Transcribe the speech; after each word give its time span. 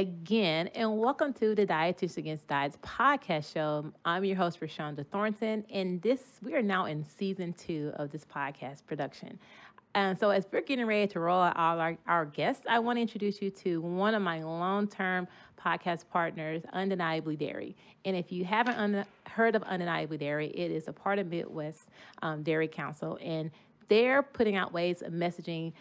again, 0.00 0.68
and 0.68 0.96
welcome 0.96 1.30
to 1.34 1.54
the 1.54 1.66
Dietitian 1.66 2.16
Against 2.16 2.48
Diets 2.48 2.78
podcast 2.82 3.52
show. 3.52 3.92
I'm 4.06 4.24
your 4.24 4.34
host, 4.34 4.58
Rashonda 4.58 5.06
Thornton, 5.06 5.62
and 5.70 6.00
this 6.00 6.40
we 6.42 6.54
are 6.54 6.62
now 6.62 6.86
in 6.86 7.04
season 7.04 7.52
two 7.52 7.92
of 7.96 8.10
this 8.10 8.24
podcast 8.24 8.86
production. 8.86 9.38
And 9.94 10.18
so, 10.18 10.30
as 10.30 10.46
we're 10.50 10.62
getting 10.62 10.86
ready 10.86 11.06
to 11.08 11.20
roll 11.20 11.42
out 11.42 11.54
all 11.54 11.78
our, 11.78 11.98
our 12.06 12.24
guests, 12.24 12.64
I 12.66 12.78
want 12.78 12.96
to 12.96 13.02
introduce 13.02 13.42
you 13.42 13.50
to 13.50 13.82
one 13.82 14.14
of 14.14 14.22
my 14.22 14.42
long 14.42 14.88
term 14.88 15.28
podcast 15.62 16.04
partners, 16.10 16.62
Undeniably 16.72 17.36
Dairy. 17.36 17.76
And 18.06 18.16
if 18.16 18.32
you 18.32 18.46
haven't 18.46 18.78
un- 18.78 19.04
heard 19.26 19.54
of 19.54 19.62
Undeniably 19.64 20.16
Dairy, 20.16 20.46
it 20.46 20.70
is 20.70 20.88
a 20.88 20.94
part 20.94 21.18
of 21.18 21.26
Midwest 21.26 21.90
um, 22.22 22.42
Dairy 22.42 22.68
Council, 22.68 23.18
and 23.20 23.50
they're 23.88 24.22
putting 24.22 24.56
out 24.56 24.72
ways 24.72 25.02
of 25.02 25.12
messaging 25.12 25.74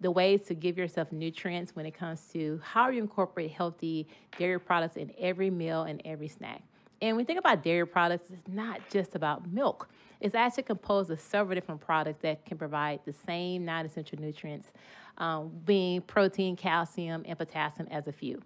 the 0.00 0.10
ways 0.10 0.42
to 0.42 0.54
give 0.54 0.76
yourself 0.76 1.10
nutrients 1.12 1.74
when 1.74 1.86
it 1.86 1.92
comes 1.92 2.20
to 2.32 2.60
how 2.62 2.88
you 2.88 3.00
incorporate 3.00 3.50
healthy 3.50 4.06
dairy 4.38 4.60
products 4.60 4.96
in 4.96 5.12
every 5.18 5.50
meal 5.50 5.82
and 5.82 6.02
every 6.04 6.28
snack. 6.28 6.62
And 7.00 7.16
when 7.16 7.16
we 7.16 7.24
think 7.24 7.38
about 7.38 7.62
dairy 7.62 7.86
products, 7.86 8.30
it's 8.30 8.48
not 8.48 8.80
just 8.90 9.14
about 9.14 9.46
milk. 9.50 9.88
It's 10.20 10.34
actually 10.34 10.62
composed 10.62 11.10
of 11.10 11.20
several 11.20 11.54
different 11.54 11.80
products 11.80 12.22
that 12.22 12.44
can 12.46 12.56
provide 12.56 13.00
the 13.04 13.12
same 13.12 13.64
non 13.64 13.84
essential 13.84 14.18
nutrients, 14.18 14.72
um, 15.18 15.50
being 15.64 16.00
protein, 16.02 16.56
calcium, 16.56 17.22
and 17.26 17.36
potassium 17.38 17.86
as 17.90 18.06
a 18.06 18.12
few. 18.12 18.40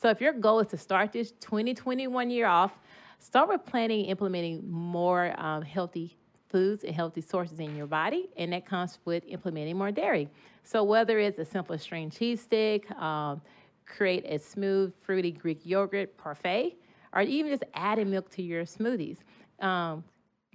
So, 0.00 0.08
if 0.08 0.20
your 0.20 0.32
goal 0.32 0.60
is 0.60 0.68
to 0.68 0.76
start 0.76 1.12
this 1.12 1.32
2021 1.40 2.30
year 2.30 2.46
off, 2.46 2.72
start 3.18 3.48
with 3.48 3.64
planning 3.64 4.02
and 4.02 4.10
implementing 4.10 4.70
more 4.70 5.34
um, 5.40 5.62
healthy 5.62 6.16
foods 6.48 6.84
and 6.84 6.94
healthy 6.94 7.20
sources 7.20 7.58
in 7.58 7.74
your 7.74 7.86
body, 7.86 8.28
and 8.36 8.52
that 8.52 8.66
comes 8.66 8.98
with 9.04 9.24
implementing 9.26 9.76
more 9.76 9.90
dairy. 9.90 10.28
So 10.66 10.82
whether 10.82 11.20
it's 11.20 11.38
a 11.38 11.44
simple 11.44 11.78
string 11.78 12.10
cheese 12.10 12.40
stick, 12.40 12.90
um, 13.00 13.40
create 13.86 14.24
a 14.26 14.36
smooth, 14.36 14.92
fruity 15.00 15.30
Greek 15.30 15.60
yogurt 15.64 16.18
parfait, 16.18 16.76
or 17.14 17.22
even 17.22 17.52
just 17.52 17.62
adding 17.74 18.10
milk 18.10 18.28
to 18.30 18.42
your 18.42 18.64
smoothies. 18.64 19.18
Um, 19.60 20.02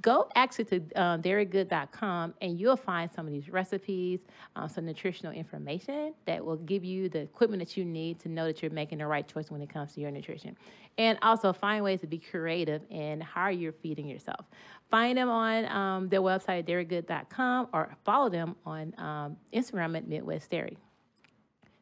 go 0.02 0.28
actually 0.36 0.66
to 0.66 0.76
um, 0.96 1.22
dairygood.com 1.22 2.34
and 2.42 2.60
you'll 2.60 2.76
find 2.76 3.12
some 3.12 3.28
of 3.28 3.34
these 3.34 3.50
recipes, 3.50 4.22
um, 4.56 4.68
some 4.68 4.86
nutritional 4.86 5.32
information 5.34 6.14
that 6.26 6.44
will 6.44 6.58
give 6.58 6.84
you 6.84 7.10
the 7.10 7.20
equipment 7.20 7.62
that 7.62 7.78
you 7.78 7.86
need 7.86 8.20
to 8.20 8.30
know 8.30 8.46
that 8.46 8.62
you're 8.62 8.72
making 8.72 8.98
the 8.98 9.08
right 9.08 9.28
choice 9.28 9.52
when 9.52 9.62
it 9.62 9.70
comes 9.70 9.94
to 9.94 10.02
your 10.02 10.12
nutrition. 10.12 10.58
And 10.98 11.18
also 11.22 11.54
find 11.54 11.84
ways 11.84 12.02
to 12.02 12.08
be 12.08 12.18
creative 12.18 12.82
in 12.90 13.22
how 13.22 13.50
you're 13.50 13.72
feeding 13.72 14.08
yourself. 14.08 14.46
Find 14.90 15.18
them 15.18 15.30
on 15.30 15.66
um, 15.66 16.10
their 16.10 16.22
website, 16.22 16.66
dairygood.com, 16.66 17.70
or 17.74 17.96
follow 18.04 18.30
them 18.30 18.56
on 18.66 18.94
um, 18.98 19.38
Instagram 19.54 19.96
at 19.98 20.08
Midwest 20.08 20.50
Dairy. 20.50 20.78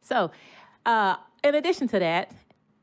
So, 0.02 0.31
uh, 0.86 1.16
in 1.44 1.56
addition 1.56 1.88
to 1.89 2.00
that, 2.00 2.31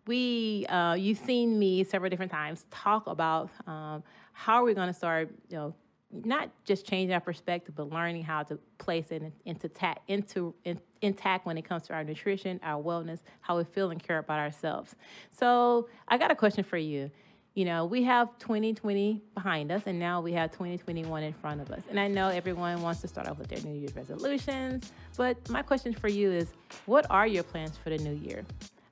we 0.06 0.66
uh, 0.68 0.94
you've 0.94 1.18
seen 1.18 1.58
me 1.58 1.84
several 1.84 2.10
different 2.10 2.30
times 2.32 2.66
talk 2.70 3.06
about 3.06 3.50
um, 3.66 4.02
how 4.36 4.56
are 4.56 4.64
we 4.64 4.74
going 4.74 4.86
to 4.86 4.92
start, 4.92 5.30
you 5.48 5.56
know, 5.56 5.74
not 6.12 6.50
just 6.64 6.86
changing 6.86 7.14
our 7.14 7.20
perspective, 7.20 7.74
but 7.74 7.88
learning 7.90 8.22
how 8.22 8.42
to 8.42 8.58
place 8.76 9.10
it 9.10 9.22
into 9.46 9.68
ta- 9.68 9.96
into 10.08 10.54
in, 10.64 10.78
intact 11.00 11.46
when 11.46 11.56
it 11.56 11.62
comes 11.62 11.86
to 11.86 11.94
our 11.94 12.04
nutrition, 12.04 12.60
our 12.62 12.80
wellness, 12.82 13.20
how 13.40 13.56
we 13.56 13.64
feel 13.64 13.90
and 13.90 14.02
care 14.02 14.18
about 14.18 14.38
ourselves. 14.38 14.94
So 15.30 15.88
I 16.06 16.18
got 16.18 16.30
a 16.30 16.34
question 16.34 16.64
for 16.64 16.76
you. 16.76 17.10
You 17.54 17.64
know, 17.64 17.86
we 17.86 18.02
have 18.04 18.38
2020 18.38 19.22
behind 19.32 19.72
us, 19.72 19.84
and 19.86 19.98
now 19.98 20.20
we 20.20 20.34
have 20.34 20.52
2021 20.52 21.22
in 21.22 21.32
front 21.32 21.62
of 21.62 21.70
us. 21.70 21.84
And 21.88 21.98
I 21.98 22.06
know 22.06 22.28
everyone 22.28 22.82
wants 22.82 23.00
to 23.00 23.08
start 23.08 23.26
off 23.26 23.38
with 23.38 23.48
their 23.48 23.60
New 23.62 23.78
Year's 23.78 23.96
resolutions, 23.96 24.92
but 25.16 25.48
my 25.48 25.62
question 25.62 25.94
for 25.94 26.08
you 26.08 26.30
is, 26.30 26.52
what 26.84 27.06
are 27.08 27.26
your 27.26 27.42
plans 27.42 27.78
for 27.82 27.88
the 27.88 27.98
new 27.98 28.12
year? 28.12 28.44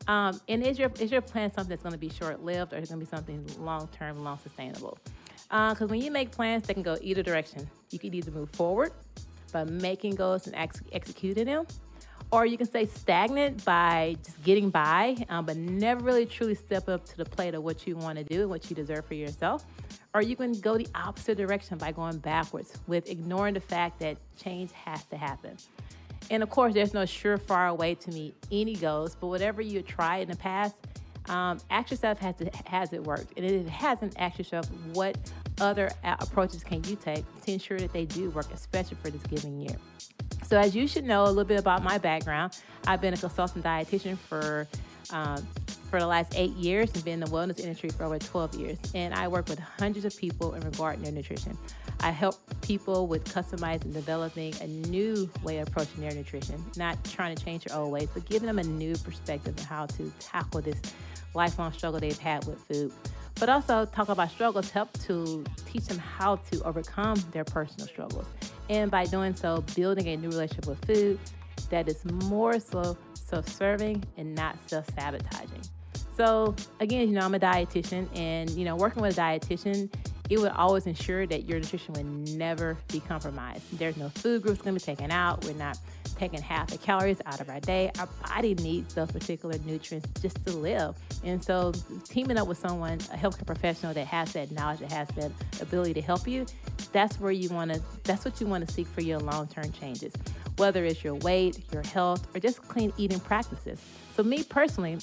Um, 0.08 0.40
and 0.48 0.62
is 0.62 0.78
your 0.78 0.90
is 0.98 1.10
your 1.12 1.20
plan 1.20 1.52
something 1.52 1.68
that's 1.68 1.82
going 1.82 1.92
to 1.92 1.98
be 1.98 2.08
short 2.08 2.42
lived, 2.42 2.72
or 2.72 2.78
is 2.78 2.84
it 2.84 2.94
going 2.94 3.00
to 3.00 3.06
be 3.06 3.16
something 3.16 3.46
long 3.58 3.88
term, 3.88 4.24
long 4.24 4.38
sustainable? 4.38 4.98
Because 5.44 5.82
uh, 5.82 5.86
when 5.86 6.00
you 6.00 6.10
make 6.10 6.30
plans, 6.30 6.66
they 6.66 6.74
can 6.74 6.82
go 6.82 6.96
either 7.00 7.22
direction. 7.22 7.68
You 7.90 7.98
can 7.98 8.14
either 8.14 8.30
move 8.30 8.50
forward 8.50 8.92
by 9.52 9.64
making 9.64 10.16
goals 10.16 10.46
and 10.46 10.56
ex- 10.56 10.82
executing 10.92 11.46
them, 11.46 11.66
or 12.32 12.44
you 12.46 12.56
can 12.56 12.66
stay 12.66 12.86
stagnant 12.86 13.64
by 13.64 14.16
just 14.24 14.42
getting 14.42 14.70
by, 14.70 15.16
um, 15.28 15.46
but 15.46 15.56
never 15.56 16.02
really 16.02 16.26
truly 16.26 16.54
step 16.54 16.88
up 16.88 17.04
to 17.06 17.16
the 17.16 17.24
plate 17.24 17.54
of 17.54 17.62
what 17.62 17.86
you 17.86 17.94
want 17.94 18.18
to 18.18 18.24
do 18.24 18.40
and 18.40 18.50
what 18.50 18.68
you 18.68 18.74
deserve 18.74 19.04
for 19.04 19.14
yourself. 19.14 19.64
Or 20.14 20.22
you 20.22 20.34
can 20.34 20.52
go 20.60 20.76
the 20.76 20.88
opposite 20.94 21.36
direction 21.36 21.78
by 21.78 21.92
going 21.92 22.18
backwards 22.18 22.78
with 22.86 23.08
ignoring 23.08 23.54
the 23.54 23.60
fact 23.60 24.00
that 24.00 24.16
change 24.36 24.72
has 24.72 25.04
to 25.06 25.16
happen. 25.16 25.56
And 26.30 26.42
of 26.42 26.50
course, 26.50 26.74
there's 26.74 26.94
no 26.94 27.02
surefire 27.02 27.76
way 27.76 27.94
to 27.96 28.10
meet 28.10 28.34
any 28.50 28.74
goals, 28.74 29.14
but 29.14 29.26
whatever 29.26 29.60
you 29.60 29.82
tried 29.82 30.22
in 30.22 30.30
the 30.30 30.36
past, 30.36 30.74
um, 31.28 31.58
ask 31.70 31.90
yourself 31.90 32.18
has 32.18 32.40
it, 32.40 32.54
has 32.66 32.92
it 32.92 33.02
worked? 33.02 33.32
And 33.36 33.44
if 33.46 33.52
it 33.52 33.68
hasn't, 33.68 34.14
ask 34.18 34.38
yourself 34.38 34.66
what 34.92 35.16
other 35.60 35.90
approaches 36.02 36.62
can 36.62 36.82
you 36.84 36.96
take 36.96 37.24
to 37.42 37.52
ensure 37.52 37.78
that 37.78 37.92
they 37.92 38.04
do 38.04 38.30
work, 38.30 38.52
especially 38.52 38.96
for 39.02 39.10
this 39.10 39.22
given 39.22 39.60
year. 39.60 39.76
So, 40.46 40.58
as 40.58 40.76
you 40.76 40.86
should 40.86 41.04
know 41.04 41.24
a 41.24 41.28
little 41.28 41.44
bit 41.44 41.58
about 41.58 41.82
my 41.82 41.98
background, 41.98 42.58
I've 42.86 43.00
been 43.00 43.14
a 43.14 43.16
consultant 43.16 43.64
dietitian 43.64 44.18
for 44.18 44.68
um, 45.10 45.46
for 45.94 46.00
the 46.00 46.06
last 46.08 46.34
eight 46.36 46.50
years 46.52 46.90
and 46.92 47.04
been 47.04 47.14
in 47.14 47.20
the 47.20 47.26
wellness 47.26 47.60
industry 47.60 47.88
for 47.88 48.02
over 48.02 48.18
12 48.18 48.54
years. 48.56 48.78
And 48.94 49.14
I 49.14 49.28
work 49.28 49.48
with 49.48 49.60
hundreds 49.60 50.04
of 50.04 50.16
people 50.16 50.54
in 50.54 50.62
regard 50.62 50.96
to 50.96 51.02
their 51.02 51.12
nutrition. 51.12 51.56
I 52.00 52.10
help 52.10 52.34
people 52.62 53.06
with 53.06 53.24
customizing 53.32 53.84
and 53.84 53.94
developing 53.94 54.54
a 54.60 54.66
new 54.66 55.30
way 55.44 55.58
of 55.58 55.68
approaching 55.68 56.00
their 56.00 56.12
nutrition, 56.12 56.62
not 56.76 57.02
trying 57.04 57.36
to 57.36 57.44
change 57.44 57.62
their 57.64 57.78
old 57.78 57.92
ways, 57.92 58.08
but 58.12 58.28
giving 58.28 58.46
them 58.46 58.58
a 58.58 58.64
new 58.64 58.96
perspective 58.96 59.54
on 59.56 59.64
how 59.66 59.86
to 59.86 60.12
tackle 60.18 60.60
this 60.62 60.80
lifelong 61.34 61.72
struggle 61.72 62.00
they've 62.00 62.18
had 62.18 62.44
with 62.46 62.58
food. 62.66 62.92
But 63.40 63.48
also 63.48 63.84
talk 63.84 64.08
about 64.08 64.30
struggles 64.30 64.70
help 64.70 64.92
to 65.00 65.44
teach 65.66 65.86
them 65.86 65.98
how 65.98 66.36
to 66.36 66.62
overcome 66.62 67.22
their 67.32 67.44
personal 67.44 67.86
struggles. 67.88 68.26
And 68.70 68.90
by 68.90 69.06
doing 69.06 69.34
so, 69.34 69.64
building 69.74 70.08
a 70.08 70.16
new 70.16 70.28
relationship 70.28 70.66
with 70.66 70.84
food 70.84 71.18
that 71.70 71.88
is 71.88 72.04
more 72.04 72.60
so 72.60 72.96
self-serving 73.14 74.04
and 74.16 74.34
not 74.34 74.56
self-sabotaging. 74.68 75.62
So 76.16 76.54
again, 76.78 77.08
you 77.08 77.14
know, 77.14 77.22
I'm 77.22 77.34
a 77.34 77.40
dietitian 77.40 78.08
and 78.16 78.48
you 78.50 78.64
know, 78.64 78.76
working 78.76 79.02
with 79.02 79.18
a 79.18 79.20
dietitian 79.20 79.92
it 80.30 80.38
would 80.38 80.52
always 80.52 80.86
ensure 80.86 81.26
that 81.26 81.44
your 81.44 81.60
nutrition 81.60 81.94
would 81.94 82.36
never 82.36 82.78
be 82.88 83.00
compromised. 83.00 83.78
There's 83.78 83.96
no 83.96 84.08
food 84.08 84.42
groups 84.42 84.62
going 84.62 84.76
to 84.76 84.80
be 84.80 84.84
taken 84.84 85.10
out. 85.10 85.44
We're 85.44 85.54
not 85.54 85.78
taking 86.16 86.40
half 86.40 86.70
the 86.70 86.78
calories 86.78 87.20
out 87.26 87.40
of 87.40 87.50
our 87.50 87.60
day. 87.60 87.90
Our 87.98 88.08
body 88.28 88.54
needs 88.54 88.94
those 88.94 89.10
particular 89.10 89.58
nutrients 89.66 90.08
just 90.22 90.44
to 90.46 90.52
live. 90.52 90.96
And 91.24 91.42
so, 91.42 91.72
teaming 92.04 92.38
up 92.38 92.48
with 92.48 92.58
someone, 92.58 92.94
a 93.12 93.16
healthcare 93.16 93.46
professional 93.46 93.92
that 93.94 94.06
has 94.06 94.32
that 94.32 94.50
knowledge, 94.50 94.80
that 94.80 94.92
has 94.92 95.08
that 95.08 95.30
ability 95.60 95.94
to 95.94 96.02
help 96.02 96.26
you, 96.26 96.46
that's 96.92 97.20
where 97.20 97.32
you 97.32 97.48
want 97.50 97.72
to. 97.74 97.82
That's 98.04 98.24
what 98.24 98.40
you 98.40 98.46
want 98.46 98.66
to 98.66 98.72
seek 98.72 98.86
for 98.86 99.02
your 99.02 99.18
long-term 99.18 99.72
changes, 99.72 100.14
whether 100.56 100.84
it's 100.84 101.04
your 101.04 101.16
weight, 101.16 101.60
your 101.72 101.82
health, 101.82 102.26
or 102.34 102.40
just 102.40 102.62
clean 102.62 102.92
eating 102.96 103.20
practices. 103.20 103.80
So, 104.16 104.22
me 104.22 104.42
personally, 104.44 104.98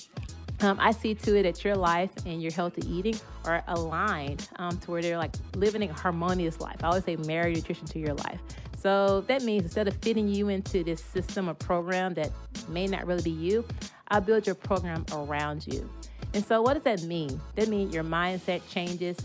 um, 0.62 0.78
I 0.80 0.92
see 0.92 1.16
to 1.16 1.38
it 1.38 1.44
that 1.44 1.64
your 1.64 1.76
life 1.76 2.12
and 2.26 2.42
your 2.42 2.52
healthy 2.52 2.88
eating 2.90 3.20
are 3.46 3.64
aligned 3.68 4.48
um, 4.58 4.78
to 4.80 4.92
where 4.92 5.02
they're 5.02 5.18
like 5.18 5.34
living 5.56 5.90
a 5.90 5.94
harmonious 5.94 6.60
life. 6.60 6.84
I 6.84 6.88
always 6.88 7.04
say 7.04 7.16
marry 7.16 7.54
nutrition 7.54 7.86
to 7.88 8.00
your 8.00 8.14
life. 8.14 8.40
So 8.78 9.22
that 9.22 9.44
means 9.44 9.64
instead 9.64 9.88
of 9.88 9.96
fitting 9.98 10.28
you 10.28 10.50
into 10.50 10.84
this 10.84 11.04
system 11.04 11.50
or 11.50 11.54
program 11.54 12.14
that 12.16 12.32
may 12.68 12.88
not 12.88 13.06
really 13.06 13.22
be 13.22 13.32
you, 13.32 13.66
I'll 14.08 14.22
build 14.22 14.46
your 14.46 14.56
program 14.56 15.06
around 15.14 15.68
you. 15.68 15.90
And 16.34 16.44
so 16.44 16.62
what 16.62 16.74
does 16.74 16.84
that 16.84 17.08
mean? 17.08 17.40
That 17.56 17.68
means 17.68 17.94
your 17.94 18.04
mindset 18.04 18.62
changes 18.70 19.18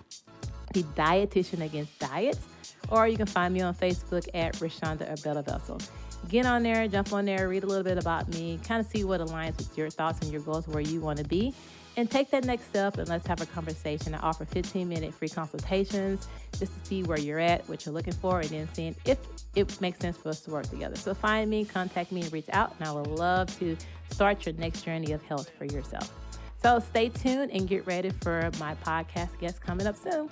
the 0.74 0.84
Dietitian 0.84 1.64
Against 1.64 1.98
Diets, 2.00 2.40
or 2.90 3.08
you 3.08 3.18
can 3.18 3.26
find 3.26 3.54
me 3.54 3.62
on 3.62 3.74
Facebook 3.74 4.28
at 4.34 4.54
Rashonda 4.56 5.10
Arbella 5.10 5.44
Vessel. 5.44 5.80
Get 6.30 6.46
on 6.46 6.64
there, 6.64 6.88
jump 6.88 7.14
on 7.14 7.26
there, 7.26 7.50
read 7.50 7.64
a 7.64 7.68
little 7.68 7.84
bit 7.84 7.98
about 7.98 8.28
me, 8.30 8.60
kind 8.64 8.80
of 8.80 8.92
see 8.92 9.04
what 9.04 9.22
aligns 9.22 9.58
with 9.58 9.78
your 9.78 9.90
thoughts 9.90 10.20
and 10.22 10.32
your 10.32 10.42
goals, 10.42 10.68
where 10.68 10.82
you 10.82 11.02
want 11.02 11.18
to 11.18 11.26
be. 11.26 11.54
And 11.98 12.10
take 12.10 12.30
that 12.32 12.46
next 12.46 12.66
step 12.66 12.98
and 13.00 13.10
let's 13.10 13.28
have 13.28 13.42
a 13.42 13.46
conversation. 13.48 14.16
I 14.16 14.20
offer 14.20 14.46
15 14.46 14.88
minute 14.88 15.14
free 15.14 15.28
consultations 15.28 16.28
just 16.58 16.74
to 16.74 16.86
see 16.86 17.04
where 17.04 17.20
you're 17.20 17.40
at, 17.40 17.68
what 17.68 17.86
you're 17.86 17.94
looking 17.94 18.14
for, 18.14 18.40
and 18.40 18.50
then 18.50 18.70
seeing 18.74 18.96
if 19.06 19.18
it 19.56 19.82
makes 19.82 20.00
sense 20.00 20.16
for 20.16 20.30
us 20.30 20.40
to 20.42 20.52
work 20.52 20.70
together. 20.70 20.96
So 20.96 21.14
find 21.14 21.50
me, 21.50 21.66
contact 21.66 22.14
me, 22.14 22.22
and 22.22 22.32
reach 22.32 22.48
out, 22.54 22.76
and 22.80 22.88
I 22.88 22.94
would 22.94 23.08
love 23.08 23.58
to 23.60 23.76
start 24.10 24.46
your 24.46 24.56
next 24.56 24.84
journey 24.84 25.12
of 25.12 25.22
health 25.24 25.52
for 25.58 25.66
yourself. 25.66 26.14
So 26.62 26.80
stay 26.80 27.10
tuned 27.10 27.52
and 27.52 27.68
get 27.68 27.86
ready 27.86 28.12
for 28.22 28.50
my 28.60 28.76
podcast 28.76 29.38
guest 29.40 29.62
coming 29.62 29.88
up 29.88 29.98
soon. 29.98 30.30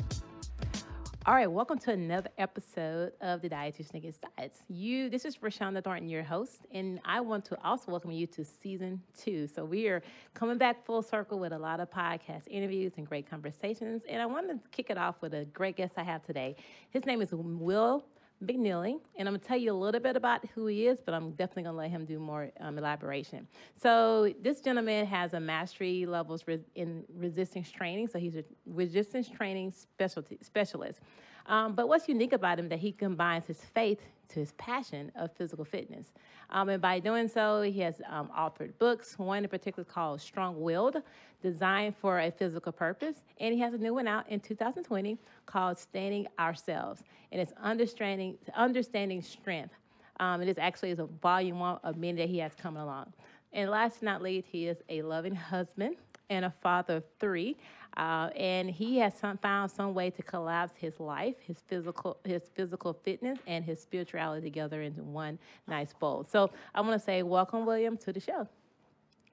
All 1.30 1.36
right, 1.36 1.46
welcome 1.46 1.78
to 1.78 1.92
another 1.92 2.32
episode 2.40 3.12
of 3.22 3.44
the 3.44 3.50
Dietitian 3.50 3.94
Against 3.94 4.26
Diets. 4.36 4.64
You, 4.68 5.12
this 5.12 5.26
is 5.26 5.38
Rashonda 5.38 5.84
Thornton, 5.84 6.10
your 6.10 6.24
host, 6.24 6.66
and 6.72 7.00
I 7.06 7.22
want 7.22 7.46
to 7.46 7.64
also 7.64 7.92
welcome 7.92 8.10
you 8.10 8.26
to 8.26 8.44
season 8.44 9.00
two. 9.16 9.46
So 9.46 9.64
we 9.64 9.90
are 9.90 10.02
coming 10.34 10.58
back 10.58 10.84
full 10.84 11.04
circle 11.04 11.38
with 11.38 11.54
a 11.54 11.58
lot 11.60 11.82
of 11.82 11.92
podcast 11.92 12.48
interviews 12.48 12.94
and 12.98 13.06
great 13.06 13.30
conversations. 13.30 14.06
And 14.10 14.24
I 14.24 14.26
want 14.26 14.50
to 14.50 14.58
kick 14.72 14.90
it 14.90 14.98
off 14.98 15.22
with 15.22 15.36
a 15.36 15.46
great 15.46 15.78
guest 15.78 15.94
I 15.98 16.04
have 16.04 16.24
today. 16.24 16.56
His 16.90 17.06
name 17.06 17.22
is 17.22 17.30
Will 17.32 18.04
McNeely, 18.44 19.00
and 19.18 19.28
I'm 19.28 19.34
gonna 19.34 19.40
tell 19.40 19.58
you 19.58 19.72
a 19.72 19.74
little 19.74 20.00
bit 20.00 20.16
about 20.16 20.46
who 20.56 20.68
he 20.68 20.88
is, 20.88 21.00
but 21.04 21.14
I'm 21.14 21.32
definitely 21.32 21.64
gonna 21.64 21.78
let 21.78 21.90
him 21.90 22.06
do 22.06 22.20
more 22.20 22.52
um, 22.60 22.78
elaboration. 22.78 23.48
So 23.76 24.34
this 24.42 24.62
gentleman 24.62 25.06
has 25.06 25.34
a 25.34 25.40
mastery 25.40 26.06
levels 26.06 26.44
in 26.76 27.04
resistance 27.16 27.70
training, 27.70 28.08
so 28.08 28.18
he's 28.18 28.36
a 28.36 28.44
resistance 28.66 29.30
training 29.30 29.72
specialty 29.72 30.40
specialist. 30.42 31.02
Um, 31.48 31.74
but 31.74 31.88
what's 31.88 32.08
unique 32.08 32.34
about 32.34 32.60
him 32.60 32.70
that 32.70 32.80
he 32.80 32.92
combines 32.92 33.46
his 33.46 33.60
faith 33.60 34.02
to 34.30 34.40
his 34.40 34.52
passion 34.54 35.12
of 35.16 35.32
physical 35.34 35.66
fitness. 35.66 36.14
Um, 36.52 36.70
and 36.70 36.82
by 36.82 37.00
doing 37.00 37.28
so, 37.28 37.62
he 37.62 37.80
has 37.82 38.02
um, 38.10 38.30
authored 38.38 38.72
books, 38.78 39.18
one 39.18 39.44
in 39.44 39.50
particular 39.50 39.84
called 39.84 40.22
Strong 40.22 40.62
Willed, 40.62 41.02
designed 41.42 41.96
for 41.98 42.20
a 42.20 42.32
physical 42.32 42.72
purpose. 42.72 43.18
And 43.40 43.54
he 43.54 43.60
has 43.62 43.74
a 43.74 43.78
new 43.78 43.94
one 43.94 44.08
out 44.08 44.30
in 44.30 44.40
2020 44.40 45.18
called 45.46 45.78
Standing 45.78 46.28
Ourselves. 46.38 47.04
And 47.32 47.42
it's 47.42 47.54
understanding, 47.62 48.38
understanding 48.56 49.22
strength. 49.22 49.74
Um, 50.20 50.42
it 50.42 50.50
is 50.50 50.58
actually 50.58 50.92
is 50.92 51.00
a 51.00 51.06
volume 51.06 51.60
one 51.60 51.80
of 51.84 51.98
many 51.98 52.18
that 52.18 52.30
he 52.30 52.40
has 52.40 52.54
coming 52.56 52.82
along. 52.82 53.14
And 53.54 53.70
last 53.70 54.00
but 54.00 54.06
not 54.06 54.22
least, 54.22 54.48
he 54.52 54.68
is 54.68 54.78
a 54.90 55.02
loving 55.02 55.36
husband 55.36 55.96
and 56.30 56.46
a 56.46 56.54
father 56.62 56.98
of 56.98 57.04
three. 57.20 57.58
Uh, 57.98 58.30
and 58.36 58.70
he 58.70 58.98
has 59.00 59.14
some, 59.14 59.38
found 59.38 59.72
some 59.72 59.94
way 59.94 60.10
to 60.10 60.22
collapse 60.22 60.74
his 60.78 61.00
life, 61.00 61.36
his 61.42 61.58
physical, 61.68 62.18
his 62.24 62.44
physical 62.54 62.94
fitness, 62.94 63.40
and 63.48 63.66
his 63.66 63.82
spirituality 63.82 64.46
together 64.46 64.82
into 64.84 65.02
one 65.02 65.40
nice 65.68 65.94
bowl. 65.94 66.26
So 66.30 66.52
I 66.76 66.82
want 66.82 66.94
to 66.94 67.04
say, 67.04 67.24
welcome, 67.24 67.66
William, 67.66 67.98
to 67.98 68.14
the 68.14 68.20
show. 68.20 68.48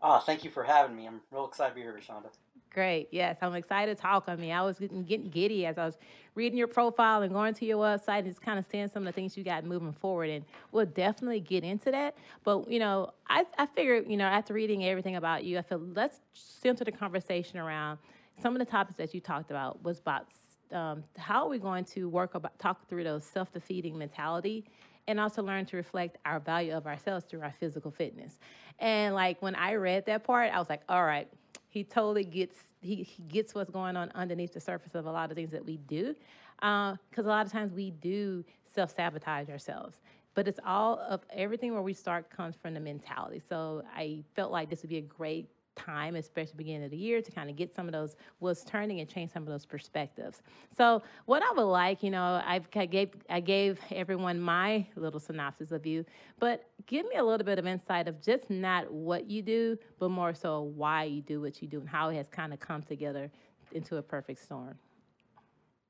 Ah, 0.02 0.18
thank 0.18 0.44
you 0.44 0.50
for 0.50 0.62
having 0.62 0.96
me. 0.96 1.06
I'm 1.06 1.20
real 1.30 1.46
excited 1.46 1.70
to 1.70 1.74
be 1.74 1.82
here, 1.82 1.98
Shonda. 2.06 2.28
Great. 2.72 3.08
Yes, 3.10 3.38
I'm 3.40 3.54
excited 3.54 3.96
to 3.96 4.02
talk. 4.02 4.24
I 4.26 4.36
mean, 4.36 4.52
I 4.52 4.62
was 4.62 4.78
getting, 4.78 5.02
getting 5.04 5.30
giddy 5.30 5.64
as 5.64 5.78
I 5.78 5.86
was 5.86 5.96
reading 6.34 6.58
your 6.58 6.68
profile 6.68 7.22
and 7.22 7.32
going 7.32 7.54
to 7.54 7.64
your 7.64 7.78
website 7.78 8.18
and 8.18 8.26
just 8.26 8.42
kind 8.42 8.58
of 8.58 8.66
seeing 8.70 8.88
some 8.88 9.06
of 9.06 9.06
the 9.06 9.12
things 9.12 9.34
you 9.34 9.42
got 9.42 9.64
moving 9.64 9.94
forward. 9.94 10.28
And 10.28 10.44
we'll 10.72 10.84
definitely 10.84 11.40
get 11.40 11.64
into 11.64 11.90
that. 11.90 12.16
But, 12.44 12.70
you 12.70 12.78
know, 12.78 13.14
I, 13.28 13.46
I 13.56 13.64
figured, 13.64 14.10
you 14.10 14.18
know, 14.18 14.26
after 14.26 14.52
reading 14.52 14.84
everything 14.84 15.16
about 15.16 15.44
you, 15.44 15.56
I 15.56 15.62
feel 15.62 15.78
let's 15.94 16.20
center 16.34 16.84
the 16.84 16.92
conversation 16.92 17.58
around 17.58 17.98
some 18.42 18.54
of 18.54 18.58
the 18.58 18.70
topics 18.70 18.98
that 18.98 19.14
you 19.14 19.20
talked 19.20 19.50
about 19.50 19.82
was 19.82 19.98
about 19.98 20.26
um, 20.72 21.04
how 21.16 21.44
are 21.44 21.48
we 21.48 21.58
going 21.58 21.84
to 21.84 22.08
work 22.08 22.34
about 22.34 22.58
talk 22.58 22.86
through 22.88 23.04
those 23.04 23.24
self-defeating 23.24 23.96
mentality 23.96 24.64
and 25.08 25.20
also 25.20 25.42
learn 25.42 25.66
to 25.66 25.76
reflect 25.76 26.18
our 26.24 26.40
value 26.40 26.72
of 26.72 26.86
ourselves 26.86 27.24
through 27.24 27.42
our 27.42 27.54
physical 27.58 27.90
fitness. 27.90 28.38
And 28.78 29.14
like 29.14 29.40
when 29.40 29.54
I 29.54 29.74
read 29.74 30.06
that 30.06 30.24
part, 30.24 30.52
I 30.52 30.58
was 30.58 30.68
like, 30.68 30.82
all 30.88 31.04
right, 31.04 31.28
he 31.68 31.84
totally 31.84 32.24
gets 32.24 32.56
he, 32.80 32.96
he 33.02 33.22
gets 33.24 33.54
what's 33.54 33.70
going 33.70 33.96
on 33.96 34.10
underneath 34.14 34.52
the 34.52 34.60
surface 34.60 34.94
of 34.94 35.06
a 35.06 35.10
lot 35.10 35.30
of 35.30 35.36
things 35.36 35.50
that 35.50 35.64
we 35.64 35.76
do. 35.76 36.14
Because 36.56 36.98
uh, 37.18 37.22
a 37.22 37.28
lot 37.28 37.46
of 37.46 37.52
times 37.52 37.72
we 37.72 37.90
do 37.90 38.44
self 38.64 38.94
sabotage 38.94 39.48
ourselves. 39.48 39.98
But 40.34 40.46
it's 40.46 40.60
all 40.64 40.98
of 41.08 41.22
everything 41.32 41.72
where 41.72 41.82
we 41.82 41.94
start 41.94 42.30
comes 42.30 42.54
from 42.56 42.74
the 42.74 42.80
mentality. 42.80 43.40
So 43.48 43.82
I 43.94 44.22
felt 44.34 44.52
like 44.52 44.68
this 44.68 44.82
would 44.82 44.90
be 44.90 44.98
a 44.98 45.02
great 45.02 45.48
time, 45.76 46.16
especially 46.16 46.54
beginning 46.56 46.84
of 46.84 46.90
the 46.90 46.96
year, 46.96 47.22
to 47.22 47.30
kind 47.30 47.48
of 47.48 47.56
get 47.56 47.74
some 47.74 47.86
of 47.86 47.92
those 47.92 48.16
wheels 48.40 48.64
turning 48.64 49.00
and 49.00 49.08
change 49.08 49.32
some 49.32 49.42
of 49.42 49.48
those 49.48 49.64
perspectives. 49.64 50.42
So, 50.76 51.02
what 51.26 51.42
I 51.42 51.52
would 51.52 51.62
like, 51.62 52.02
you 52.02 52.10
know, 52.10 52.42
I've, 52.44 52.66
I 52.74 52.86
gave 52.86 53.10
I 53.30 53.40
gave 53.40 53.78
everyone 53.90 54.40
my 54.40 54.86
little 54.96 55.20
synopsis 55.20 55.72
of 55.72 55.86
you, 55.86 56.04
but 56.38 56.68
give 56.86 57.06
me 57.06 57.16
a 57.16 57.24
little 57.24 57.44
bit 57.44 57.58
of 57.58 57.66
insight 57.66 58.08
of 58.08 58.20
just 58.20 58.50
not 58.50 58.90
what 58.90 59.30
you 59.30 59.42
do, 59.42 59.78
but 59.98 60.10
more 60.10 60.34
so 60.34 60.62
why 60.62 61.04
you 61.04 61.22
do 61.22 61.40
what 61.40 61.62
you 61.62 61.68
do 61.68 61.80
and 61.80 61.88
how 61.88 62.08
it 62.08 62.16
has 62.16 62.28
kind 62.28 62.52
of 62.52 62.60
come 62.60 62.82
together 62.82 63.30
into 63.72 63.96
a 63.98 64.02
perfect 64.02 64.42
storm. 64.42 64.76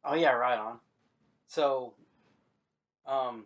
Oh 0.05 0.15
yeah, 0.15 0.33
right 0.33 0.59
on. 0.59 0.79
So, 1.47 1.95
um, 3.07 3.45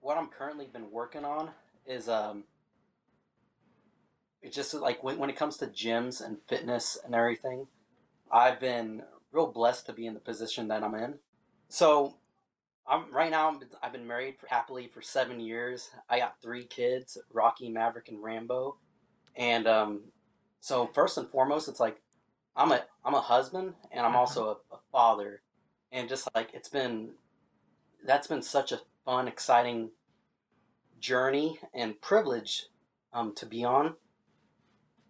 what 0.00 0.16
I'm 0.16 0.28
currently 0.28 0.66
been 0.66 0.90
working 0.90 1.24
on 1.24 1.50
is 1.86 2.08
um 2.08 2.44
it's 4.42 4.56
just 4.56 4.74
like 4.74 5.02
when, 5.02 5.18
when 5.18 5.30
it 5.30 5.36
comes 5.36 5.56
to 5.58 5.66
gyms 5.66 6.24
and 6.24 6.38
fitness 6.48 6.98
and 7.04 7.14
everything, 7.14 7.66
I've 8.30 8.60
been 8.60 9.02
real 9.32 9.46
blessed 9.46 9.86
to 9.86 9.92
be 9.92 10.06
in 10.06 10.14
the 10.14 10.20
position 10.20 10.68
that 10.68 10.82
I'm 10.82 10.94
in. 10.94 11.14
So 11.68 12.16
I'm 12.86 13.12
right 13.12 13.30
now. 13.30 13.58
I've 13.82 13.92
been 13.92 14.06
married 14.06 14.36
for, 14.38 14.46
happily 14.46 14.88
for 14.92 15.02
seven 15.02 15.40
years. 15.40 15.90
I 16.08 16.18
got 16.18 16.40
three 16.40 16.64
kids: 16.64 17.18
Rocky, 17.32 17.68
Maverick, 17.68 18.08
and 18.08 18.22
Rambo. 18.22 18.76
And 19.36 19.66
um, 19.66 20.00
so 20.60 20.86
first 20.86 21.18
and 21.18 21.28
foremost, 21.28 21.68
it's 21.68 21.80
like 21.80 22.00
I'm 22.56 22.72
a 22.72 22.84
I'm 23.04 23.14
a 23.14 23.20
husband 23.20 23.74
and 23.92 24.06
I'm 24.06 24.16
also 24.16 24.48
a, 24.48 24.74
a 24.74 24.78
father. 24.90 25.42
And 25.92 26.08
just 26.08 26.28
like 26.34 26.50
it's 26.52 26.68
been, 26.68 27.10
that's 28.04 28.26
been 28.26 28.42
such 28.42 28.72
a 28.72 28.80
fun, 29.04 29.26
exciting 29.26 29.90
journey 31.00 31.58
and 31.72 31.98
privilege 32.00 32.66
um, 33.12 33.34
to 33.36 33.46
be 33.46 33.64
on 33.64 33.94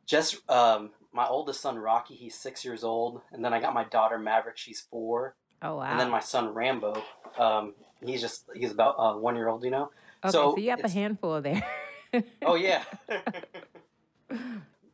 just 0.09 0.51
um, 0.51 0.91
my 1.13 1.27
oldest 1.29 1.61
son 1.61 1.79
Rocky, 1.79 2.15
he's 2.15 2.35
six 2.35 2.65
years 2.65 2.83
old, 2.83 3.21
and 3.31 3.45
then 3.45 3.53
I 3.53 3.61
got 3.61 3.75
my 3.75 3.85
daughter 3.85 4.19
Maverick, 4.19 4.57
she's 4.57 4.81
four. 4.81 5.37
Oh 5.63 5.77
wow! 5.77 5.85
And 5.85 6.01
then 6.01 6.11
my 6.11 6.21
son 6.21 6.55
Rambo, 6.55 7.03
um, 7.39 7.75
he's 8.05 8.21
just 8.21 8.47
he's 8.57 8.73
about 8.73 8.97
uh, 8.99 9.15
one 9.15 9.37
year 9.37 9.49
old, 9.49 9.63
you 9.63 9.71
know. 9.71 9.91
Okay, 10.25 10.33
so, 10.33 10.55
so 10.55 10.59
you 10.59 10.71
have 10.71 10.85
a 10.85 10.89
handful 10.89 11.41
there. 11.41 11.63
oh 12.43 12.55
yeah. 12.55 12.83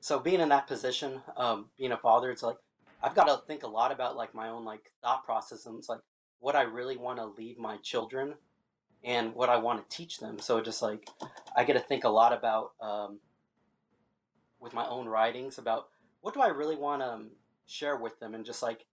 so 0.01 0.19
being 0.19 0.41
in 0.41 0.49
that 0.51 0.67
position, 0.67 1.23
um, 1.37 1.67
being 1.79 1.93
a 1.93 1.97
father, 1.97 2.31
it's 2.31 2.43
like 2.43 2.57
I've 3.03 3.15
got 3.15 3.25
to 3.25 3.47
think 3.47 3.63
a 3.63 3.69
lot 3.69 3.93
about 3.93 4.17
like 4.17 4.35
my 4.35 4.49
own 4.49 4.65
like 4.65 4.91
thought 5.03 5.25
process 5.25 5.67
and 5.67 5.79
it's 5.79 5.89
like 5.89 6.01
what 6.41 6.57
I 6.57 6.63
really 6.63 6.97
want 6.97 7.19
to 7.19 7.27
leave 7.27 7.59
my 7.59 7.77
children 7.79 8.35
and 9.05 9.35
what 9.35 9.49
I 9.49 9.59
want 9.59 9.89
to 9.89 9.97
teach 9.97 10.19
them. 10.19 10.39
So 10.39 10.61
just 10.61 10.83
like 10.83 11.07
I 11.55 11.65
get 11.65 11.75
to 11.75 11.81
think 11.81 12.05
a 12.05 12.09
lot 12.09 12.33
about 12.33 12.73
um, 12.81 13.21
with 14.65 14.75
my 14.75 14.87
own 14.89 15.07
writings 15.07 15.59
about 15.59 15.89
what 16.23 16.35
do 16.35 16.41
I 16.41 16.49
really 16.49 16.75
want 16.75 17.03
to 17.03 17.07
um, 17.07 17.31
share 17.67 17.97
with 17.97 18.19
them 18.19 18.35
and 18.35 18.45
just 18.45 18.63
like 18.63 18.87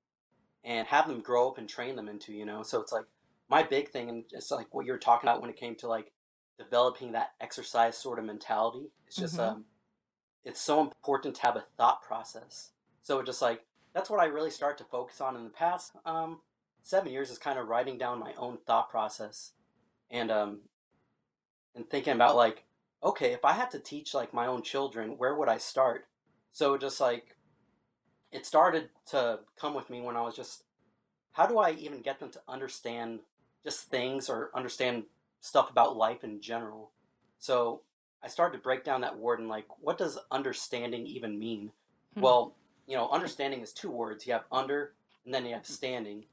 and 0.64 0.88
have 0.88 1.08
them 1.08 1.22
grow 1.22 1.50
up 1.50 1.58
and 1.58 1.68
train 1.68 1.96
them 1.96 2.08
into 2.08 2.34
you 2.34 2.46
know 2.46 2.62
so 2.62 2.80
it's 2.80 2.92
like 2.92 3.06
my 3.50 3.64
big 3.64 3.90
thing 3.90 4.10
and 4.10 4.26
it's 4.32 4.52
like 4.52 4.68
what 4.74 4.86
you're 4.86 4.98
talking 4.98 5.28
about 5.28 5.42
when 5.42 5.50
it 5.50 5.58
came 5.58 5.76
to 5.76 5.88
like 5.88 6.12
developing 6.60 7.14
that 7.14 7.32
exercise 7.42 7.98
sort 7.98 8.20
of 8.20 8.26
mentality 8.26 8.92
it's 9.08 9.16
just 9.16 9.38
mm-hmm. 9.38 9.56
um 9.56 9.66
it's 10.44 10.62
so 10.62 10.82
important 10.82 11.36
to 11.36 11.42
have 11.42 11.56
a 11.56 11.66
thought 11.78 12.02
process 12.04 12.72
so 13.02 13.20
it's 13.20 13.28
just 13.28 13.42
like 13.42 13.66
that's 13.94 14.10
what 14.10 14.20
i 14.20 14.26
really 14.26 14.52
start 14.52 14.78
to 14.78 14.84
focus 14.84 15.20
on 15.20 15.36
in 15.36 15.44
the 15.44 15.50
past 15.50 15.94
um 16.06 16.40
seven 16.84 17.12
years 17.12 17.32
is 17.32 17.38
kind 17.38 17.58
of 17.58 17.68
writing 17.68 17.98
down 17.98 18.20
my 18.20 18.34
own 18.38 18.58
thought 18.68 18.90
process 18.90 19.54
and 20.12 20.30
um 20.30 20.60
and 21.76 21.90
thinking 21.90 22.14
about 22.14 22.36
like 22.36 22.66
okay, 23.04 23.34
if 23.34 23.44
I 23.44 23.54
had 23.54 23.72
to 23.72 23.80
teach 23.80 24.14
like 24.14 24.34
my 24.34 24.48
own 24.48 24.62
children, 24.62 25.18
where 25.18 25.36
would 25.36 25.50
I 25.50 25.58
start? 25.58 26.06
So 26.52 26.78
just 26.78 27.00
like 27.00 27.36
it 28.32 28.46
started 28.46 28.90
to 29.08 29.40
come 29.60 29.74
with 29.74 29.90
me 29.90 30.02
when 30.02 30.16
I 30.16 30.22
was 30.22 30.36
just 30.36 30.64
how 31.34 31.46
do 31.46 31.60
I 31.60 31.72
even 31.72 32.02
get 32.02 32.20
them 32.20 32.30
to 32.32 32.42
understand 32.48 33.22
just 33.64 33.90
things 33.90 34.30
or 34.30 34.52
understand 34.54 35.04
stuff 35.40 35.70
about 35.70 35.96
life 35.96 36.24
in 36.24 36.42
general? 36.42 36.92
So 37.40 37.82
I 38.24 38.28
started 38.28 38.58
to 38.58 38.64
break 38.64 38.84
down 38.84 39.02
that 39.02 39.18
word 39.18 39.40
and 39.40 39.50
like 39.50 39.66
what 39.80 39.98
does 39.98 40.20
understanding 40.30 41.06
even 41.08 41.40
mean? 41.40 41.72
Hmm. 42.16 42.22
Well, 42.22 42.56
you 42.88 42.96
know, 42.96 43.10
understanding 43.10 43.62
is 43.62 43.74
two 43.74 43.90
words. 43.90 44.28
You 44.28 44.34
have 44.34 44.46
under 44.52 44.94
and 45.26 45.34
then 45.34 45.46
you 45.46 45.54
have 45.54 45.66
standing. 45.66 46.26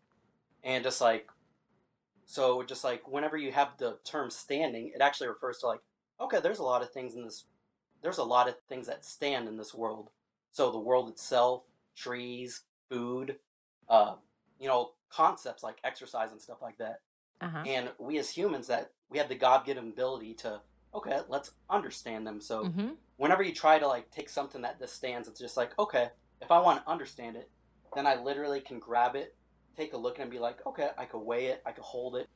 And 0.65 0.85
just 0.85 1.01
like 1.01 1.29
so 2.27 2.63
just 2.63 2.85
like 2.85 3.09
whenever 3.09 3.39
you 3.39 3.53
have 3.53 3.79
the 3.79 3.99
term 4.05 4.31
standing, 4.31 4.93
it 4.95 5.01
actually 5.01 5.29
refers 5.29 5.59
to 5.59 5.69
like 5.69 5.81
okay, 6.21 6.41
there's 6.41 6.59
a 6.59 6.65
lot 6.65 6.83
of 6.83 6.91
things 6.91 7.15
in 7.15 7.25
this, 7.25 7.45
there's 8.03 8.19
a 8.19 8.25
lot 8.25 8.49
of 8.49 8.57
things 8.69 8.87
that 8.87 9.05
stand 9.05 9.49
in 9.49 9.57
this 9.57 9.75
world. 9.75 10.11
So 10.51 10.71
the 10.71 10.79
world 10.79 11.09
itself, 11.09 11.63
trees, 11.97 12.63
food, 12.89 13.37
uh, 13.89 14.15
you 14.59 14.69
know, 14.69 14.93
concepts 15.11 15.63
like 15.63 15.77
exercise 15.85 16.33
and 16.33 16.41
stuff 16.41 16.59
like 16.63 16.79
that. 16.79 17.01
Uh-huh. 17.41 17.63
And 17.67 17.91
we 17.99 18.19
as 18.19 18.31
humans, 18.31 18.67
that 18.67 18.91
we 19.09 19.19
have 19.19 19.29
the 19.29 19.35
God 19.35 19.65
given 19.65 19.89
ability 19.89 20.35
to, 20.35 20.61
okay, 20.95 21.21
let's 21.29 21.53
understand 21.71 22.27
them. 22.27 22.41
So 22.41 22.65
mm-hmm. 22.65 22.89
whenever 23.17 23.43
you 23.43 23.55
try 23.55 23.79
to 23.79 23.87
like 23.87 24.11
take 24.11 24.29
something 24.29 24.63
that 24.63 24.81
just 24.81 24.95
stands, 24.95 25.29
it's 25.29 25.41
just 25.41 25.57
like, 25.57 25.79
okay, 25.79 26.09
if 26.41 26.51
I 26.51 26.61
want 26.61 26.85
to 26.85 26.91
understand 26.91 27.37
it, 27.37 27.51
then 27.95 28.07
I 28.07 28.21
literally 28.21 28.61
can 28.61 28.79
grab 28.79 29.17
it, 29.17 29.35
take 29.77 29.93
a 29.93 29.97
look, 29.97 30.19
and 30.19 30.31
be 30.31 30.39
like, 30.39 30.65
okay, 30.67 30.91
I 30.99 31.05
could 31.05 31.21
weigh 31.21 31.47
it, 31.47 31.63
I 31.65 31.73
could 31.73 31.85
hold 31.85 32.17
it, 32.17 32.29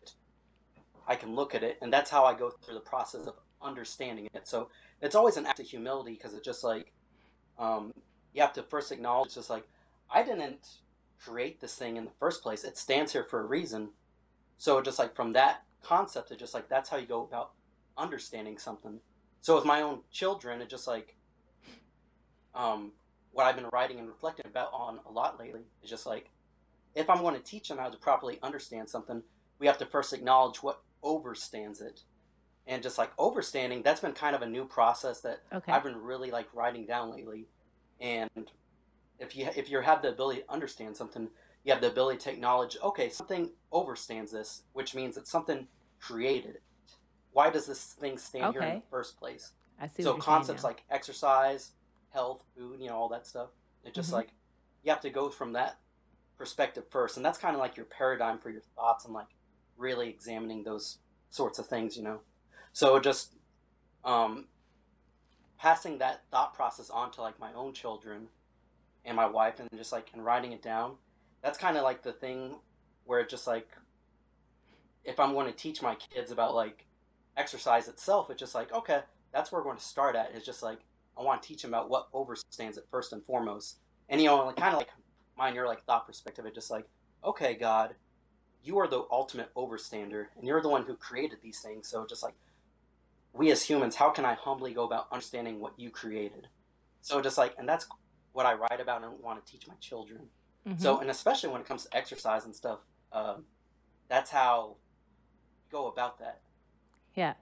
I 1.06 1.16
can 1.16 1.34
look 1.34 1.54
at 1.54 1.62
it, 1.62 1.78
and 1.82 1.92
that's 1.92 2.10
how 2.10 2.24
I 2.24 2.34
go 2.34 2.50
through 2.50 2.74
the 2.74 2.80
process 2.80 3.26
of 3.26 3.34
understanding 3.62 4.28
it. 4.32 4.46
So 4.46 4.68
it's 5.00 5.14
always 5.14 5.36
an 5.36 5.46
act 5.46 5.60
of 5.60 5.66
humility 5.66 6.12
because 6.12 6.34
it's 6.34 6.44
just 6.44 6.64
like 6.64 6.92
um, 7.58 7.92
you 8.32 8.42
have 8.42 8.52
to 8.54 8.62
first 8.62 8.92
acknowledge 8.92 9.26
it's 9.26 9.34
just 9.36 9.50
like 9.50 9.66
I 10.10 10.22
didn't 10.22 10.66
create 11.18 11.60
this 11.60 11.74
thing 11.74 11.96
in 11.96 12.04
the 12.04 12.10
first 12.18 12.42
place. 12.42 12.64
It 12.64 12.76
stands 12.76 13.12
here 13.12 13.24
for 13.24 13.40
a 13.40 13.46
reason. 13.46 13.90
So 14.58 14.80
just 14.80 14.98
like 14.98 15.14
from 15.14 15.32
that 15.32 15.62
concept, 15.82 16.30
it 16.30 16.38
just 16.38 16.54
like 16.54 16.68
that's 16.68 16.88
how 16.88 16.96
you 16.96 17.06
go 17.06 17.22
about 17.22 17.52
understanding 17.96 18.58
something. 18.58 19.00
So 19.40 19.56
with 19.56 19.64
my 19.64 19.82
own 19.82 20.00
children, 20.10 20.60
it 20.60 20.68
just 20.68 20.86
like 20.86 21.16
um, 22.54 22.92
what 23.32 23.46
I've 23.46 23.56
been 23.56 23.68
writing 23.72 23.98
and 23.98 24.08
reflecting 24.08 24.46
about 24.46 24.70
on 24.72 25.00
a 25.06 25.10
lot 25.10 25.38
lately 25.38 25.62
is 25.82 25.90
just 25.90 26.06
like 26.06 26.30
if 26.94 27.08
I'm 27.08 27.22
going 27.22 27.34
to 27.34 27.40
teach 27.40 27.68
them 27.68 27.78
how 27.78 27.88
to 27.88 27.96
properly 27.96 28.38
understand 28.42 28.88
something, 28.88 29.22
we 29.58 29.66
have 29.66 29.78
to 29.78 29.86
first 29.86 30.12
acknowledge 30.12 30.62
what 30.62 30.82
overstands 31.02 31.80
it. 31.80 32.02
And 32.66 32.82
just 32.82 32.98
like 32.98 33.14
overstanding, 33.16 33.82
that's 33.82 34.00
been 34.00 34.12
kind 34.12 34.36
of 34.36 34.42
a 34.42 34.46
new 34.46 34.64
process 34.64 35.20
that 35.22 35.40
Okay. 35.52 35.72
I've 35.72 35.82
been 35.82 35.96
really 35.96 36.30
like 36.30 36.52
writing 36.54 36.86
down 36.86 37.10
lately. 37.10 37.46
And 38.00 38.50
if 39.18 39.36
you 39.36 39.48
if 39.56 39.70
you 39.70 39.80
have 39.80 40.02
the 40.02 40.10
ability 40.10 40.40
to 40.42 40.52
understand 40.52 40.96
something, 40.96 41.28
you 41.64 41.72
have 41.72 41.82
the 41.82 41.90
ability 41.90 42.18
to 42.18 42.30
acknowledge, 42.30 42.76
okay, 42.82 43.08
something 43.08 43.50
overstands 43.72 44.30
this, 44.30 44.62
which 44.72 44.94
means 44.94 45.14
that 45.16 45.26
something 45.28 45.68
created 46.00 46.56
it. 46.56 46.62
Why 47.32 47.50
does 47.50 47.66
this 47.66 47.84
thing 47.84 48.18
stand 48.18 48.52
here 48.52 48.62
in 48.62 48.74
the 48.74 48.82
first 48.90 49.18
place? 49.18 49.52
I 49.80 49.88
see. 49.88 50.02
so 50.02 50.10
what 50.10 50.16
you're 50.16 50.22
saying 50.22 50.36
concepts 50.36 50.64
like 50.64 50.84
exercise, 50.90 51.72
health, 52.10 52.44
food, 52.56 52.80
you 52.80 52.88
know, 52.88 52.96
all 52.96 53.08
that 53.08 53.26
stuff. 53.26 53.50
It 53.84 53.94
just 53.94 54.10
Mhm. 54.10 54.14
like 54.14 54.32
you 54.82 54.92
have 54.92 55.00
to 55.00 55.10
go 55.10 55.30
from 55.30 55.52
that 55.54 55.78
perspective 56.36 56.84
first, 56.90 57.16
and 57.16 57.24
that's 57.26 57.38
kind 57.38 57.54
of 57.56 57.60
like 57.60 57.76
your 57.76 57.86
paradigm 57.86 58.38
for 58.38 58.50
your 58.50 58.62
thoughts 58.76 59.04
and 59.04 59.14
like 59.14 59.28
really 59.76 60.08
examining 60.08 60.62
those 60.64 60.98
sorts 61.30 61.58
of 61.58 61.66
things, 61.66 61.96
you 61.96 62.02
know. 62.02 62.20
So 62.72 62.98
just 62.98 63.34
um, 64.04 64.46
passing 65.58 65.98
that 65.98 66.22
thought 66.30 66.54
process 66.54 66.90
on 66.90 67.10
to 67.12 67.22
like 67.22 67.38
my 67.38 67.52
own 67.54 67.72
children 67.72 68.28
and 69.04 69.16
my 69.16 69.26
wife, 69.26 69.60
and 69.60 69.68
just 69.76 69.92
like 69.92 70.10
and 70.12 70.24
writing 70.24 70.52
it 70.52 70.62
down. 70.62 70.96
That's 71.42 71.58
kind 71.58 71.76
of 71.76 71.82
like 71.82 72.02
the 72.02 72.12
thing 72.12 72.56
where 73.04 73.20
it 73.20 73.28
just 73.28 73.46
like 73.46 73.68
if 75.04 75.18
I'm 75.18 75.32
going 75.32 75.46
to 75.46 75.52
teach 75.52 75.82
my 75.82 75.96
kids 75.96 76.30
about 76.30 76.54
like 76.54 76.86
exercise 77.36 77.88
itself, 77.88 78.30
it's 78.30 78.40
just 78.40 78.54
like 78.54 78.72
okay, 78.72 79.00
that's 79.32 79.52
where 79.52 79.60
we're 79.60 79.66
going 79.66 79.78
to 79.78 79.84
start 79.84 80.16
at. 80.16 80.32
Is 80.34 80.44
just 80.44 80.62
like 80.62 80.78
I 81.18 81.22
want 81.22 81.42
to 81.42 81.48
teach 81.48 81.62
them 81.62 81.74
about 81.74 81.90
what 81.90 82.10
overstands 82.12 82.78
it 82.78 82.86
first 82.90 83.12
and 83.12 83.24
foremost, 83.24 83.78
and 84.08 84.20
you 84.20 84.28
know, 84.28 84.52
kind 84.56 84.72
of 84.72 84.78
like 84.78 84.90
mine, 85.36 85.54
your 85.54 85.66
like 85.66 85.84
thought 85.84 86.06
perspective. 86.06 86.46
It 86.46 86.54
just 86.54 86.70
like 86.70 86.86
okay, 87.24 87.54
God, 87.54 87.94
you 88.64 88.78
are 88.78 88.88
the 88.88 89.04
ultimate 89.10 89.54
overstander, 89.54 90.26
and 90.36 90.46
you're 90.46 90.62
the 90.62 90.68
one 90.68 90.84
who 90.84 90.96
created 90.96 91.38
these 91.42 91.60
things. 91.60 91.88
So 91.88 92.06
just 92.08 92.22
like 92.22 92.34
we 93.32 93.50
as 93.50 93.62
humans, 93.64 93.96
how 93.96 94.10
can 94.10 94.24
I 94.24 94.34
humbly 94.34 94.74
go 94.74 94.84
about 94.84 95.06
understanding 95.10 95.60
what 95.60 95.78
you 95.78 95.90
created? 95.90 96.48
So 97.00 97.20
just 97.20 97.38
like, 97.38 97.54
and 97.58 97.68
that's 97.68 97.86
what 98.32 98.46
I 98.46 98.54
write 98.54 98.80
about 98.80 99.02
and 99.02 99.18
want 99.20 99.44
to 99.44 99.52
teach 99.52 99.66
my 99.66 99.74
children. 99.80 100.28
Mhm. 100.66 100.80
So, 100.80 100.98
and 101.00 101.10
especially 101.10 101.50
when 101.50 101.60
it 101.60 101.66
comes 101.66 101.84
to 101.84 101.96
exercise 101.96 102.44
and 102.44 102.54
stuff, 102.54 102.80
um, 103.12 103.46
that's 104.08 104.30
how 104.30 104.76
you 105.64 105.70
go 105.70 105.88
about 105.88 106.18
that. 106.18 106.40
Yeah. 107.14 107.34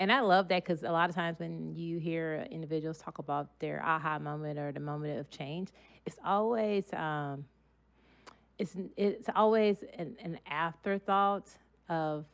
And 0.00 0.10
I 0.10 0.20
love 0.20 0.48
that 0.48 0.64
because 0.64 0.82
a 0.82 0.90
lot 0.90 1.10
of 1.10 1.14
times 1.14 1.38
when 1.38 1.76
you 1.76 1.98
hear 1.98 2.46
individuals 2.50 2.98
talk 2.98 3.18
about 3.18 3.58
their 3.60 3.84
aha 3.84 4.18
moment 4.18 4.58
or 4.58 4.72
the 4.72 4.80
moment 4.80 5.20
of 5.20 5.30
change, 5.30 5.68
it's 6.06 6.18
always 6.24 6.92
um, 6.92 7.44
it's 8.58 8.74
it's 8.96 9.28
always 9.36 9.84
an, 9.98 10.16
an 10.22 10.40
afterthought 10.46 11.48
of 11.88 12.24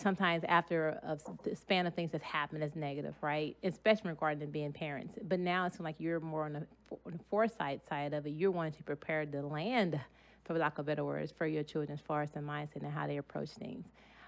sometimes 0.00 0.44
after 0.48 1.00
a 1.02 1.56
span 1.56 1.86
of 1.86 1.94
things 1.94 2.12
that's 2.12 2.24
happened 2.24 2.62
as 2.62 2.76
negative, 2.76 3.14
right? 3.20 3.56
Especially 3.62 4.10
regarding 4.10 4.50
being 4.50 4.72
parents. 4.72 5.18
But 5.22 5.40
now 5.40 5.66
it's 5.66 5.80
like 5.80 5.96
you're 5.98 6.20
more 6.20 6.44
on 6.44 6.52
the, 6.54 6.66
on 7.06 7.12
the 7.12 7.24
foresight 7.30 7.86
side 7.86 8.12
of 8.14 8.26
it. 8.26 8.30
You're 8.30 8.50
wanting 8.50 8.72
to 8.72 8.82
prepare 8.84 9.26
the 9.26 9.42
land, 9.42 10.00
for 10.44 10.54
lack 10.54 10.78
of 10.78 10.86
better 10.86 11.04
words, 11.04 11.32
for 11.32 11.46
your 11.46 11.62
children 11.64 11.92
as 11.98 12.00
far 12.00 12.22
as 12.22 12.30
the 12.30 12.40
mindset 12.40 12.82
and 12.82 12.92
how 12.92 13.06
they 13.06 13.16
approach 13.16 13.50
things. 13.50 13.86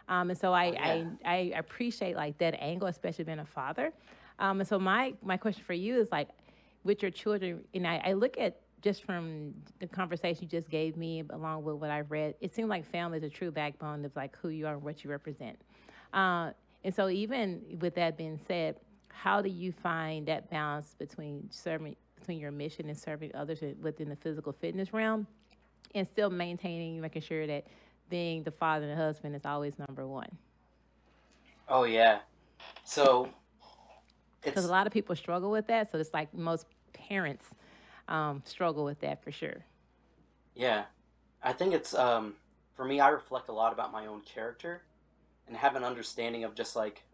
Um, 0.08 0.30
and 0.30 0.38
so 0.38 0.52
I, 0.52 0.66
Oh, 0.66 0.72
yeah. 0.72 1.04
I, 1.24 1.36
I 1.36 1.36
appreciate 1.56 2.16
like 2.16 2.38
that 2.38 2.60
angle, 2.60 2.88
especially 2.88 3.24
being 3.24 3.38
a 3.38 3.44
father. 3.44 3.92
Um, 4.38 4.60
and 4.60 4.68
so 4.68 4.78
my, 4.78 5.14
my 5.22 5.36
question 5.36 5.62
for 5.64 5.74
you 5.74 6.00
is 6.00 6.10
like, 6.10 6.28
with 6.82 7.02
your 7.02 7.10
children, 7.10 7.62
and 7.74 7.86
I, 7.86 8.00
I 8.02 8.12
look 8.14 8.38
at 8.38 8.60
just 8.82 9.04
from 9.04 9.54
the 9.78 9.86
conversation 9.86 10.44
you 10.44 10.48
just 10.48 10.70
gave 10.70 10.96
me, 10.96 11.22
along 11.30 11.64
with 11.64 11.76
what 11.76 11.90
I've 11.90 12.10
read, 12.10 12.34
it 12.40 12.54
seems 12.54 12.68
like 12.68 12.84
family 12.84 13.18
is 13.18 13.24
a 13.24 13.28
true 13.28 13.50
backbone 13.50 14.04
of 14.04 14.14
like 14.16 14.36
who 14.40 14.48
you 14.48 14.66
are 14.66 14.74
and 14.74 14.82
what 14.82 15.04
you 15.04 15.10
represent. 15.10 15.58
Uh, 16.12 16.50
and 16.84 16.94
so 16.94 17.08
even 17.08 17.78
with 17.80 17.94
that 17.96 18.16
being 18.16 18.38
said, 18.46 18.76
how 19.08 19.42
do 19.42 19.48
you 19.48 19.70
find 19.72 20.26
that 20.26 20.50
balance 20.50 20.94
between 20.98 21.46
serving 21.50 21.96
between 22.18 22.38
your 22.38 22.50
mission 22.50 22.88
and 22.88 22.98
serving 22.98 23.34
others 23.34 23.60
within 23.80 24.08
the 24.08 24.16
physical 24.16 24.52
fitness 24.52 24.92
realm, 24.92 25.26
and 25.94 26.06
still 26.06 26.30
maintaining, 26.30 27.00
making 27.00 27.22
sure 27.22 27.46
that 27.46 27.66
being 28.10 28.42
the 28.42 28.50
father 28.50 28.84
and 28.84 28.92
the 28.92 29.02
husband 29.02 29.34
is 29.34 29.44
always 29.44 29.78
number 29.78 30.06
one? 30.06 30.28
Oh 31.68 31.84
yeah. 31.84 32.18
So 32.84 33.28
Because 34.42 34.64
a 34.64 34.70
lot 34.70 34.86
of 34.86 34.92
people 34.92 35.14
struggle 35.16 35.50
with 35.50 35.66
that. 35.68 35.90
So 35.90 35.98
it's 35.98 36.12
like 36.12 36.32
most 36.34 36.66
parents 36.92 37.46
um, 38.10 38.42
struggle 38.46 38.84
with 38.84 39.00
that 39.00 39.22
for 39.24 39.32
sure. 39.32 39.66
yeah. 40.54 40.84
I 41.42 41.52
think 41.52 41.74
it's 41.74 41.94
um 41.94 42.34
for 42.76 42.84
me. 42.84 43.00
I 43.00 43.08
reflect 43.08 43.48
a 43.48 43.52
lot 43.52 43.72
about 43.72 43.92
my 43.92 44.06
own 44.06 44.22
character 44.22 44.84
and 45.48 45.56
have 45.56 45.76
an 45.76 45.84
understanding 45.84 46.44
of 46.44 46.54
just 46.54 46.76
like, 46.76 47.04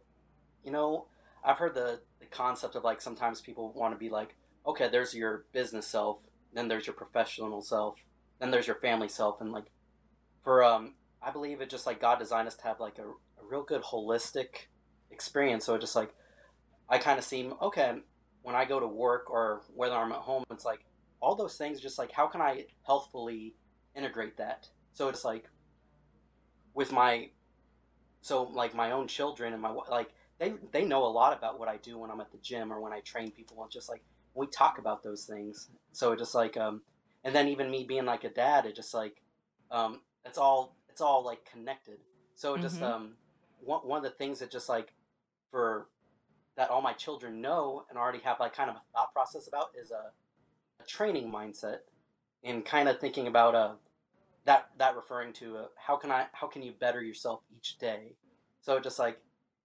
you 0.65 0.73
know, 0.73 1.07
I've 1.45 1.59
heard 1.59 1.75
the 1.75 2.01
the 2.21 2.27
concept 2.27 2.75
of 2.77 2.85
like 2.85 3.01
sometimes 3.01 3.41
people 3.41 3.73
want 3.73 3.95
to 3.95 3.99
be 3.99 4.11
like, 4.11 4.37
okay, 4.67 4.89
there's 4.89 5.15
your 5.15 5.45
business 5.53 5.87
self, 5.87 6.23
then 6.55 6.69
there's 6.69 6.87
your 6.87 6.95
professional 6.97 7.63
self, 7.63 8.05
then 8.41 8.51
there's 8.51 8.67
your 8.67 8.77
family 8.77 9.09
self, 9.09 9.41
and 9.41 9.53
like 9.53 9.67
for 10.45 10.65
um 10.65 10.95
I 11.23 11.31
believe 11.31 11.61
it 11.61 11.71
just 11.71 11.87
like 11.87 12.01
God 12.01 12.19
designed 12.19 12.49
us 12.49 12.57
to 12.57 12.65
have 12.65 12.81
like 12.81 12.99
a, 12.99 13.05
a 13.07 13.47
real 13.49 13.63
good 13.63 13.83
holistic 13.83 14.69
experience. 15.11 15.65
So 15.67 15.75
it 15.75 15.81
just 15.81 15.97
like 15.97 16.15
I 16.89 16.99
kind 16.99 17.19
of 17.19 17.25
seem 17.25 17.55
okay 17.63 17.97
when 18.47 18.55
I 18.55 18.65
go 18.65 18.79
to 18.79 18.87
work 18.87 19.29
or 19.29 19.63
whether 19.75 19.97
I'm 19.97 20.13
at 20.13 20.19
home. 20.19 20.45
It's 20.53 20.65
like 20.65 20.85
all 21.21 21.35
those 21.35 21.57
things. 21.57 21.81
Just 21.81 21.99
like 21.99 22.13
how 22.13 22.29
can 22.29 22.41
I 22.41 22.67
healthfully 22.87 23.57
integrate 23.97 24.37
that? 24.37 24.69
So 24.93 25.09
it's 25.09 25.25
like 25.25 25.51
with 26.73 26.93
my 26.93 27.31
so 28.21 28.45
like 28.45 28.73
my 28.73 28.93
own 28.93 29.09
children 29.09 29.53
and 29.53 29.61
my 29.61 29.71
like 29.91 30.11
they 30.39 30.55
they 30.71 30.85
know 30.85 31.05
a 31.05 31.09
lot 31.11 31.37
about 31.37 31.59
what 31.59 31.69
I 31.69 31.77
do 31.79 31.99
when 31.99 32.09
I'm 32.09 32.21
at 32.21 32.31
the 32.31 32.39
gym 32.39 32.73
or 32.73 32.81
when 32.81 32.93
I 32.93 33.01
train 33.01 33.33
people. 33.33 33.61
and 33.61 33.69
just 33.71 33.89
like 33.89 34.05
we 34.33 34.47
talk 34.47 34.79
about 34.79 35.03
those 35.03 35.25
things. 35.25 35.69
So 35.91 36.13
it 36.13 36.21
just 36.21 36.35
like 36.37 36.57
um 36.57 36.83
and 37.25 37.35
then 37.35 37.49
even 37.49 37.69
me 37.69 37.83
being 37.83 38.05
like 38.05 38.23
a 38.23 38.31
dad, 38.31 38.65
it 38.65 38.77
just 38.77 38.95
like 38.95 39.23
um 39.73 40.03
it's 40.25 40.39
all 40.39 40.77
it's 40.89 41.01
all 41.01 41.25
like 41.25 41.45
connected. 41.51 41.99
So 42.37 42.55
it 42.55 42.61
just 42.61 42.81
Mhm. 42.81 42.93
um 42.93 43.17
one 43.59 43.81
one 43.81 43.99
of 43.99 44.05
the 44.05 44.17
things 44.17 44.39
that 44.39 44.53
just 44.53 44.69
like 44.69 44.93
for 45.51 45.89
that 46.57 46.71
all 46.71 46.81
my 46.81 46.93
children 46.93 47.41
know 47.41 47.85
and 47.89 47.99
already 47.99 48.21
have 48.21 48.41
like 48.41 48.55
kind 48.55 48.71
of 48.71 48.77
a 48.77 48.83
thought 48.93 49.13
process 49.13 49.47
about 49.47 49.71
is 49.81 49.91
a, 49.91 50.13
a 50.83 50.87
training 50.87 51.31
mindset 51.31 51.79
and 52.45 52.65
kind 52.65 52.89
of 52.89 52.99
thinking 52.99 53.27
about 53.27 53.55
uh 53.55 53.73
that 54.47 54.71
that 54.79 54.97
referring 54.97 55.33
to 55.35 55.57
uh, 55.57 55.67
how 55.77 55.97
can 55.97 56.11
I 56.11 56.27
how 56.33 56.47
can 56.47 56.63
you 56.63 56.73
better 56.73 57.03
yourself 57.03 57.41
each 57.55 57.79
day. 57.79 58.15
So 58.63 58.81
just 58.81 58.99
like 58.99 59.19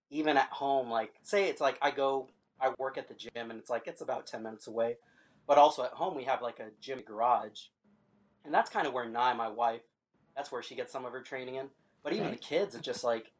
even 0.09 0.35
at 0.37 0.49
home, 0.49 0.89
like 0.89 1.13
say 1.23 1.47
it's 1.47 1.61
like 1.61 1.77
I 1.81 1.91
go 1.91 2.27
I 2.59 2.73
work 2.77 2.97
at 2.97 3.07
the 3.07 3.13
gym 3.13 3.49
and 3.49 3.59
it's 3.59 3.69
like 3.69 3.87
it's 3.87 4.01
about 4.01 4.27
ten 4.27 4.43
minutes 4.43 4.67
away, 4.67 4.97
but 5.47 5.57
also 5.57 5.83
at 5.83 5.91
home 5.91 6.15
we 6.15 6.25
have 6.25 6.41
like 6.41 6.59
a 6.59 6.69
gym 6.81 7.01
garage, 7.05 7.67
and 8.43 8.53
that's 8.53 8.69
kind 8.69 8.87
of 8.87 8.93
where 8.93 9.07
Nye, 9.07 9.33
my 9.33 9.47
wife, 9.47 9.81
that's 10.35 10.51
where 10.51 10.63
she 10.63 10.75
gets 10.75 10.91
some 10.91 11.05
of 11.05 11.13
her 11.13 11.21
training 11.21 11.55
in. 11.55 11.67
But 12.03 12.13
even 12.13 12.31
the 12.31 12.37
kids, 12.37 12.73
it's 12.73 12.83
just 12.83 13.03
like 13.03 13.31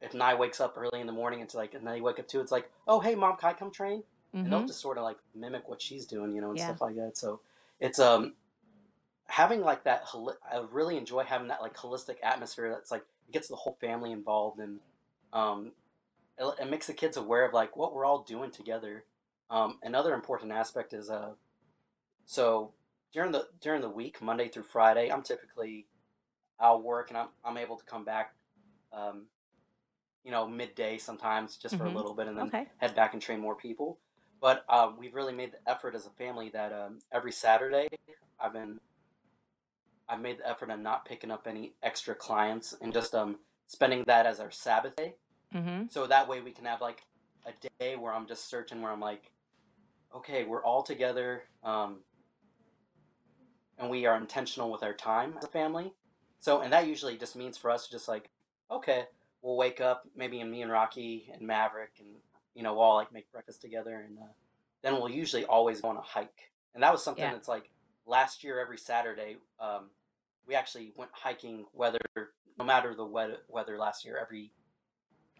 if 0.00 0.14
Nye 0.14 0.34
wakes 0.34 0.60
up 0.60 0.74
early 0.76 1.00
in 1.00 1.06
the 1.06 1.12
morning, 1.12 1.40
it's 1.40 1.54
like 1.54 1.74
and 1.74 1.86
they 1.86 2.00
wake 2.00 2.18
up 2.18 2.28
too. 2.28 2.40
It's 2.40 2.52
like, 2.52 2.70
oh 2.86 3.00
hey 3.00 3.14
mom, 3.14 3.36
can 3.36 3.50
I 3.50 3.52
come 3.54 3.70
train? 3.70 4.04
and 4.42 4.52
they'll 4.52 4.60
Mhm. 4.62 4.66
just 4.66 4.80
sort 4.80 4.98
of 4.98 5.04
like 5.04 5.16
mimic 5.34 5.68
what 5.68 5.80
she's 5.80 6.06
doing, 6.06 6.32
you 6.34 6.40
know, 6.40 6.50
and 6.50 6.58
Yeah. 6.58 6.66
stuff 6.66 6.80
like 6.82 6.96
that. 6.96 7.16
So 7.16 7.40
it's 7.80 7.98
um 7.98 8.34
having 9.26 9.62
like 9.62 9.84
that. 9.84 10.04
I 10.50 10.58
really 10.70 10.96
enjoy 10.96 11.24
having 11.24 11.48
that 11.48 11.62
like 11.62 11.74
holistic 11.74 12.16
atmosphere. 12.22 12.70
That's 12.70 12.90
like 12.90 13.04
it 13.28 13.32
gets 13.32 13.48
the 13.48 13.56
whole 13.56 13.76
family 13.80 14.12
involved, 14.12 14.60
and 14.60 14.80
um, 15.32 15.72
it, 16.38 16.44
it 16.60 16.70
makes 16.70 16.86
the 16.86 16.92
kids 16.92 17.16
aware 17.16 17.46
of 17.46 17.54
like 17.54 17.76
what 17.76 17.94
we're 17.94 18.04
all 18.04 18.22
doing 18.22 18.50
together. 18.50 19.04
Um, 19.50 19.78
another 19.82 20.14
important 20.14 20.52
aspect 20.52 20.92
is 20.92 21.10
uh, 21.10 21.32
so 22.26 22.72
during 23.12 23.32
the 23.32 23.48
during 23.60 23.80
the 23.80 23.88
week, 23.88 24.20
Monday 24.20 24.48
through 24.48 24.64
Friday, 24.64 25.10
I'm 25.10 25.22
typically 25.22 25.86
I'll 26.58 26.82
work 26.82 27.08
and 27.10 27.18
I'm 27.18 27.28
I'm 27.44 27.56
able 27.56 27.76
to 27.76 27.84
come 27.84 28.04
back. 28.04 28.34
Um, 28.92 29.26
you 30.24 30.30
know, 30.30 30.46
midday 30.48 30.98
sometimes 30.98 31.56
just 31.56 31.76
for 31.76 31.84
Mhm. 31.84 31.92
a 31.92 31.96
little 31.96 32.14
bit, 32.14 32.26
and 32.28 32.36
then 32.38 32.46
Okay. 32.48 32.66
head 32.78 32.94
back 32.94 33.12
and 33.12 33.22
train 33.22 33.40
more 33.40 33.56
people. 33.56 33.98
but 34.40 34.64
um, 34.68 34.98
we've 34.98 35.14
really 35.14 35.32
made 35.32 35.52
the 35.52 35.60
effort 35.70 35.94
as 35.94 36.04
a 36.06 36.10
family 36.10 36.50
that 36.50 36.70
um, 36.72 36.98
every 37.12 37.32
Saturday 37.32 37.88
I've 38.38 38.52
been 38.52 38.78
I've 40.08 40.20
made 40.20 40.38
the 40.38 40.48
effort 40.48 40.70
of 40.70 40.80
not 40.80 41.06
picking 41.06 41.30
up 41.30 41.46
any 41.46 41.74
extra 41.82 42.14
clients 42.14 42.74
and 42.80 42.92
just 42.92 43.14
um 43.14 43.38
spending 43.66 44.04
that 44.06 44.26
as 44.26 44.40
our 44.40 44.50
Sabbath 44.50 44.96
day. 44.96 45.14
Mm-hmm. 45.54 45.86
So 45.88 46.06
that 46.06 46.28
way 46.28 46.40
we 46.42 46.50
can 46.52 46.66
have 46.66 46.80
like 46.82 47.02
a 47.46 47.52
day 47.78 47.96
where 47.96 48.12
I'm 48.12 48.26
just 48.26 48.48
searching 48.50 48.82
where 48.82 48.92
I'm 48.92 49.00
like, 49.00 49.30
okay, 50.14 50.44
we're 50.44 50.62
all 50.64 50.82
together, 50.82 51.44
um, 51.62 52.04
and 53.78 53.90
we 53.90 54.06
are 54.06 54.16
intentional 54.16 54.70
with 54.70 54.82
our 54.82 54.94
time 54.94 55.34
as 55.38 55.44
a 55.44 55.48
family. 55.48 55.94
So 56.40 56.60
and 56.60 56.72
that 56.72 56.86
usually 56.86 57.16
just 57.16 57.36
means 57.36 57.56
for 57.56 57.70
us 57.70 57.88
just 57.88 58.08
like, 58.08 58.30
okay, 58.70 59.06
we'll 59.44 59.56
wake 59.56 59.80
up 59.80 60.08
maybe 60.16 60.40
and 60.40 60.50
me 60.50 60.62
and 60.62 60.72
Rocky 60.72 61.30
and 61.32 61.46
Maverick 61.46 61.92
and 62.00 62.08
you 62.54 62.62
know 62.62 62.72
we'll 62.72 62.82
all 62.82 62.96
like 62.96 63.12
make 63.12 63.30
breakfast 63.30 63.60
together 63.60 64.04
and 64.08 64.18
uh, 64.18 64.32
then 64.82 64.94
we'll 64.94 65.10
usually 65.10 65.44
always 65.44 65.80
go 65.80 65.88
on 65.88 65.96
a 65.96 66.02
hike. 66.02 66.50
And 66.74 66.82
that 66.82 66.90
was 66.90 67.04
something 67.04 67.22
Yeah. 67.22 67.32
that's 67.32 67.48
like 67.48 67.70
last 68.06 68.42
year 68.42 68.58
every 68.58 68.78
Saturday. 68.78 69.36
Um, 69.60 69.90
we 70.46 70.54
actually 70.54 70.92
went 70.96 71.10
hiking 71.12 71.66
whether 71.72 71.98
no 72.58 72.64
matter 72.64 72.94
the 72.94 73.04
weather, 73.04 73.38
weather 73.48 73.78
last 73.78 74.04
year 74.04 74.18
every 74.20 74.50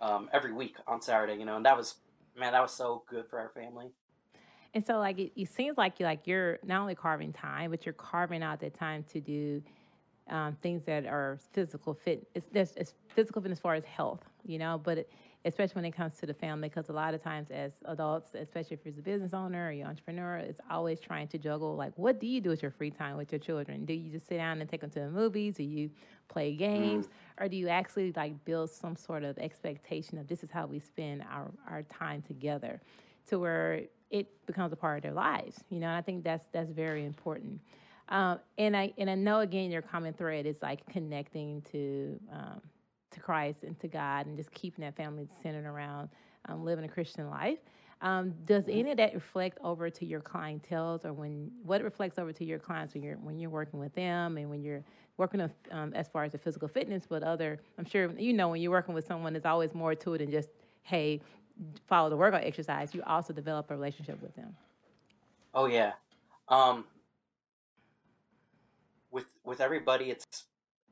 um, 0.01 0.29
every 0.33 0.53
week 0.53 0.77
on 0.87 1.01
Saturday, 1.01 1.35
you 1.35 1.45
know, 1.47 1.57
and 1.57 1.65
that 1.65 1.77
was 1.77 1.97
man, 2.37 2.53
that 2.53 2.63
was 2.63 2.73
so 2.73 3.05
good 3.09 3.27
for 3.29 3.39
our 3.39 3.51
family. 3.51 3.93
And 4.75 4.85
so, 4.85 4.99
like, 4.99 5.21
it, 5.21 5.33
it 5.37 5.49
seems 5.49 5.79
like 5.79 6.01
you 6.01 6.07
like 6.07 6.27
you're 6.27 6.59
not 6.65 6.81
only 6.81 6.97
carving 6.97 7.33
time, 7.33 7.71
but 7.71 7.87
you're 7.87 7.93
carving 7.93 8.43
out 8.43 8.59
the 8.61 8.71
time 8.71 9.05
to 9.13 9.21
do 9.21 9.63
um, 10.29 10.57
things 10.63 10.85
that 10.85 11.07
are 11.07 11.39
physical 11.53 11.95
fit. 11.95 12.27
It's, 12.35 12.47
there's, 12.53 12.73
it's 12.77 12.95
physical 13.09 13.43
fit 13.43 13.51
as 13.51 13.59
far 13.59 13.75
as 13.75 13.85
health, 13.85 14.23
you 14.45 14.59
know. 14.59 14.81
But 14.83 14.99
it, 14.99 15.13
especially 15.45 15.75
when 15.75 15.85
it 15.85 15.91
comes 15.93 16.17
to 16.19 16.27
the 16.27 16.35
family, 16.35 16.69
because 16.69 16.89
a 16.89 16.93
lot 16.93 17.13
of 17.13 17.23
times 17.23 17.51
as 17.51 17.73
adults, 17.85 18.35
especially 18.35 18.75
if 18.75 18.81
you're 18.85 18.95
a 18.99 19.03
business 19.03 19.35
owner 19.35 19.69
or 19.69 19.73
you're 19.73 19.85
an 19.85 19.91
entrepreneur, 19.91 20.37
it's 20.37 20.61
always 20.71 21.01
trying 21.01 21.29
to 21.29 21.39
juggle. 21.39 21.77
Like, 21.77 21.93
what 21.97 22.19
do 22.19 22.27
you 22.27 22.41
do 22.41 22.49
with 22.49 22.63
your 22.63 22.71
free 22.71 22.91
time 22.91 23.17
with 23.17 23.31
your 23.31 23.39
children? 23.39 23.85
Do 23.85 23.93
you 23.93 24.11
just 24.11 24.27
sit 24.27 24.39
down 24.39 24.61
and 24.61 24.71
take 24.71 24.81
them 24.81 24.91
to 24.91 25.01
the 25.01 25.11
movies? 25.11 25.57
Do 25.57 25.65
you 25.65 25.91
play 26.29 26.55
games? 26.55 27.09
Or 27.39 27.49
do 27.49 27.57
you 27.57 27.69
actually 27.69 28.13
like 28.13 28.45
build 28.45 28.71
some 28.71 28.97
sort 28.97 29.25
of 29.25 29.37
expectation 29.39 30.17
of 30.19 30.27
this 30.27 30.43
is 30.43 30.51
how 30.51 30.67
we 30.67 30.79
spend 30.81 31.23
our, 31.31 31.51
our 31.69 31.83
time 31.83 32.23
together? 32.23 32.81
to 33.27 33.39
where 33.39 33.83
it 34.11 34.47
becomes 34.47 34.73
a 34.73 34.77
part 34.77 34.99
of 34.99 35.03
their 35.03 35.13
lives. 35.13 35.57
You 35.71 35.81
know, 35.81 35.89
and 35.89 35.97
I 35.97 36.03
think 36.03 36.25
that's 36.25 36.47
that's 36.53 36.71
very 36.71 37.05
important. 37.05 37.61
Um, 38.09 38.39
and 38.59 38.77
I 38.77 38.93
and 38.99 39.09
I 39.09 39.15
know 39.15 39.41
again 39.41 39.71
your 39.71 39.83
common 39.83 40.13
thread 40.13 40.47
is 40.47 40.61
like 40.63 40.87
connecting 40.87 41.63
to 41.73 42.21
um, 42.33 42.61
to 43.11 43.21
Christ 43.21 43.63
and 43.63 43.79
to 43.81 43.89
God 43.89 44.27
and 44.27 44.37
just 44.37 44.53
keeping 44.53 44.85
that 44.85 44.97
family 44.97 45.27
centered 45.43 45.67
around 45.67 46.11
um, 46.47 46.65
living 46.65 46.85
a 46.85 46.89
Christian 46.89 47.31
life. 47.31 47.59
Um, 48.03 48.35
does 48.45 48.65
any 48.69 48.91
of 48.91 48.99
that 48.99 49.15
reflect 49.15 49.59
over 49.63 49.89
to 49.89 50.05
your 50.05 50.21
clientels, 50.21 51.07
or 51.07 51.15
when 51.15 51.51
what 51.63 51.83
reflects 51.83 52.19
over 52.19 52.33
to 52.33 52.45
your 52.45 52.59
clients 52.59 52.93
when 52.93 53.03
you're 53.03 53.17
when 53.17 53.39
you're 53.39 53.51
working 53.51 53.81
with 53.81 53.95
them 53.95 54.37
and 54.37 54.51
when 54.51 54.63
you're 54.63 54.85
working 55.17 55.41
on, 55.41 55.51
um, 55.71 55.95
as 55.95 56.09
far 56.09 56.25
as 56.25 56.33
the 56.33 56.39
physical 56.39 56.69
fitness, 56.69 57.05
but 57.09 57.23
other 57.23 57.61
I'm 57.79 57.87
sure 57.87 58.11
you 58.19 58.35
know 58.35 58.49
when 58.49 58.61
you're 58.61 58.73
working 58.73 58.95
with 58.95 59.07
someone, 59.07 59.33
there's 59.33 59.47
always 59.47 59.73
more 59.75 59.95
to 59.95 60.15
it 60.15 60.19
than 60.19 60.31
just 60.31 60.51
hey 60.83 61.23
follow 61.87 62.11
the 62.11 62.17
workout 62.17 62.45
exercise. 62.45 62.95
You 62.95 63.03
also 63.07 63.33
develop 63.33 63.71
a 63.71 63.75
relationship 63.75 64.21
with 64.21 64.35
them. 64.35 64.55
Oh 65.55 65.67
yeah. 65.67 65.93
Um 66.49 66.85
with 69.15 69.27
with 69.45 69.61
everybody 69.61 70.11
it's 70.11 70.45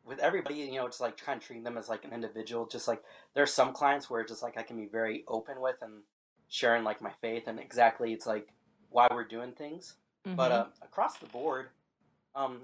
with 0.05 0.19
everybody, 0.19 0.55
you 0.57 0.73
know, 0.77 0.87
it's 0.87 1.01
like 1.01 1.17
trying 1.17 1.39
to 1.39 1.47
treat 1.47 1.63
them 1.63 1.79
as 1.79 1.89
like 1.89 2.05
an 2.05 2.13
individual. 2.13 2.67
Just 2.67 2.89
like 2.89 3.03
there's 3.35 3.53
some 3.53 3.73
clients 3.73 4.09
where 4.11 4.21
it's 4.21 4.33
just 4.33 4.43
like 4.43 4.57
I 4.57 4.63
can 4.63 4.77
be 4.77 4.87
very 4.87 5.25
open 5.29 5.61
with 5.61 5.77
and 5.83 6.03
sharing 6.49 6.83
like 6.83 7.01
my 7.01 7.13
faith 7.21 7.45
and 7.47 7.61
exactly 7.61 8.13
it's 8.13 8.27
like 8.27 8.49
why 8.91 9.07
we're 9.11 9.25
doing 9.25 9.53
things. 9.53 9.97
But 10.25 10.51
Mhm. 10.51 10.61
uh, 10.61 10.67
across 10.83 11.19
the 11.19 11.27
board, 11.27 11.69
um, 12.35 12.63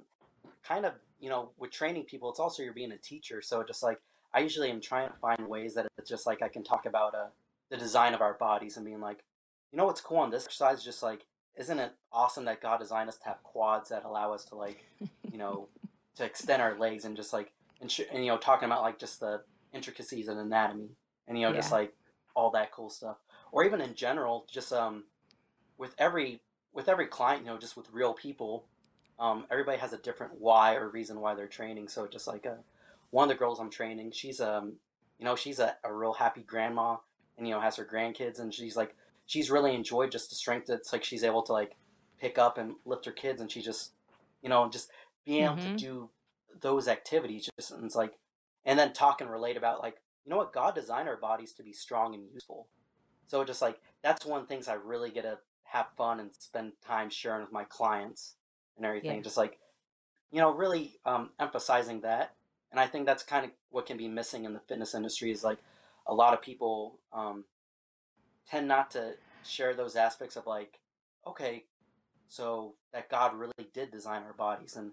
kind 0.62 0.84
of, 0.84 0.94
you 1.20 1.28
know, 1.28 1.50
with 1.58 1.70
training 1.70 2.04
people, 2.04 2.30
it's 2.30 2.40
also 2.40 2.62
you're 2.62 2.72
being 2.72 2.92
a 2.92 2.98
teacher. 2.98 3.40
So 3.42 3.62
just 3.62 3.82
like 3.82 4.00
I 4.34 4.40
usually 4.40 4.70
am 4.70 4.80
trying 4.80 5.08
to 5.08 5.14
find 5.18 5.48
ways 5.48 5.74
that 5.74 5.86
it's 5.96 6.08
just 6.08 6.26
like 6.26 6.42
I 6.42 6.48
can 6.48 6.62
talk 6.64 6.86
about 6.86 7.14
uh, 7.14 7.28
the 7.70 7.76
design 7.76 8.14
of 8.14 8.20
our 8.20 8.34
bodies 8.34 8.76
and 8.76 8.84
being 8.84 9.00
like, 9.00 9.22
you 9.72 9.76
know 9.78 9.86
what's 9.86 10.00
cool 10.00 10.18
on 10.18 10.30
this 10.30 10.44
exercise? 10.44 10.82
Just 10.84 11.02
like, 11.02 11.24
isn't 11.56 11.78
it 11.78 11.92
awesome 12.12 12.44
that 12.46 12.60
God 12.60 12.78
designed 12.78 13.08
us 13.08 13.16
to 13.18 13.24
have 13.26 13.42
quads 13.44 13.88
that 13.90 14.04
allow 14.04 14.32
us 14.32 14.44
to 14.46 14.54
like, 14.56 14.84
you 15.30 15.38
know, 15.38 15.68
to 16.16 16.24
extend 16.24 16.62
our 16.62 16.78
legs 16.78 17.04
and 17.04 17.16
just 17.16 17.32
like, 17.32 17.52
and, 17.80 17.90
sh- 17.90 18.00
and 18.12 18.24
you 18.24 18.30
know, 18.30 18.38
talking 18.38 18.66
about 18.66 18.82
like 18.82 18.98
just 18.98 19.20
the 19.20 19.42
intricacies 19.72 20.28
of 20.28 20.38
anatomy 20.38 20.90
and 21.26 21.38
you 21.38 21.46
know, 21.46 21.52
just 21.54 21.70
like 21.72 21.94
all 22.34 22.50
that 22.50 22.72
cool 22.72 22.90
stuff, 22.90 23.16
or 23.52 23.64
even 23.64 23.80
in 23.80 23.94
general, 23.94 24.46
just 24.50 24.72
um, 24.72 25.04
with 25.76 25.94
every 25.98 26.40
with 26.72 26.88
every 26.88 27.06
client, 27.06 27.44
you 27.44 27.50
know, 27.50 27.58
just 27.58 27.76
with 27.76 27.90
real 27.92 28.14
people, 28.14 28.64
um, 29.18 29.46
everybody 29.50 29.78
has 29.78 29.92
a 29.92 29.98
different 29.98 30.34
why 30.38 30.74
or 30.74 30.88
reason 30.88 31.20
why 31.20 31.34
they're 31.34 31.46
training. 31.46 31.88
So 31.88 32.06
just 32.06 32.26
like 32.26 32.46
uh, 32.46 32.60
one 33.10 33.24
of 33.24 33.28
the 33.28 33.38
girls 33.38 33.58
I'm 33.58 33.70
training, 33.70 34.12
she's 34.12 34.40
um, 34.40 34.74
you 35.18 35.24
know, 35.24 35.36
she's 35.36 35.58
a, 35.58 35.76
a 35.84 35.92
real 35.92 36.14
happy 36.14 36.42
grandma 36.42 36.96
and 37.36 37.46
you 37.46 37.54
know 37.54 37.60
has 37.60 37.76
her 37.76 37.84
grandkids, 37.84 38.38
and 38.38 38.52
she's 38.52 38.76
like 38.76 38.94
she's 39.26 39.50
really 39.50 39.74
enjoyed 39.74 40.10
just 40.10 40.30
the 40.30 40.36
strength 40.36 40.66
that's 40.66 40.92
like 40.92 41.04
she's 41.04 41.24
able 41.24 41.42
to 41.42 41.52
like 41.52 41.76
pick 42.20 42.38
up 42.38 42.58
and 42.58 42.74
lift 42.84 43.06
her 43.06 43.12
kids, 43.12 43.40
and 43.40 43.50
she 43.50 43.62
just 43.62 43.92
you 44.42 44.48
know 44.48 44.68
just 44.68 44.90
being 45.24 45.44
able 45.44 45.56
to 45.58 45.68
Mhm. 45.68 45.78
do 45.78 46.10
those 46.60 46.88
activities 46.88 47.48
just 47.58 47.70
and 47.70 47.84
it's 47.84 47.94
like 47.94 48.18
and 48.64 48.78
then 48.78 48.92
talk 48.92 49.20
and 49.20 49.30
relate 49.30 49.56
about 49.56 49.80
like 49.80 50.02
you 50.24 50.30
know 50.30 50.36
what 50.36 50.52
God 50.52 50.74
designed 50.74 51.08
our 51.08 51.16
bodies 51.16 51.52
to 51.54 51.62
be 51.62 51.72
strong 51.72 52.14
and 52.14 52.28
useful. 52.32 52.68
So 53.26 53.44
just 53.44 53.62
like 53.62 53.80
that's 54.02 54.26
one 54.26 54.40
of 54.40 54.48
the 54.48 54.54
things 54.54 54.68
I 54.68 54.74
really 54.74 55.10
get 55.10 55.22
to 55.22 55.38
have 55.64 55.86
fun 55.96 56.18
and 56.20 56.32
spend 56.34 56.72
time 56.84 57.10
sharing 57.10 57.42
with 57.42 57.52
my 57.52 57.64
clients 57.64 58.36
and 58.76 58.84
everything. 58.86 59.16
Yeah. 59.16 59.22
Just 59.22 59.36
like 59.36 59.58
you 60.30 60.40
know, 60.40 60.50
really 60.50 60.98
um, 61.06 61.30
emphasizing 61.40 62.02
that. 62.02 62.34
And 62.70 62.78
I 62.78 62.86
think 62.86 63.06
that's 63.06 63.22
kind 63.22 63.46
of 63.46 63.52
what 63.70 63.86
can 63.86 63.96
be 63.96 64.08
missing 64.08 64.44
in 64.44 64.52
the 64.52 64.60
fitness 64.60 64.94
industry 64.94 65.30
is 65.30 65.42
like 65.42 65.58
a 66.06 66.14
lot 66.14 66.34
of 66.34 66.42
people 66.42 66.98
um, 67.12 67.44
tend 68.50 68.68
not 68.68 68.90
to 68.90 69.14
share 69.42 69.74
those 69.74 69.96
aspects 69.96 70.36
of 70.36 70.46
like, 70.46 70.80
okay, 71.26 71.64
so 72.28 72.74
that 72.92 73.08
God 73.08 73.34
really 73.34 73.70
did 73.72 73.90
design 73.90 74.22
our 74.22 74.34
bodies 74.34 74.76
and 74.76 74.92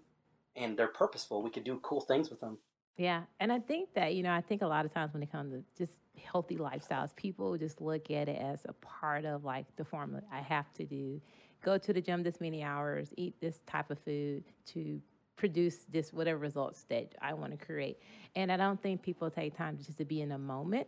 and 0.56 0.78
they're 0.78 0.88
purposeful. 0.88 1.42
We 1.42 1.50
could 1.50 1.64
do 1.64 1.80
cool 1.82 2.02
things 2.02 2.30
with 2.30 2.40
them. 2.40 2.58
Yeah, 2.98 3.24
and 3.40 3.52
I 3.52 3.60
think 3.60 3.94
that 3.94 4.16
you 4.16 4.24
know, 4.24 4.32
I 4.34 4.42
think 4.42 4.62
a 4.62 4.68
lot 4.68 4.86
of 4.86 4.94
times 4.94 5.14
when 5.14 5.22
it 5.22 5.32
comes 5.32 5.52
to 5.52 5.64
just 5.78 6.00
healthy 6.18 6.56
lifestyles, 6.56 7.16
people 7.16 7.58
just 7.58 7.82
look 7.82 8.10
at 8.10 8.30
it 8.30 8.42
as 8.42 8.66
a 8.66 8.74
part 8.74 9.26
of 9.26 9.44
like 9.44 9.66
the 9.76 9.84
formula. 9.84 10.22
I 10.32 10.40
have 10.40 10.72
to 10.76 10.86
do, 10.86 11.20
go 11.62 11.78
to 11.78 11.92
the 11.94 12.02
gym 12.02 12.24
this 12.24 12.40
many 12.40 12.64
hours, 12.64 13.14
eat 13.18 13.36
this 13.42 13.60
type 13.68 13.92
of 13.92 14.00
food 14.00 14.44
to 14.68 15.02
produce 15.36 15.80
this 15.92 16.14
whatever 16.14 16.38
results 16.40 16.86
that 16.88 17.14
I 17.22 17.34
want 17.34 17.58
to 17.58 17.66
create. 17.66 18.00
And 18.38 18.50
I 18.50 18.56
don't 18.56 18.82
think 18.82 19.02
people 19.02 19.30
take 19.30 19.58
time 19.58 19.78
just 19.86 19.98
to 19.98 20.06
be 20.06 20.22
in 20.22 20.32
a 20.32 20.38
moment. 20.38 20.88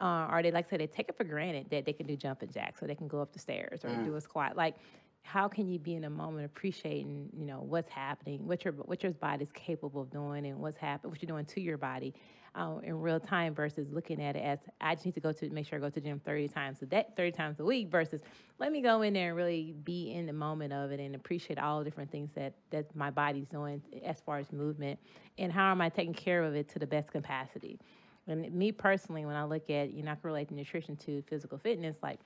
Uh, 0.00 0.26
or 0.30 0.42
they 0.42 0.50
like 0.50 0.66
I 0.66 0.70
said, 0.70 0.80
they 0.80 0.86
take 0.86 1.08
it 1.08 1.16
for 1.16 1.24
granted 1.24 1.66
that 1.70 1.84
they 1.84 1.92
can 1.92 2.06
do 2.06 2.16
jumping 2.16 2.50
jacks 2.50 2.82
or 2.82 2.86
they 2.86 2.94
can 2.94 3.06
go 3.08 3.20
up 3.20 3.32
the 3.32 3.38
stairs 3.38 3.84
or 3.84 3.88
Mm. 3.88 4.04
do 4.04 4.14
a 4.16 4.20
squat. 4.20 4.56
Like, 4.56 4.74
how 5.22 5.48
can 5.48 5.68
you 5.68 5.78
be 5.78 5.94
in 5.94 6.04
a 6.04 6.10
moment 6.10 6.44
appreciating, 6.44 7.28
you 7.32 7.46
know, 7.46 7.62
what's 7.62 7.88
happening, 7.88 8.46
what 8.46 8.64
your 8.64 8.74
what 8.74 9.02
your 9.02 9.12
body's 9.12 9.52
capable 9.52 10.02
of 10.02 10.10
doing, 10.10 10.46
and 10.46 10.58
what's 10.58 10.76
happening, 10.76 11.10
what 11.10 11.22
you're 11.22 11.28
doing 11.28 11.44
to 11.46 11.60
your 11.60 11.78
body 11.78 12.12
uh, 12.54 12.76
in 12.82 13.00
real 13.00 13.20
time 13.20 13.54
versus 13.54 13.88
looking 13.90 14.22
at 14.22 14.36
it 14.36 14.40
as 14.40 14.58
I 14.80 14.94
just 14.94 15.06
need 15.06 15.14
to 15.14 15.20
go 15.20 15.32
to 15.32 15.48
make 15.50 15.66
sure 15.66 15.78
I 15.78 15.80
go 15.80 15.88
to 15.88 15.94
the 15.94 16.00
gym 16.00 16.20
30 16.24 16.48
times 16.48 16.82
a 16.82 16.86
day, 16.86 17.06
30 17.16 17.32
times 17.32 17.60
a 17.60 17.64
week 17.64 17.88
versus 17.88 18.20
let 18.58 18.72
me 18.72 18.82
go 18.82 19.02
in 19.02 19.14
there 19.14 19.28
and 19.28 19.36
really 19.36 19.74
be 19.84 20.12
in 20.12 20.26
the 20.26 20.32
moment 20.32 20.72
of 20.72 20.90
it 20.90 21.00
and 21.00 21.14
appreciate 21.14 21.58
all 21.58 21.78
the 21.78 21.84
different 21.84 22.10
things 22.10 22.30
that 22.34 22.54
that 22.70 22.94
my 22.94 23.10
body's 23.10 23.46
doing 23.46 23.80
as 24.04 24.20
far 24.20 24.38
as 24.38 24.52
movement 24.52 24.98
and 25.38 25.52
how 25.52 25.70
am 25.70 25.80
I 25.80 25.88
taking 25.88 26.14
care 26.14 26.42
of 26.42 26.54
it 26.54 26.68
to 26.70 26.78
the 26.78 26.86
best 26.86 27.10
capacity. 27.10 27.78
And 28.26 28.52
me 28.52 28.70
personally, 28.70 29.24
when 29.24 29.34
I 29.34 29.44
look 29.44 29.68
at, 29.68 29.92
you 29.92 30.02
know, 30.02 30.12
I 30.12 30.14
can 30.14 30.22
relate 30.24 30.50
nutrition 30.50 30.96
to 30.96 31.22
physical 31.22 31.58
fitness, 31.58 31.96
like 32.02 32.20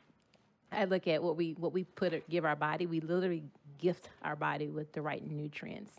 I 0.72 0.84
look 0.84 1.06
at 1.06 1.22
what 1.22 1.36
we 1.36 1.52
what 1.54 1.72
we 1.72 1.84
put 1.84 2.28
give 2.28 2.44
our 2.44 2.56
body. 2.56 2.86
We 2.86 3.00
literally 3.00 3.44
gift 3.78 4.10
our 4.22 4.36
body 4.36 4.68
with 4.68 4.92
the 4.92 5.02
right 5.02 5.24
nutrients 5.26 5.92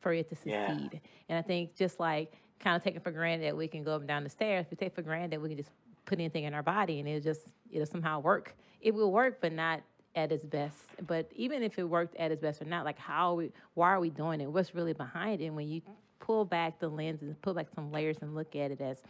for 0.00 0.12
it 0.12 0.28
to 0.30 0.36
Yeah. 0.44 0.66
succeed. 0.66 1.00
And 1.28 1.38
I 1.38 1.42
think 1.42 1.74
just 1.74 2.00
like 2.00 2.32
kind 2.60 2.76
of 2.76 2.82
taking 2.82 3.00
for 3.00 3.10
granted 3.10 3.46
that 3.46 3.56
we 3.56 3.68
can 3.68 3.82
go 3.82 3.94
up 3.94 4.00
and 4.02 4.08
down 4.08 4.24
the 4.24 4.30
stairs, 4.30 4.66
we 4.70 4.76
take 4.76 4.94
for 4.94 5.02
granted 5.02 5.32
that 5.32 5.40
we 5.40 5.48
can 5.48 5.58
just 5.58 5.70
put 6.04 6.18
anything 6.18 6.44
in 6.44 6.54
our 6.54 6.62
body 6.62 6.98
and 7.00 7.08
it'll 7.08 7.22
just 7.22 7.48
it'll 7.70 7.86
somehow 7.86 8.20
work. 8.20 8.54
It 8.80 8.94
will 8.94 9.12
work, 9.12 9.40
but 9.40 9.52
not 9.52 9.82
at 10.14 10.30
its 10.32 10.44
best. 10.44 10.76
But 11.06 11.30
even 11.34 11.62
if 11.62 11.78
it 11.78 11.84
worked 11.84 12.16
at 12.16 12.30
its 12.32 12.42
best 12.42 12.60
or 12.60 12.66
not, 12.66 12.84
like 12.84 12.98
how 12.98 13.32
are 13.32 13.34
we 13.36 13.52
why 13.74 13.90
are 13.90 14.00
we 14.00 14.10
doing 14.10 14.40
it? 14.40 14.46
What's 14.50 14.74
really 14.74 14.92
behind 14.92 15.40
it? 15.40 15.46
And 15.46 15.56
when 15.56 15.68
you 15.68 15.82
pull 16.20 16.44
back 16.44 16.78
the 16.78 16.88
lens 16.88 17.22
and 17.22 17.40
pull 17.42 17.54
back 17.54 17.66
some 17.74 17.90
layers 17.90 18.18
and 18.20 18.34
look 18.34 18.54
at 18.54 18.70
it 18.70 18.80
as 18.80 19.02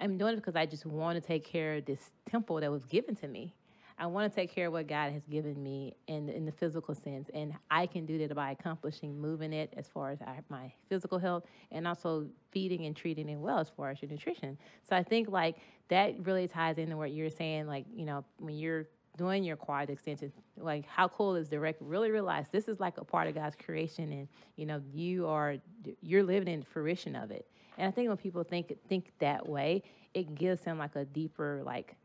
I'm 0.00 0.16
doing 0.16 0.34
it 0.34 0.36
because 0.36 0.56
I 0.56 0.66
just 0.66 0.86
want 0.86 1.20
to 1.20 1.26
take 1.26 1.44
care 1.44 1.76
of 1.76 1.84
this 1.86 2.10
temple 2.28 2.60
that 2.60 2.70
was 2.70 2.84
given 2.86 3.14
to 3.16 3.28
me. 3.28 3.54
I 4.00 4.06
want 4.06 4.32
to 4.32 4.34
take 4.34 4.54
care 4.54 4.68
of 4.68 4.72
what 4.72 4.86
God 4.86 5.12
has 5.12 5.24
given 5.26 5.60
me 5.60 5.96
in 6.06 6.28
in 6.28 6.44
the 6.44 6.52
physical 6.52 6.94
sense, 6.94 7.28
and 7.34 7.52
I 7.70 7.86
can 7.86 8.06
do 8.06 8.16
that 8.18 8.34
by 8.34 8.52
accomplishing 8.52 9.20
moving 9.20 9.52
it 9.52 9.74
as 9.76 9.88
far 9.88 10.10
as 10.10 10.22
I, 10.22 10.38
my 10.48 10.72
physical 10.88 11.18
health, 11.18 11.44
and 11.72 11.86
also 11.86 12.26
feeding 12.52 12.86
and 12.86 12.94
treating 12.94 13.28
it 13.28 13.36
well 13.36 13.58
as 13.58 13.68
far 13.68 13.90
as 13.90 14.00
your 14.00 14.10
nutrition. 14.10 14.56
So 14.88 14.94
I 14.94 15.02
think 15.02 15.28
like 15.28 15.56
that 15.88 16.14
really 16.24 16.46
ties 16.46 16.78
into 16.78 16.96
what 16.96 17.12
you're 17.12 17.30
saying. 17.30 17.66
Like 17.66 17.86
you 17.92 18.04
know, 18.04 18.24
when 18.38 18.56
you're 18.56 18.86
doing 19.16 19.42
your 19.42 19.56
quad 19.56 19.90
extension, 19.90 20.32
like 20.56 20.86
how 20.86 21.08
cool 21.08 21.34
is 21.34 21.48
direct? 21.48 21.82
Really 21.82 22.12
realize 22.12 22.46
this 22.52 22.68
is 22.68 22.78
like 22.78 22.98
a 22.98 23.04
part 23.04 23.26
of 23.26 23.34
God's 23.34 23.56
creation, 23.56 24.12
and 24.12 24.28
you 24.54 24.64
know 24.64 24.80
you 24.92 25.26
are 25.26 25.56
you're 26.02 26.22
living 26.22 26.48
in 26.48 26.62
fruition 26.62 27.16
of 27.16 27.32
it. 27.32 27.46
And 27.76 27.88
I 27.88 27.90
think 27.90 28.08
when 28.08 28.16
people 28.16 28.44
think 28.44 28.72
think 28.88 29.12
that 29.18 29.48
way, 29.48 29.82
it 30.14 30.36
gives 30.36 30.60
them 30.60 30.78
like 30.78 30.94
a 30.94 31.04
deeper 31.04 31.62
like 31.64 31.96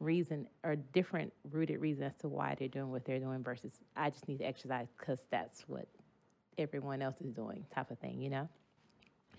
reason 0.00 0.46
or 0.64 0.76
different 0.76 1.32
rooted 1.50 1.80
reason 1.80 2.04
as 2.04 2.14
to 2.16 2.28
why 2.28 2.54
they're 2.58 2.68
doing 2.68 2.90
what 2.90 3.04
they're 3.04 3.20
doing 3.20 3.42
versus 3.42 3.72
I 3.96 4.10
just 4.10 4.28
need 4.28 4.38
to 4.38 4.44
exercise 4.44 4.88
because 4.98 5.20
that's 5.30 5.62
what 5.68 5.86
everyone 6.58 7.02
else 7.02 7.20
is 7.20 7.32
doing 7.32 7.64
type 7.74 7.90
of 7.90 7.98
thing, 7.98 8.20
you 8.20 8.30
know? 8.30 8.48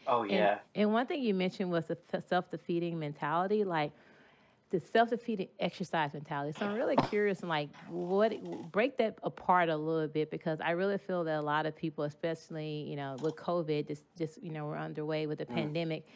Oh 0.07 0.23
yeah. 0.23 0.59
And, 0.75 0.83
and 0.83 0.93
one 0.93 1.07
thing 1.07 1.21
you 1.21 1.33
mentioned 1.33 1.71
was 1.71 1.85
the 1.85 1.97
self 2.27 2.49
defeating 2.51 2.99
mentality, 2.99 3.63
like 3.63 3.91
the 4.69 4.79
self 4.79 5.09
defeating 5.09 5.47
exercise 5.59 6.13
mentality. 6.13 6.57
So 6.57 6.65
I'm 6.65 6.75
really 6.75 6.95
curious 7.09 7.41
and 7.41 7.49
like 7.49 7.69
what 7.89 8.33
break 8.71 8.97
that 8.97 9.17
apart 9.23 9.69
a 9.69 9.75
little 9.75 10.07
bit 10.07 10.31
because 10.31 10.59
I 10.61 10.71
really 10.71 10.97
feel 10.97 11.23
that 11.23 11.39
a 11.39 11.41
lot 11.41 11.65
of 11.65 11.75
people, 11.75 12.03
especially 12.03 12.85
you 12.87 12.95
know 12.95 13.15
with 13.21 13.35
COVID, 13.35 13.87
just 13.87 14.03
just 14.17 14.41
you 14.43 14.51
know 14.51 14.65
we're 14.65 14.77
underway 14.77 15.27
with 15.27 15.39
the 15.39 15.45
mm. 15.45 15.55
pandemic. 15.55 16.07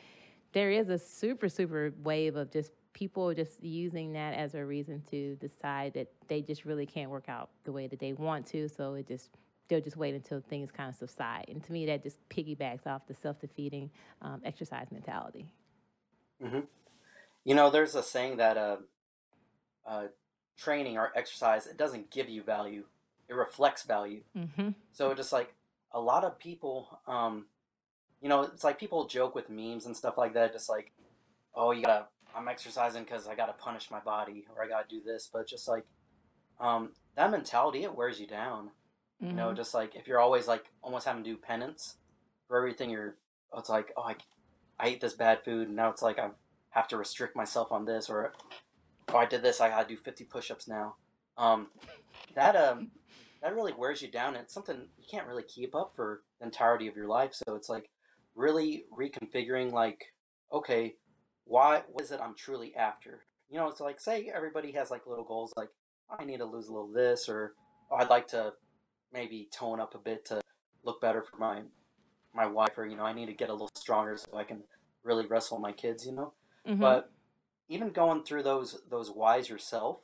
There 0.51 0.71
is 0.71 0.89
a 0.89 0.97
super 0.97 1.49
super 1.49 1.93
wave 2.03 2.35
of 2.35 2.51
just 2.51 2.71
people 2.99 3.29
are 3.29 3.33
just 3.33 3.63
using 3.63 4.11
that 4.11 4.33
as 4.33 4.53
a 4.55 4.65
reason 4.65 5.01
to 5.09 5.35
decide 5.37 5.93
that 5.93 6.11
they 6.27 6.41
just 6.41 6.65
really 6.65 6.85
can't 6.85 7.09
work 7.09 7.29
out 7.29 7.49
the 7.63 7.71
way 7.71 7.87
that 7.87 7.97
they 7.99 8.11
want 8.11 8.45
to. 8.45 8.67
So 8.67 8.95
it 8.95 9.07
just 9.07 9.29
they'll 9.69 9.79
just 9.79 9.95
wait 9.95 10.13
until 10.13 10.41
things 10.41 10.69
kind 10.69 10.89
of 10.89 10.95
subside. 10.95 11.45
And 11.47 11.63
to 11.63 11.71
me, 11.71 11.85
that 11.85 12.03
just 12.03 12.17
piggybacks 12.29 12.85
off 12.85 13.07
the 13.07 13.13
self 13.13 13.39
defeating 13.39 13.89
um, 14.21 14.41
exercise 14.43 14.87
mentality. 14.91 15.45
Mm-hmm. 16.43 16.59
You 17.45 17.55
know, 17.55 17.69
there's 17.69 17.95
a 17.95 18.03
saying 18.03 18.37
that 18.37 18.57
uh, 18.57 18.77
uh, 19.87 20.07
training 20.57 20.97
or 20.97 21.11
exercise 21.15 21.67
it 21.67 21.77
doesn't 21.77 22.11
give 22.11 22.27
you 22.27 22.43
value; 22.43 22.83
it 23.29 23.33
reflects 23.33 23.83
value. 23.83 24.23
Mm-hmm. 24.37 24.71
So 24.91 25.13
just 25.13 25.31
like 25.31 25.53
a 25.93 26.01
lot 26.01 26.25
of 26.25 26.37
people, 26.37 26.99
um, 27.07 27.45
you 28.21 28.27
know, 28.27 28.41
it's 28.41 28.65
like 28.65 28.77
people 28.77 29.07
joke 29.07 29.35
with 29.35 29.49
memes 29.49 29.85
and 29.85 29.95
stuff 29.95 30.17
like 30.17 30.33
that. 30.33 30.51
Just 30.51 30.67
like, 30.67 30.91
oh, 31.55 31.71
you 31.71 31.83
gotta, 31.83 32.07
I'm 32.35 32.47
exercising 32.47 33.03
because 33.03 33.27
I 33.27 33.35
gotta 33.35 33.53
punish 33.53 33.91
my 33.91 33.99
body 33.99 34.45
or 34.55 34.63
I 34.63 34.67
gotta 34.67 34.87
do 34.87 35.01
this. 35.05 35.29
But 35.31 35.47
just 35.47 35.67
like 35.67 35.85
um, 36.59 36.91
that 37.15 37.31
mentality, 37.31 37.83
it 37.83 37.95
wears 37.95 38.19
you 38.19 38.27
down. 38.27 38.71
Mm-hmm. 39.21 39.27
You 39.27 39.33
know, 39.33 39.47
mm-hmm. 39.47 39.57
just 39.57 39.73
like 39.73 39.95
if 39.95 40.07
you're 40.07 40.19
always 40.19 40.47
like 40.47 40.65
almost 40.81 41.05
having 41.05 41.23
to 41.23 41.29
do 41.29 41.37
penance 41.37 41.95
for 42.47 42.57
everything, 42.57 42.89
you're 42.89 43.15
it's 43.57 43.69
like 43.69 43.91
oh 43.97 44.03
I, 44.03 44.15
I 44.79 44.87
ate 44.87 45.01
this 45.01 45.13
bad 45.13 45.43
food 45.43 45.67
and 45.67 45.75
now 45.75 45.89
it's 45.89 46.01
like 46.01 46.19
I 46.19 46.29
have 46.71 46.87
to 46.89 46.97
restrict 46.97 47.35
myself 47.35 47.71
on 47.71 47.85
this 47.85 48.09
or 48.09 48.33
oh 49.09 49.17
I 49.17 49.25
did 49.25 49.41
this 49.41 49.59
I 49.59 49.69
gotta 49.69 49.87
do 49.87 49.97
50 49.97 50.23
push-ups 50.25 50.67
now. 50.67 50.95
Um, 51.37 51.67
that 52.35 52.55
um 52.55 52.91
that 53.41 53.55
really 53.55 53.73
wears 53.73 54.01
you 54.01 54.09
down. 54.09 54.35
And 54.35 54.43
it's 54.43 54.53
something 54.53 54.87
you 54.97 55.05
can't 55.09 55.27
really 55.27 55.43
keep 55.43 55.75
up 55.75 55.93
for 55.95 56.21
the 56.39 56.45
entirety 56.45 56.87
of 56.87 56.95
your 56.95 57.07
life. 57.07 57.31
So 57.33 57.55
it's 57.55 57.69
like 57.69 57.89
really 58.35 58.85
reconfiguring 58.97 59.71
like 59.71 60.13
okay 60.51 60.95
why 61.49 61.81
what 61.91 62.03
is 62.03 62.11
it 62.11 62.21
I'm 62.23 62.35
truly 62.35 62.75
after? 62.75 63.21
You 63.49 63.57
know, 63.57 63.67
it's 63.67 63.81
like 63.81 63.99
say 63.99 64.31
everybody 64.33 64.71
has 64.73 64.91
like 64.91 65.07
little 65.07 65.25
goals 65.25 65.51
like 65.57 65.69
I 66.09 66.23
need 66.23 66.37
to 66.37 66.45
lose 66.45 66.67
a 66.67 66.71
little 66.71 66.91
this 66.91 67.27
or 67.27 67.53
oh, 67.91 67.95
I'd 67.95 68.09
like 68.09 68.27
to 68.29 68.53
maybe 69.11 69.49
tone 69.51 69.79
up 69.79 69.95
a 69.95 69.97
bit 69.97 70.25
to 70.25 70.41
look 70.83 71.01
better 71.01 71.23
for 71.23 71.37
my 71.37 71.61
my 72.35 72.45
wife 72.45 72.77
or 72.77 72.85
you 72.85 72.95
know 72.95 73.03
I 73.03 73.13
need 73.13 73.25
to 73.25 73.33
get 73.33 73.49
a 73.49 73.53
little 73.53 73.71
stronger 73.75 74.15
so 74.15 74.37
I 74.37 74.43
can 74.43 74.63
really 75.03 75.25
wrestle 75.25 75.57
my 75.57 75.71
kids 75.71 76.05
you 76.05 76.11
know 76.11 76.33
mm-hmm. 76.67 76.79
but 76.79 77.11
even 77.67 77.89
going 77.89 78.23
through 78.23 78.43
those 78.43 78.81
those 78.89 79.09
whys 79.09 79.49
yourself 79.49 79.97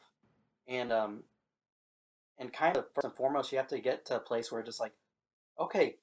and 0.67 0.91
um 0.91 1.23
and 2.39 2.51
kind 2.51 2.75
of 2.75 2.86
first 2.95 3.05
and 3.05 3.15
foremost 3.15 3.51
you 3.51 3.60
have 3.60 3.67
to 3.67 3.79
get 3.79 4.05
to 4.05 4.15
a 4.15 4.19
place 4.19 4.51
where 4.51 4.63
just 4.63 4.79
like 4.79 4.93
okay 5.60 5.97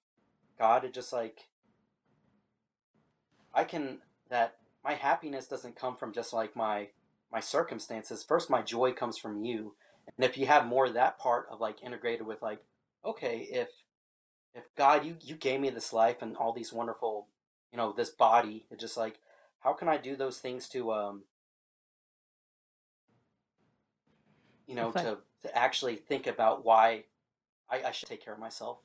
God 0.59 0.85
it 0.85 0.94
just 0.94 1.12
like 1.12 1.48
I 3.52 3.64
can 3.64 3.98
that 4.31 4.57
my 4.84 4.94
happiness 4.94 5.46
doesn't 5.46 5.76
come 5.76 5.96
from 5.96 6.12
just 6.12 6.32
like 6.32 6.56
my 6.56 6.88
my 7.32 7.40
circumstances. 7.40 8.22
First 8.22 8.50
my 8.50 8.62
joy 8.62 8.92
comes 8.92 9.18
from 9.18 9.44
you. 9.44 9.74
And 10.16 10.24
if 10.24 10.36
you 10.36 10.46
have 10.46 10.66
more 10.66 10.86
of 10.86 10.94
that 10.94 11.18
part 11.18 11.46
of 11.50 11.60
like 11.60 11.82
integrated 11.82 12.26
with 12.26 12.42
like 12.42 12.60
okay, 13.04 13.48
if 13.50 13.68
if 14.54 14.64
God, 14.76 15.04
you 15.04 15.16
you 15.20 15.34
gave 15.34 15.60
me 15.60 15.70
this 15.70 15.92
life 15.92 16.22
and 16.22 16.36
all 16.36 16.52
these 16.52 16.72
wonderful, 16.72 17.28
you 17.72 17.78
know, 17.78 17.92
this 17.92 18.10
body, 18.10 18.66
it's 18.70 18.80
just 18.80 18.96
like, 18.96 19.18
how 19.60 19.72
can 19.72 19.88
I 19.88 19.96
do 19.96 20.16
those 20.16 20.38
things 20.38 20.68
to, 20.70 20.92
um, 20.92 21.22
you 24.66 24.74
know, 24.74 24.90
to 24.92 25.18
to 25.42 25.56
actually 25.56 25.96
think 25.96 26.26
about 26.26 26.64
why 26.64 27.04
I, 27.70 27.82
I 27.84 27.90
should 27.92 28.08
take 28.08 28.24
care 28.24 28.34
of 28.34 28.40
myself, 28.40 28.78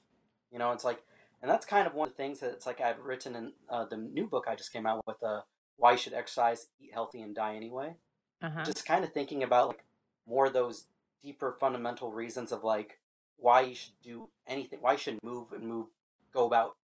you 0.51 0.60
know, 0.60 0.71
it's 0.71 0.86
like, 0.86 1.03
and 1.41 1.51
that's 1.51 1.65
kind 1.65 1.86
of 1.86 1.93
one 1.93 2.07
of 2.07 2.15
the 2.15 2.23
things 2.23 2.39
that 2.39 2.51
it's 2.51 2.65
like 2.65 2.81
I've 2.81 2.99
written 2.99 3.36
in 3.36 3.53
uh, 3.69 3.86
the 3.86 3.97
new 3.97 4.27
book 4.27 4.45
I 4.47 4.55
just 4.55 4.71
came 4.73 4.86
out 4.86 5.05
with, 5.05 5.21
uh, 5.21 5.41
why 5.78 5.94
you 5.94 5.98
should 5.98 6.13
exercise, 6.13 6.68
eat 6.80 6.92
healthy, 6.94 7.22
and 7.22 7.36
die 7.36 7.56
anyway. 7.56 7.96
Uh-huh. 8.42 8.63
Just 8.63 8.86
kind 8.86 9.04
of 9.04 9.13
thinking 9.13 9.44
about 9.44 9.70
like 9.70 9.84
more 10.28 10.48
of 10.48 10.54
those 10.54 10.86
deeper 11.24 11.56
fundamental 11.60 12.12
reasons 12.12 12.52
of 12.52 12.63
like 12.63 13.00
why 13.38 13.62
you 13.62 13.76
should 13.76 13.94
do 14.04 14.30
anything, 14.48 14.80
why 14.82 14.94
you 14.94 14.98
should 14.98 15.24
move 15.24 15.52
and 15.52 15.68
move, 15.68 15.88
go 16.34 16.46
about 16.46 16.76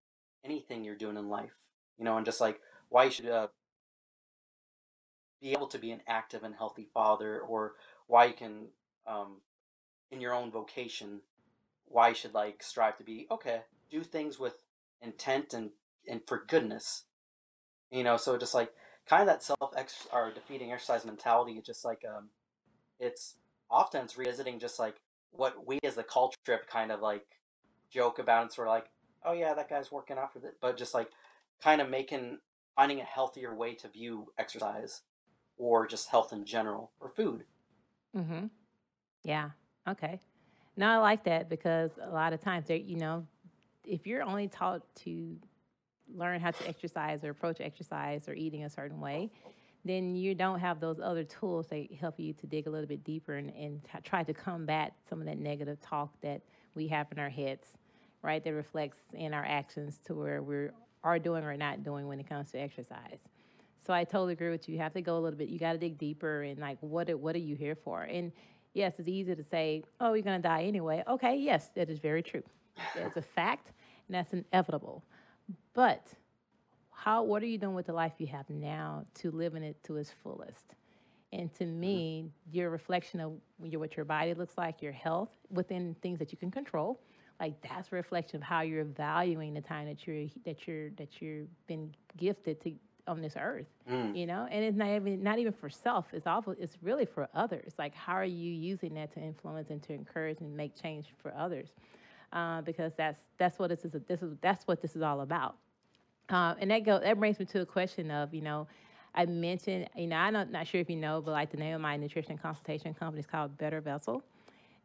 anything 0.46 0.84
you're 0.84 0.96
doing 0.96 1.18
in 1.18 1.30
life, 1.30 1.56
you 1.98 2.06
know, 2.06 2.18
and 2.18 2.26
just 2.26 2.42
like 2.42 2.60
why 2.90 3.06
you 3.06 3.12
should 3.12 3.28
uh, 3.28 3.48
be 5.42 5.52
able 5.52 5.68
to 5.68 5.80
be 5.80 5.92
an 5.92 6.02
active 6.08 6.44
and 6.44 6.56
healthy 6.56 6.88
father, 6.94 7.40
or 7.40 7.74
why 8.08 8.26
you 8.26 8.34
can, 8.34 8.68
um, 9.08 9.42
in 10.12 10.22
your 10.22 10.34
own 10.34 10.52
vocation, 10.52 11.22
why 11.86 12.10
you 12.10 12.16
should 12.16 12.34
like 12.34 12.62
strive 12.64 12.98
to 12.98 13.04
be 13.04 13.28
okay, 13.32 13.62
do 13.90 14.04
things 14.04 14.40
with 14.40 14.56
intent 15.02 15.54
and 15.54 15.72
and 16.08 16.22
for 16.28 16.44
goodness, 16.48 17.04
you 17.92 18.04
know. 18.04 18.18
So 18.18 18.38
just 18.38 18.54
like 18.54 18.72
kind 19.08 19.22
of 19.22 19.28
that 19.28 19.44
self 19.44 19.74
ex 19.76 20.08
or 20.12 20.32
defeating 20.32 20.72
exercise 20.72 21.06
mentality, 21.06 21.62
just 21.66 21.86
like 21.86 22.04
um, 22.06 22.30
it's 23.00 23.36
often 23.70 24.06
it's 24.06 24.18
revisiting 24.18 24.60
just 24.60 24.80
like 24.80 24.96
what 25.32 25.66
we 25.68 25.80
as 25.84 25.96
the 25.96 26.04
culture 26.04 26.38
have 26.48 26.68
kind 26.68 26.92
of 26.92 27.02
like 27.02 27.26
joke 27.92 28.20
about 28.20 28.44
and 28.44 28.52
sort 28.52 28.68
of 28.68 28.74
like, 28.74 28.90
oh 29.26 29.34
yeah, 29.34 29.54
that 29.54 29.70
guy's 29.70 29.92
working 29.92 30.18
out 30.18 30.32
for 30.32 30.40
this, 30.40 30.54
but 30.62 30.78
just 30.78 30.94
like 30.94 31.10
kind 31.62 31.82
of 31.82 31.90
making 31.90 32.40
finding 32.76 33.00
a 33.00 33.04
healthier 33.04 33.54
way 33.54 33.74
to 33.76 33.88
view 33.88 34.28
exercise 34.38 35.02
or 35.58 35.86
just 35.88 36.10
health 36.10 36.34
in 36.34 36.46
general 36.46 36.92
or 37.00 37.10
food. 37.10 37.44
Mhm. 38.16 38.50
Yeah. 39.24 39.52
Okay. 39.88 40.20
No, 40.76 40.88
I 40.90 40.98
like 40.98 41.24
that 41.26 41.50
because 41.50 41.92
a 42.02 42.10
lot 42.10 42.34
of 42.34 42.42
times 42.42 42.70
you 42.70 42.98
know, 42.98 43.26
if 43.86 44.08
you're 44.08 44.24
only 44.24 44.48
taught 44.48 44.82
to 45.04 45.38
learn 46.16 46.40
how 46.40 46.52
to 46.52 46.68
exercise 46.68 47.24
or 47.24 47.32
approach 47.32 47.60
exercise 47.60 48.28
or 48.28 48.34
eating 48.34 48.64
a 48.64 48.70
certain 48.70 49.00
way, 49.00 49.30
then 49.86 50.16
you 50.16 50.34
don't 50.34 50.60
have 50.60 50.80
those 50.80 51.00
other 51.00 51.24
tools 51.24 51.68
that 51.68 51.92
help 52.00 52.20
you 52.20 52.34
to 52.34 52.48
dig 52.48 52.68
a 52.68 52.70
little 52.70 52.88
bit 52.88 53.04
deeper 53.04 53.36
and, 53.36 53.52
and 53.56 53.82
try 54.04 54.24
to 54.24 54.34
combat 54.34 54.94
some 55.10 55.20
of 55.20 55.26
that 55.26 55.38
negative 55.38 55.80
talk 55.82 56.10
that 56.22 56.42
we 56.76 56.88
have 56.88 57.08
in 57.12 57.20
our 57.20 57.30
heads, 57.30 57.68
right? 58.22 58.44
That 58.44 58.54
reflects 58.54 59.00
in 59.14 59.34
our 59.34 59.46
actions 59.46 60.00
to 60.06 60.14
where 60.14 60.42
we 60.42 60.70
are 61.04 61.20
doing 61.20 61.44
or 61.44 61.58
not 61.58 61.84
doing 61.84 62.08
when 62.08 62.20
it 62.20 62.30
comes 62.30 62.52
to 62.52 62.60
exercise. 62.60 63.20
So 63.86 63.94
I 63.94 64.06
totally 64.06 64.34
agree 64.34 64.50
with 64.50 64.70
you. 64.70 64.76
You 64.76 64.82
have 64.82 64.94
to 64.94 65.02
go 65.02 65.18
a 65.18 65.20
little 65.20 65.38
bit. 65.38 65.50
You 65.50 65.60
got 65.60 65.74
to 65.74 65.78
dig 65.78 65.98
deeper 65.98 66.44
and 66.44 66.58
like, 66.60 66.78
what 66.80 67.10
are, 67.10 67.18
what 67.18 67.36
are 67.36 67.40
you 67.40 67.56
here 67.56 67.76
for? 67.76 68.04
And 68.04 68.32
yes, 68.74 68.94
it's 68.98 69.10
easy 69.10 69.36
to 69.36 69.44
say, 69.44 69.84
oh, 70.00 70.14
you're 70.14 70.24
going 70.24 70.42
to 70.42 70.48
die 70.48 70.64
anyway. 70.64 71.04
Okay, 71.08 71.36
yes, 71.36 71.68
that 71.76 71.90
is 71.90 72.00
very 72.00 72.24
true. 72.24 72.44
That's 72.96 73.18
a 73.18 73.22
fact, 73.22 73.74
and 74.08 74.16
that's 74.16 74.32
inevitable. 74.34 75.04
But 75.74 76.08
how 77.04 77.24
what 77.24 77.44
are 77.44 77.48
you 77.48 77.58
doing 77.58 77.76
with 77.76 77.88
the 77.88 77.94
life 77.94 78.14
you 78.18 78.28
have 78.28 78.50
now 78.50 79.06
to 79.16 79.30
living 79.32 79.64
it 79.64 79.76
to 79.84 79.98
its 79.98 80.12
fullest 80.24 80.76
and 81.34 81.54
to 81.56 81.66
mm-hmm. 81.66 81.80
me 81.80 82.26
your 82.52 82.70
reflection 82.70 83.20
of 83.20 83.34
your, 83.62 83.80
what 83.80 83.98
your 83.98 84.06
body 84.06 84.34
looks 84.34 84.58
like 84.58 84.82
your 84.82 84.94
health 84.94 85.30
within 85.50 85.96
things 86.02 86.20
that 86.20 86.32
you 86.32 86.38
can 86.38 86.50
control 86.50 87.02
like 87.40 87.56
that's 87.62 87.92
a 87.92 87.96
reflection 87.96 88.38
of 88.38 88.44
how 88.44 88.62
you're 88.62 88.86
valuing 88.86 89.54
the 89.54 89.62
time 89.62 89.86
that 89.86 90.08
you're 90.08 90.28
that 90.46 90.66
you're 90.66 90.92
that 90.92 91.22
you've 91.22 91.48
been 91.68 91.94
gifted 92.16 92.62
to 92.62 92.74
on 93.06 93.22
this 93.22 93.34
earth 93.38 93.68
mm. 93.92 94.16
you 94.16 94.26
know 94.26 94.48
and 94.50 94.64
it's 94.64 94.78
not 94.78 94.88
even 94.88 95.22
not 95.22 95.40
even 95.40 95.52
for 95.52 95.70
self 95.70 96.06
it's 96.14 96.26
awful 96.26 96.56
it's 96.58 96.78
really 96.82 97.06
for 97.06 97.28
others 97.36 97.74
like 97.78 97.94
how 97.94 98.14
are 98.14 98.24
you 98.24 98.52
using 98.52 98.94
that 98.94 99.12
to 99.14 99.20
influence 99.20 99.70
and 99.72 99.84
to 99.84 99.92
encourage 99.92 100.40
and 100.40 100.56
make 100.56 100.80
change 100.82 101.08
for 101.22 101.34
others 101.36 101.68
uh, 102.34 102.62
because 102.62 102.94
that's 102.96 103.20
that's 103.38 103.58
what 103.58 103.70
this 103.70 103.86
is 103.86 103.96
this 104.08 104.22
is 104.22 104.36
that's 104.42 104.68
what 104.68 104.82
this 104.82 104.96
is 104.96 105.02
all 105.02 105.22
about 105.22 105.56
uh, 106.30 106.56
and 106.60 106.72
that 106.72 106.84
go 106.84 107.00
that 107.00 107.20
brings 107.20 107.40
me 107.40 107.46
to 107.46 107.62
a 107.62 107.66
question 107.66 108.10
of 108.12 108.34
you 108.34 108.42
know, 108.42 108.68
I 109.16 109.26
mentioned 109.26 109.90
you 109.96 110.08
know 110.08 110.16
I'm 110.16 110.34
not, 110.34 110.52
not 110.52 110.68
sure 110.68 110.82
if 110.82 110.90
you 110.90 110.96
know, 110.96 111.22
but 111.22 111.32
like 111.32 111.52
the 111.52 111.58
name 111.58 111.76
of 111.76 111.82
my 111.82 111.98
nutrition 111.98 112.38
consultation 112.38 112.94
company 112.94 113.20
is 113.20 113.26
called 113.26 113.58
Better 113.58 113.82
Vessel. 113.82 114.24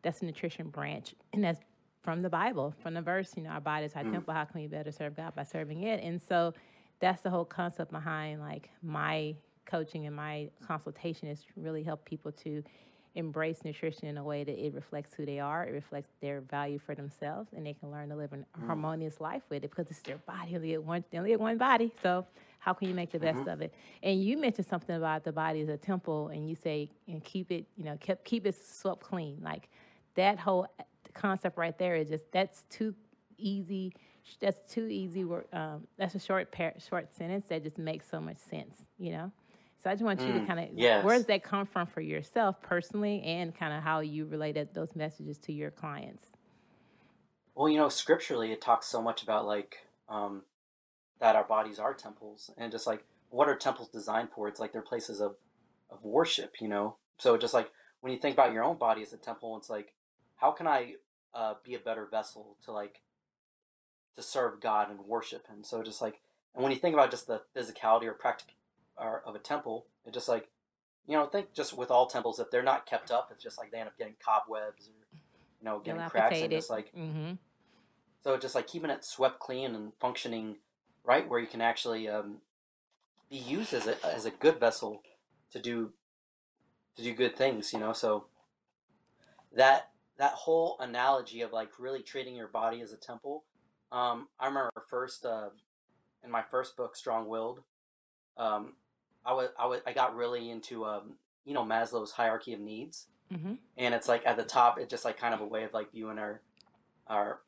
That's 0.03 0.23
a 0.23 0.25
nutrition 0.25 0.69
branch, 0.69 1.15
and 1.33 1.43
that's 1.43 1.61
from 2.03 2.23
the 2.23 2.31
Bible, 2.31 2.75
from 2.83 2.95
the 2.95 3.03
verse. 3.03 3.33
You 3.37 3.45
know, 3.45 3.51
our 3.51 3.61
body 3.61 3.87
is 3.87 3.95
our 3.95 4.05
mm. 4.05 4.13
temple. 4.13 4.35
How 4.35 4.45
can 4.45 4.61
we 4.61 4.67
better 4.67 4.93
serve 4.93 5.17
God 5.17 5.35
by 5.35 5.45
serving 5.45 5.83
it? 5.83 6.03
And 6.03 6.21
so 6.21 6.55
that's 7.01 7.23
the 7.23 7.31
whole 7.31 7.45
concept 7.45 7.93
behind 7.93 8.41
like 8.41 8.71
my 8.83 9.35
coaching 9.67 10.07
and 10.07 10.17
my 10.17 10.49
consultation 10.67 11.29
is 11.29 11.45
really 11.57 11.83
help 11.83 12.05
people 12.05 12.33
to 12.33 12.63
embrace 13.19 13.65
nutrition 13.65 14.07
in 14.09 14.17
a 14.17 14.25
way 14.25 14.45
that 14.45 14.59
it 14.65 14.75
reflects 14.75 15.15
who 15.15 15.27
they 15.27 15.39
are, 15.41 15.65
it 15.65 15.73
reflects 15.73 16.11
their 16.21 16.41
value 16.41 16.79
for 16.79 16.95
themselves, 16.95 17.51
and 17.55 17.67
they 17.67 17.75
can 17.75 17.91
learn 17.91 18.09
to 18.09 18.17
live 18.17 18.33
a 18.33 18.37
Mm. 18.37 18.67
harmonious 18.67 19.21
life 19.21 19.43
with 19.51 19.65
it 19.65 19.71
because 19.71 19.91
it's 19.91 20.01
their 20.01 20.19
body. 20.19 20.53
They 20.53 20.57
only 20.57 20.69
get 20.71 20.85
one, 20.85 21.05
they 21.11 21.19
only 21.19 21.31
get 21.31 21.41
one 21.41 21.59
body. 21.59 21.93
So 22.03 22.27
how 22.61 22.73
can 22.75 22.89
you 22.89 22.95
make 22.95 23.11
the 23.13 23.19
best 23.19 23.41
hmm 23.43 23.49
of 23.49 23.61
it? 23.61 23.75
And 24.03 24.23
you 24.23 24.39
mentioned 24.39 24.67
something 24.67 24.97
about 24.97 25.25
the 25.25 25.33
body 25.33 25.61
as 25.61 25.69
a 25.69 25.77
temple, 25.77 26.29
and 26.29 26.49
you 26.49 26.55
say 26.55 26.91
and 27.09 27.23
keep 27.25 27.51
it, 27.53 27.67
you 27.77 27.85
know, 27.85 27.97
keep 28.01 28.25
keep 28.25 28.47
it 28.47 28.55
swept 28.55 29.01
clean. 29.03 29.39
Like 29.43 29.69
that 30.15 30.39
whole 30.39 30.67
concept 31.15 31.59
right 31.59 31.77
there 31.79 31.97
is 31.97 32.09
just 32.09 32.31
that's 32.33 32.63
too 32.71 32.95
easy. 33.37 33.93
That's 34.41 34.61
too 34.73 34.87
easy. 34.87 35.25
Um, 35.53 35.87
that's 35.97 36.15
a 36.15 36.21
short 36.21 36.53
par- 36.53 36.75
short 36.89 37.13
sentence 37.15 37.47
that 37.49 37.63
just 37.63 37.79
makes 37.79 38.09
so 38.09 38.21
much 38.21 38.39
sense. 38.39 38.87
You 38.99 39.13
know. 39.13 39.33
So 39.83 39.89
I 39.91 39.95
just 39.95 40.05
want 40.05 40.21
you 40.21 40.27
to 40.35 40.41
Mm. 40.41 40.47
kind 40.47 40.61
of 40.61 41.05
where 41.05 41.17
does 41.17 41.27
that 41.27 41.45
come 41.45 41.65
from 41.65 41.87
for 41.87 42.01
yourself 42.01 42.61
personally, 42.63 43.23
and 43.23 43.55
kind 43.55 43.73
of 43.73 43.83
how 43.83 44.01
you 44.01 44.27
related 44.27 44.75
those 44.75 44.97
messages 44.97 45.39
to 45.39 45.53
your 45.53 45.71
clients. 45.71 46.33
Well, 47.55 47.69
you 47.69 47.77
know, 47.77 47.89
scripturally, 47.89 48.53
it 48.53 48.61
talks 48.61 48.87
so 48.87 49.01
much 49.01 49.23
about 49.23 49.47
like 49.47 49.79
um, 50.09 50.43
that 51.21 51.37
our 51.37 51.45
bodies 51.45 51.79
are 51.79 51.95
temples, 51.95 52.51
and 52.57 52.73
just 52.73 52.87
like 52.87 53.05
what 53.31 53.49
are 53.49 53.57
temples 53.57 53.89
designed 53.89 54.31
for? 54.35 54.49
It's 54.49 54.61
like 54.61 54.73
they're 54.73 54.83
places 54.83 55.21
of 55.21 55.37
of 55.91 56.05
worship, 56.05 56.57
you 56.61 56.69
know. 56.69 56.97
So 57.19 57.37
just 57.37 57.55
like 57.55 57.71
when 58.01 58.13
you 58.13 58.19
think 58.19 58.35
about 58.35 58.53
your 58.53 58.65
own 58.65 58.79
body 58.79 59.03
as 59.03 59.13
a 59.13 59.17
temple, 59.17 59.57
it's 59.57 59.71
like 59.71 59.95
how 60.37 60.51
can 60.53 60.67
I 60.67 60.95
uh, 61.35 61.55
be 61.65 61.75
a 61.75 61.79
better 61.79 62.07
vessel 62.07 62.57
to 62.65 62.73
like 62.73 63.03
to 64.17 64.23
serve 64.23 64.61
God 64.61 64.91
and 64.91 65.01
worship 65.01 65.47
Him? 65.47 65.63
So 65.63 65.83
just 65.83 66.03
like, 66.03 66.21
and 66.55 66.63
when 66.63 66.73
you 66.73 66.79
think 66.79 66.95
about 66.95 67.11
just 67.11 67.27
the 67.27 67.43
physicality 67.57 68.05
or 68.05 68.13
practic 68.13 68.55
or 68.99 69.23
of 69.27 69.35
a 69.35 69.39
temple, 69.39 69.87
and 70.05 70.15
just 70.15 70.29
like 70.29 70.49
you 71.07 71.15
know, 71.17 71.25
think 71.27 71.55
just 71.55 71.77
with 71.77 71.91
all 71.91 72.07
temples, 72.07 72.39
if 72.39 72.51
they're 72.51 72.63
not 72.63 72.85
kept 72.85 73.11
up, 73.11 73.31
it's 73.33 73.43
just 73.43 73.59
like 73.59 73.71
they 73.71 73.79
end 73.79 73.89
up 73.89 73.97
getting 73.97 74.17
cobwebs 74.25 74.89
or 74.89 75.07
you 75.61 75.65
know 75.65 75.81
getting 75.81 76.03
cracks 76.09 76.39
and 76.41 76.51
just 76.51 76.71
like 76.71 76.93
Mm-hmm. 76.97 77.33
so 78.23 78.37
just 78.37 78.55
like 78.55 78.67
keeping 78.67 78.91
it 78.91 79.05
swept 79.05 79.39
clean 79.41 79.75
and 79.75 79.93
functioning 79.99 80.57
right, 81.09 81.29
where 81.29 81.41
you 81.41 81.47
can 81.47 81.63
actually 81.63 82.09
um, 82.09 82.37
be 83.31 83.37
used 83.37 83.73
as 83.73 83.87
a 83.87 83.97
as 84.07 84.27
a 84.27 84.31
good 84.31 84.61
vessel 84.61 85.03
to 85.51 85.59
do 85.59 85.93
to 86.97 87.03
do 87.03 87.15
good 87.15 87.35
things, 87.37 87.73
you 87.73 87.81
know. 87.81 87.93
So 87.93 88.27
that 89.57 89.91
that 90.19 90.33
whole 90.33 90.77
analogy 90.81 91.41
of 91.41 91.53
like 91.53 91.71
really 91.79 92.03
treating 92.03 92.37
your 92.37 92.49
body 92.49 92.81
as 92.83 92.93
a 92.93 92.97
temple. 92.97 93.45
Um, 93.91 94.29
I 94.39 94.47
remember 94.47 94.71
first 94.89 95.25
uh, 95.25 95.49
in 96.23 96.31
my 96.31 96.43
first 96.43 96.77
book, 96.77 96.95
Strong 96.95 97.27
Willed. 97.29 97.63
Um, 98.37 98.75
I 99.29 99.33
was 99.35 99.49
I 99.59 99.67
was 99.67 99.81
I 99.87 99.93
got 99.93 100.17
really 100.17 100.51
into 100.51 100.85
um, 100.87 101.13
you 101.45 101.53
know 101.55 101.65
Maslow's 101.65 102.13
hierarchy 102.13 102.55
of 102.55 102.61
needs, 102.61 103.07
Mm-hmm. 103.33 103.55
and 103.77 103.95
it's 103.95 104.09
like 104.09 104.23
at 104.25 104.39
the 104.39 104.43
top, 104.43 104.79
it's 104.79 104.91
just 104.91 105.05
like 105.05 105.19
kind 105.19 105.35
of 105.35 105.43
a 105.43 105.47
way 105.47 105.65
of 105.65 105.75
like 105.75 105.93
viewing 105.93 106.19
our 106.19 106.41
our 107.07 107.41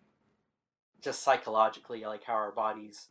just 1.00 1.22
psychologically 1.22 2.04
like 2.04 2.24
how 2.24 2.34
our 2.34 2.52
bodies 2.52 3.08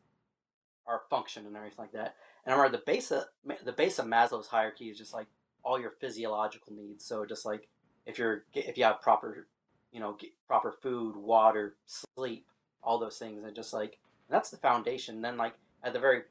are 0.86 1.02
function 1.10 1.48
and 1.48 1.56
everything 1.58 1.80
like 1.80 1.94
that. 1.94 2.16
And 2.46 2.54
I 2.54 2.58
remember 2.58 2.78
the 2.78 2.84
base 2.86 3.10
of 3.12 3.24
the 3.66 3.72
base 3.72 3.98
of 3.98 4.06
Maslow's 4.06 4.48
hierarchy 4.48 4.90
is 4.90 5.00
just 5.00 5.16
like 5.16 5.26
all 5.64 5.80
your 5.80 5.94
physiological 6.00 6.74
needs. 6.74 7.04
So 7.06 7.26
just 7.26 7.44
like 7.46 7.68
if 8.06 8.20
you're 8.20 8.44
if 8.54 8.78
you 8.78 8.84
have 8.84 9.02
proper 9.02 9.48
you 9.92 10.00
know 10.00 10.14
get 10.14 10.30
proper 10.48 10.72
food, 10.72 11.16
water, 11.16 11.76
sleep, 11.88 12.46
all 12.84 13.00
those 13.00 13.18
things, 13.18 13.44
and 13.44 13.56
just 13.56 13.74
like 13.74 13.98
and 14.28 14.36
that's 14.36 14.52
the 14.52 14.58
foundation. 14.58 15.22
Then 15.22 15.38
like 15.38 15.56
at 15.84 15.94
the 15.94 16.00
very 16.00 16.22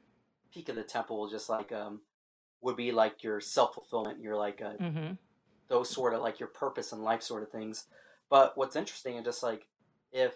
peak 0.53 0.69
of 0.69 0.77
the 0.77 0.83
temple, 0.83 1.29
just 1.29 1.49
like 1.49 1.73
um 1.73 1.99
would 2.61 2.75
be 2.75 2.91
like 2.91 3.23
your 3.23 3.39
self 3.41 3.73
fulfillment, 3.75 4.21
your 4.21 4.35
like 4.37 4.61
uh, 4.61 4.73
Mm-hmm. 4.81 5.13
those 5.69 5.89
sort 5.89 6.13
of 6.13 6.21
like 6.21 6.39
your 6.39 6.49
purpose 6.49 6.91
in 6.91 7.01
life 7.01 7.21
sort 7.21 7.43
of 7.43 7.51
things. 7.51 7.85
But 8.29 8.57
what's 8.57 8.75
interesting 8.75 9.17
is 9.17 9.25
just 9.25 9.43
like 9.43 9.67
if 10.11 10.33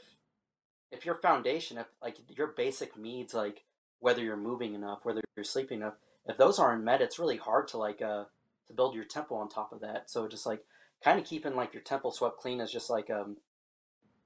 if 0.92 1.06
your 1.06 1.16
foundation, 1.16 1.78
if 1.78 1.88
like 2.02 2.18
your 2.30 2.48
basic 2.48 2.98
needs, 2.98 3.34
like 3.34 3.64
whether 4.00 4.22
you're 4.24 4.38
moving 4.38 4.74
enough, 4.74 5.00
whether 5.04 5.22
you're 5.36 5.44
sleeping 5.44 5.80
enough, 5.82 5.96
if 6.26 6.38
those 6.38 6.60
aren't 6.60 6.84
met, 6.84 7.02
it's 7.02 7.20
really 7.20 7.38
hard 7.38 7.68
to 7.70 7.78
like 7.78 8.02
uh 8.02 8.26
to 8.68 8.74
build 8.74 8.96
your 8.96 9.06
temple 9.06 9.38
on 9.38 9.50
top 9.50 9.72
of 9.74 9.82
that. 9.82 10.10
So 10.10 10.28
just 10.28 10.46
like 10.46 10.64
kind 11.04 11.20
of 11.20 11.26
keeping 11.26 11.56
like 11.56 11.74
your 11.74 11.84
temple 11.84 12.12
swept 12.12 12.38
clean 12.38 12.62
is 12.62 12.72
just 12.72 12.90
like 12.90 13.10
um 13.10 13.38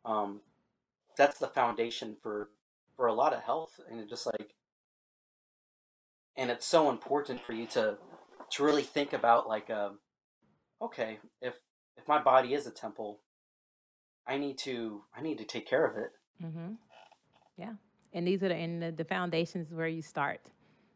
um 0.05 0.41
that's 1.17 1.39
the 1.39 1.47
foundation 1.47 2.17
for 2.21 2.49
for 2.95 3.07
a 3.07 3.13
lot 3.13 3.33
of 3.33 3.43
health 3.43 3.79
and 3.89 3.99
it 3.99 4.09
just 4.09 4.25
like 4.25 4.53
and 6.37 6.51
it's 6.51 6.65
so 6.65 6.89
important 6.89 7.41
for 7.41 7.53
you 7.53 7.65
to 7.67 7.97
to 8.51 8.63
really 8.63 8.83
think 8.83 9.13
about 9.13 9.47
like 9.47 9.69
um 9.69 9.99
okay 10.81 11.19
if 11.41 11.55
if 11.97 12.07
my 12.07 12.21
body 12.21 12.53
is 12.53 12.67
a 12.67 12.71
temple 12.71 13.19
i 14.25 14.37
need 14.37 14.57
to 14.57 15.03
i 15.15 15.21
need 15.21 15.37
to 15.37 15.43
take 15.45 15.67
care 15.67 15.85
of 15.85 15.97
it 15.97 16.11
Mm-hmm. 16.43 16.73
Yeah. 17.57 17.73
And 18.13 18.27
these 18.27 18.43
are 18.43 18.49
the 18.49 18.55
and 18.55 18.81
the, 18.81 18.91
the 18.91 19.03
foundations 19.03 19.71
where 19.71 19.87
you 19.87 20.01
start, 20.01 20.41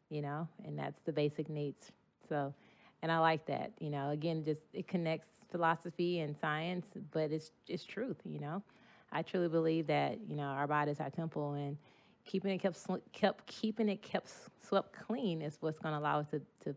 you 0.10 0.21
know, 0.21 0.47
and 0.65 0.77
that's 0.77 1.01
the 1.01 1.12
basic 1.12 1.49
needs. 1.49 1.91
So, 2.30 2.54
and 3.01 3.12
I 3.12 3.19
like 3.19 3.45
that, 3.47 3.71
you 3.80 3.89
know, 3.89 4.12
again, 4.12 4.43
just 4.43 4.62
it 4.73 4.88
connects 4.88 5.27
philosophy 5.51 6.19
and 6.19 6.36
science, 6.38 6.88
but 7.12 7.32
it's 7.32 7.51
it's 7.67 7.84
truth, 7.84 8.17
you 8.23 8.39
know. 8.39 8.63
I 9.12 9.23
truly 9.23 9.49
believe 9.49 9.88
that, 9.88 10.19
you 10.25 10.36
know, 10.36 10.43
our 10.43 10.67
body 10.67 10.91
is 10.91 10.99
our 11.01 11.10
temple 11.10 11.54
and 11.54 11.77
keeping 12.25 12.51
it 12.51 12.60
kept 12.60 12.79
kept 13.12 13.45
keeping 13.47 13.89
it 13.89 14.01
kept 14.01 14.31
swept 14.62 14.93
clean 14.93 15.41
is 15.41 15.57
what's 15.60 15.79
going 15.79 15.93
to 15.93 15.99
allow 15.99 16.19
it 16.19 16.29
to, 16.31 16.41
to 16.63 16.75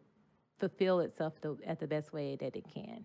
fulfill 0.58 1.00
itself 1.00 1.34
the, 1.40 1.56
at 1.66 1.80
the 1.80 1.86
best 1.86 2.12
way 2.12 2.36
that 2.36 2.56
it 2.56 2.64
can, 2.72 3.04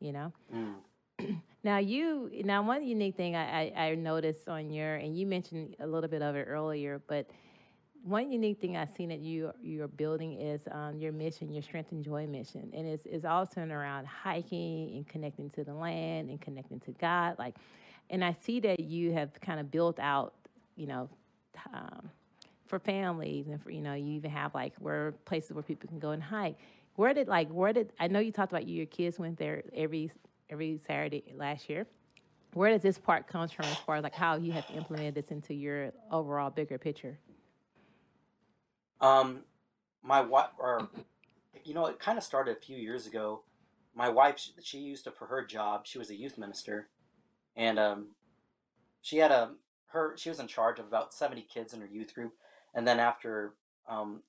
you 0.00 0.12
know. 0.12 0.32
mm. 0.54 0.74
Now 1.64 1.78
you 1.78 2.30
now 2.44 2.62
one 2.62 2.84
unique 2.84 3.16
thing 3.16 3.34
I, 3.36 3.72
I, 3.74 3.84
I 3.86 3.94
noticed 3.94 4.48
on 4.50 4.68
your 4.68 4.96
and 4.96 5.18
you 5.18 5.26
mentioned 5.26 5.76
a 5.80 5.86
little 5.86 6.10
bit 6.10 6.20
of 6.20 6.36
it 6.36 6.46
earlier, 6.46 7.00
but 7.06 7.26
one 8.04 8.30
unique 8.30 8.60
thing 8.60 8.76
I've 8.76 8.90
seen 8.90 9.08
that 9.08 9.20
you 9.20 9.50
you're 9.62 9.88
building 9.88 10.38
is 10.38 10.60
um, 10.70 10.98
your 10.98 11.10
mission, 11.12 11.50
your 11.50 11.62
strength 11.62 11.90
and 11.90 12.04
joy 12.04 12.26
mission, 12.26 12.70
and 12.74 12.86
it's 12.86 13.06
it's 13.06 13.24
all 13.24 13.46
centered 13.46 13.74
around 13.74 14.06
hiking 14.06 14.92
and 14.94 15.08
connecting 15.08 15.48
to 15.50 15.64
the 15.64 15.72
land 15.72 16.28
and 16.28 16.38
connecting 16.38 16.80
to 16.80 16.90
God. 16.92 17.36
Like, 17.38 17.54
and 18.10 18.22
I 18.22 18.32
see 18.32 18.60
that 18.60 18.80
you 18.80 19.12
have 19.12 19.30
kind 19.40 19.58
of 19.58 19.70
built 19.70 19.98
out, 19.98 20.34
you 20.76 20.86
know, 20.86 21.08
um, 21.72 22.10
for 22.66 22.78
families 22.78 23.46
and 23.48 23.62
for 23.62 23.70
you 23.70 23.80
know 23.80 23.94
you 23.94 24.14
even 24.14 24.30
have 24.30 24.54
like 24.54 24.74
where 24.78 25.12
places 25.24 25.52
where 25.52 25.62
people 25.62 25.88
can 25.88 25.98
go 25.98 26.10
and 26.10 26.22
hike. 26.22 26.56
Where 26.96 27.14
did 27.14 27.28
like 27.28 27.48
where 27.50 27.72
did 27.72 27.92
I 28.00 28.08
know 28.08 28.20
you 28.20 28.32
talked 28.32 28.52
about 28.52 28.66
you 28.66 28.76
your 28.76 28.86
kids 28.86 29.18
went 29.18 29.38
there 29.38 29.62
every 29.74 30.10
every 30.50 30.80
Saturday 30.86 31.24
last 31.36 31.68
year. 31.68 31.86
Where 32.52 32.70
does 32.70 32.82
this 32.82 32.98
part 32.98 33.26
comes 33.26 33.50
from 33.50 33.66
as 33.66 33.76
far 33.78 33.96
as 33.96 34.04
like 34.04 34.14
how 34.14 34.36
you 34.36 34.52
have 34.52 34.66
implemented 34.74 35.14
this 35.16 35.30
into 35.32 35.54
your 35.54 35.92
overall 36.10 36.50
bigger 36.50 36.78
picture? 36.78 37.18
um 39.00 39.40
my 40.02 40.20
wife 40.20 40.50
or 40.58 40.88
you 41.64 41.74
know 41.74 41.86
it 41.86 41.98
kind 41.98 42.18
of 42.18 42.24
started 42.24 42.56
a 42.56 42.60
few 42.60 42.76
years 42.76 43.06
ago 43.06 43.42
my 43.94 44.08
wife 44.08 44.38
she, 44.38 44.52
she 44.62 44.78
used 44.78 45.04
to 45.04 45.10
for 45.10 45.26
her 45.26 45.44
job 45.44 45.86
she 45.86 45.98
was 45.98 46.10
a 46.10 46.16
youth 46.16 46.38
minister 46.38 46.88
and 47.56 47.78
um 47.78 48.08
she 49.02 49.18
had 49.18 49.30
a 49.30 49.50
her 49.94 50.14
she 50.16 50.28
was 50.28 50.38
in 50.38 50.46
charge 50.46 50.78
of 50.78 50.86
about 50.86 51.14
70 51.14 51.46
kids 51.52 51.72
in 51.72 51.80
her 51.80 51.86
youth 51.86 52.14
group 52.14 52.34
and 52.74 52.86
then 52.86 53.00
after 53.00 53.54
um 53.88 54.20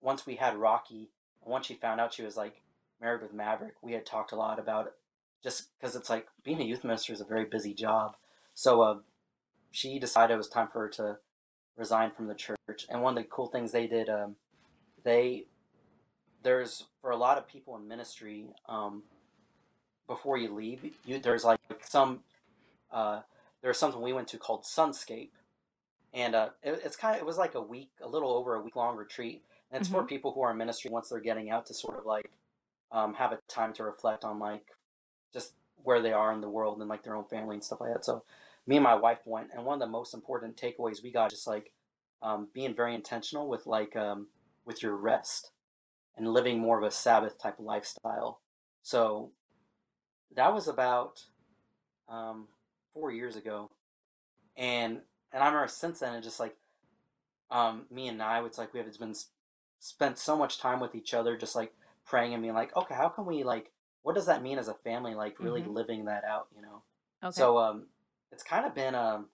once 0.00 0.26
we 0.26 0.36
had 0.36 0.56
rocky 0.56 1.10
once 1.42 1.66
she 1.66 1.74
found 1.74 2.00
out 2.00 2.14
she 2.14 2.22
was 2.22 2.36
like 2.36 2.62
married 3.00 3.22
with 3.22 3.34
maverick 3.34 3.74
we 3.82 3.92
had 3.92 4.06
talked 4.06 4.32
a 4.32 4.36
lot 4.36 4.58
about 4.58 4.86
it 4.86 4.94
just 5.44 5.68
because 5.78 5.94
it's 5.94 6.08
like 6.08 6.26
being 6.42 6.60
a 6.60 6.64
youth 6.64 6.82
minister 6.82 7.12
is 7.12 7.20
a 7.20 7.24
very 7.24 7.44
busy 7.44 7.74
job. 7.74 8.16
So 8.54 8.80
uh, 8.80 8.98
she 9.70 9.98
decided 9.98 10.34
it 10.34 10.38
was 10.38 10.48
time 10.48 10.68
for 10.72 10.80
her 10.80 10.88
to 10.88 11.18
resign 11.76 12.10
from 12.10 12.26
the 12.26 12.34
church 12.34 12.86
and 12.88 13.02
one 13.02 13.16
of 13.16 13.22
the 13.22 13.28
cool 13.28 13.48
things 13.48 13.72
they 13.72 13.88
did 13.88 14.08
um, 14.08 14.36
they 15.02 15.44
there's 16.44 16.84
for 17.00 17.10
a 17.10 17.16
lot 17.16 17.36
of 17.36 17.48
people 17.48 17.76
in 17.76 17.88
ministry 17.88 18.46
um, 18.68 19.02
before 20.06 20.38
you 20.38 20.54
leave 20.54 20.84
you 21.04 21.18
there's 21.18 21.42
like 21.42 21.58
some 21.82 22.20
uh, 22.92 23.22
there's 23.64 23.78
something 23.78 24.02
we 24.02 24.12
went 24.12 24.28
to 24.28 24.38
called 24.38 24.64
SonScape. 24.64 25.30
And 26.12 26.34
uh, 26.34 26.50
it, 26.62 26.82
it's 26.84 26.96
kind 26.96 27.16
of 27.16 27.22
it 27.22 27.24
was 27.26 27.38
like 27.38 27.54
a 27.54 27.62
week 27.62 27.90
a 28.02 28.06
little 28.06 28.30
over 28.30 28.54
a 28.54 28.60
week 28.62 28.76
long 28.76 28.94
retreat. 28.94 29.42
And 29.70 29.80
it's 29.80 29.88
for 29.88 30.02
Mhm. 30.02 30.08
people 30.08 30.32
who 30.32 30.42
are 30.42 30.50
in 30.50 30.58
ministry 30.58 30.90
once 30.90 31.08
they're 31.08 31.18
getting 31.18 31.50
out 31.50 31.66
to 31.66 31.74
sort 31.74 31.98
of 31.98 32.04
like 32.04 32.30
um, 32.92 33.14
have 33.14 33.32
a 33.32 33.38
time 33.48 33.72
to 33.72 33.84
reflect 33.84 34.22
on 34.22 34.38
like 34.38 34.66
just 35.32 35.54
where 35.82 36.02
they 36.02 36.12
are 36.12 36.30
in 36.32 36.42
the 36.42 36.48
world 36.48 36.78
and 36.78 36.88
like 36.90 37.02
their 37.02 37.16
own 37.16 37.24
family 37.24 37.54
and 37.56 37.64
stuff 37.64 37.80
like 37.80 37.94
that. 37.94 38.04
So 38.04 38.22
me 38.66 38.76
and 38.76 38.84
my 38.84 38.94
wife 38.94 39.20
went 39.24 39.48
and 39.54 39.64
one 39.64 39.80
of 39.80 39.80
the 39.80 39.90
most 39.90 40.12
important 40.12 40.56
takeaways 40.56 41.02
we 41.02 41.10
got 41.10 41.30
just 41.30 41.46
like 41.46 41.72
um, 42.22 42.48
being 42.52 42.74
very 42.76 42.94
intentional 42.94 43.48
with 43.48 43.66
like 43.66 43.96
um, 43.96 44.28
with 44.66 44.82
your 44.82 44.94
rest 44.94 45.52
and 46.16 46.28
living 46.32 46.60
more 46.60 46.78
of 46.78 46.84
a 46.84 46.90
sabbath 46.90 47.38
type 47.38 47.56
lifestyle. 47.58 48.40
So 48.82 49.32
that 50.36 50.52
was 50.52 50.68
about 50.68 51.24
um, 52.08 52.48
four 52.94 53.10
years 53.10 53.36
ago 53.36 53.70
and 54.56 55.00
and 55.32 55.42
i 55.42 55.46
remember 55.46 55.68
since 55.68 56.00
then 56.00 56.14
it 56.14 56.22
just 56.22 56.40
like 56.40 56.56
um, 57.50 57.84
me 57.90 58.08
and 58.08 58.22
i 58.22 58.42
it's 58.44 58.58
like 58.58 58.72
we 58.72 58.78
have 58.78 58.86
it's 58.88 58.96
been 58.96 59.14
spent 59.78 60.18
so 60.18 60.36
much 60.36 60.58
time 60.58 60.80
with 60.80 60.94
each 60.94 61.12
other 61.12 61.36
just 61.36 61.54
like 61.54 61.72
praying 62.06 62.32
and 62.32 62.42
being 62.42 62.54
like 62.54 62.74
okay 62.76 62.94
how 62.94 63.08
can 63.08 63.26
we 63.26 63.44
like 63.44 63.70
what 64.04 64.14
does 64.14 64.26
that 64.26 64.42
mean 64.42 64.58
as 64.58 64.68
a 64.68 64.74
family? 64.74 65.14
Like 65.14 65.40
really 65.40 65.62
Mm-hmm. 65.62 65.72
living 65.72 66.04
that 66.04 66.24
out, 66.24 66.48
you 66.54 66.62
know. 66.62 66.82
Okay. 67.24 67.32
So 67.32 67.58
um, 67.58 67.86
it's 68.30 68.42
kind 68.42 68.66
of 68.66 68.74
been 68.74 68.94
um, 68.94 69.30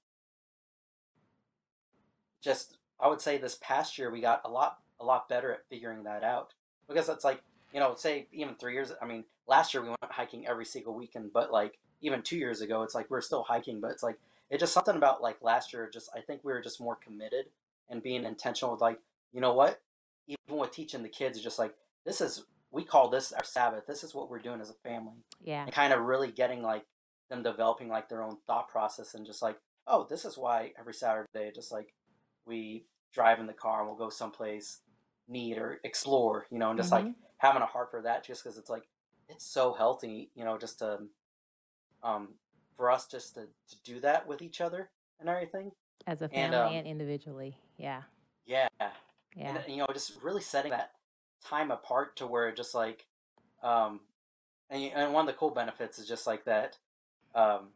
just 2.42 2.78
I 3.00 3.08
would 3.08 3.20
say 3.20 3.36
this 3.36 3.58
past 3.60 3.98
year 3.98 4.10
we 4.10 4.20
got 4.20 4.42
a 4.44 4.48
lot 4.48 4.78
a 5.00 5.04
lot 5.04 5.28
better 5.28 5.52
at 5.52 5.66
figuring 5.68 6.04
that 6.04 6.22
out 6.22 6.54
because 6.88 7.08
it's 7.08 7.24
like 7.24 7.42
you 7.74 7.80
know 7.80 7.96
say 7.96 8.28
even 8.32 8.54
three 8.54 8.74
years 8.74 8.92
I 9.02 9.06
mean 9.06 9.24
last 9.48 9.74
year 9.74 9.82
we 9.82 9.88
went 9.88 9.98
hiking 10.04 10.46
every 10.46 10.64
single 10.64 10.94
weekend 10.94 11.32
but 11.32 11.50
like 11.50 11.78
even 12.00 12.22
two 12.22 12.36
years 12.36 12.60
ago 12.60 12.82
it's 12.82 12.94
like 12.94 13.10
we're 13.10 13.20
still 13.20 13.42
hiking 13.42 13.80
but 13.80 13.90
it's 13.90 14.02
like 14.02 14.18
it's 14.50 14.60
just 14.60 14.72
something 14.72 14.96
about 14.96 15.22
like 15.22 15.36
last 15.42 15.72
year 15.72 15.88
just 15.92 16.10
I 16.16 16.20
think 16.20 16.42
we 16.42 16.52
were 16.52 16.60
just 16.60 16.80
more 16.80 16.96
committed 16.96 17.46
and 17.88 18.02
being 18.02 18.24
intentional 18.24 18.72
with 18.72 18.80
like 18.80 18.98
you 19.32 19.40
know 19.40 19.52
what 19.52 19.80
even 20.26 20.58
with 20.58 20.70
teaching 20.72 21.02
the 21.02 21.08
kids 21.08 21.40
just 21.40 21.58
like 21.58 21.74
this 22.04 22.20
is 22.20 22.44
we 22.72 22.84
call 22.84 23.08
this 23.08 23.32
our 23.32 23.44
Sabbath 23.44 23.86
this 23.86 24.02
is 24.04 24.14
what 24.14 24.30
we're 24.30 24.38
doing 24.38 24.60
as 24.60 24.70
a 24.70 24.88
family 24.88 25.24
yeah. 25.42 25.64
and 25.64 25.72
kind 25.72 25.92
of 25.92 26.00
really 26.00 26.30
getting 26.30 26.62
like 26.62 26.84
them 27.28 27.42
developing 27.42 27.88
like 27.88 28.08
their 28.08 28.22
own 28.22 28.36
thought 28.46 28.68
process 28.68 29.14
and 29.14 29.24
just 29.26 29.42
like 29.42 29.56
oh 29.86 30.06
this 30.10 30.24
is 30.24 30.36
why 30.36 30.72
every 30.78 30.92
saturday 30.94 31.50
just 31.54 31.70
like 31.70 31.94
we 32.44 32.84
drive 33.12 33.38
in 33.38 33.46
the 33.46 33.52
car 33.52 33.80
and 33.80 33.88
we'll 33.88 33.96
go 33.96 34.10
someplace 34.10 34.80
neat 35.28 35.56
or 35.58 35.80
explore 35.84 36.46
you 36.50 36.58
know 36.58 36.70
and 36.70 36.78
just 36.78 36.90
like 36.90 37.04
Mhm. 37.04 37.14
having 37.38 37.62
a 37.62 37.66
heart 37.66 37.90
for 37.90 38.02
that 38.02 38.24
just 38.24 38.42
because 38.42 38.58
it's 38.58 38.68
like 38.70 38.88
it's 39.28 39.44
so 39.46 39.72
healthy 39.74 40.30
you 40.34 40.44
know 40.44 40.58
just 40.58 40.80
to 40.80 40.98
um 42.02 42.28
for 42.76 42.90
us 42.90 43.06
just 43.06 43.34
to, 43.34 43.42
to 43.42 43.76
do 43.84 44.00
that 44.00 44.26
with 44.26 44.40
each 44.42 44.60
other 44.60 44.88
and 45.18 45.28
everything 45.28 45.70
As 46.06 46.22
a 46.22 46.30
and, 46.32 46.52
family 46.52 46.56
um, 46.56 46.72
and 46.72 46.86
individually. 46.86 47.56
Yeah. 47.76 48.02
yeah 48.46 48.68
Yeah. 48.80 48.88
and 49.36 49.58
you 49.68 49.76
know 49.78 49.86
just 49.92 50.12
really 50.22 50.40
setting 50.40 50.70
that 50.70 50.92
time 51.44 51.70
apart 51.70 52.16
to 52.16 52.26
where 52.26 52.52
just 52.52 52.74
like 52.74 53.06
um 53.62 54.00
and, 54.70 54.82
and 54.94 55.12
one 55.12 55.26
of 55.28 55.32
the 55.32 55.38
cool 55.38 55.50
benefits 55.50 55.98
is 55.98 56.06
just 56.08 56.26
like 56.26 56.44
that 56.44 56.78
um 57.34 57.68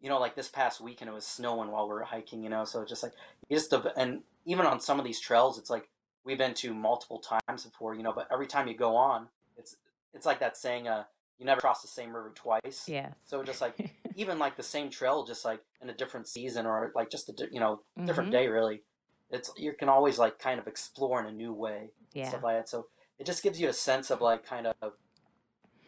you 0.00 0.08
know 0.08 0.18
like 0.18 0.36
this 0.36 0.48
past 0.48 0.80
weekend 0.80 1.10
it 1.10 1.14
was 1.14 1.26
snowing 1.26 1.70
while 1.70 1.88
we 1.88 1.94
were 1.94 2.02
hiking 2.04 2.42
you 2.42 2.50
know 2.50 2.64
so 2.64 2.84
just 2.84 3.02
like 3.02 3.12
you 3.48 3.56
just 3.56 3.70
dev- 3.70 3.92
and 3.96 4.22
even 4.44 4.66
on 4.66 4.80
some 4.80 4.98
of 4.98 5.04
these 5.04 5.20
trails 5.20 5.58
it's 5.58 5.70
like 5.70 5.88
we've 6.24 6.38
been 6.38 6.54
to 6.54 6.74
multiple 6.74 7.18
times 7.20 7.64
before 7.64 7.94
you 7.94 8.02
know 8.02 8.12
but 8.12 8.28
every 8.30 8.46
time 8.46 8.68
you 8.68 8.76
go 8.76 8.96
on 8.96 9.28
it's 9.56 9.76
it's 10.12 10.26
like 10.26 10.40
that 10.40 10.56
saying 10.56 10.86
uh 10.88 11.04
you 11.38 11.44
never 11.46 11.60
cross 11.60 11.82
the 11.82 11.88
same 11.88 12.14
river 12.14 12.32
twice 12.34 12.88
Yeah. 12.88 13.10
so 13.24 13.42
just 13.42 13.60
like 13.60 13.74
even 14.16 14.38
like 14.38 14.56
the 14.56 14.62
same 14.62 14.90
trail 14.90 15.24
just 15.24 15.44
like 15.44 15.60
in 15.82 15.90
a 15.90 15.94
different 15.94 16.26
season 16.28 16.66
or 16.66 16.92
like 16.94 17.10
just 17.10 17.28
a 17.28 17.32
di- 17.32 17.48
you 17.52 17.60
know 17.60 17.80
different 18.04 18.30
Mhm. 18.30 18.32
day 18.32 18.48
really 18.48 18.82
it's 19.30 19.50
you 19.56 19.72
can 19.72 19.88
always 19.88 20.18
like 20.18 20.38
kind 20.38 20.58
of 20.60 20.66
explore 20.66 21.20
in 21.20 21.26
a 21.26 21.32
new 21.32 21.52
way 21.52 21.90
Yeah. 22.12 22.28
stuff 22.28 22.42
like 22.42 22.56
that 22.56 22.68
so 22.68 22.86
it 23.18 23.26
just 23.26 23.42
gives 23.42 23.60
you 23.60 23.68
a 23.68 23.72
sense 23.72 24.10
of 24.10 24.20
like 24.20 24.44
kind 24.46 24.66
of 24.66 24.92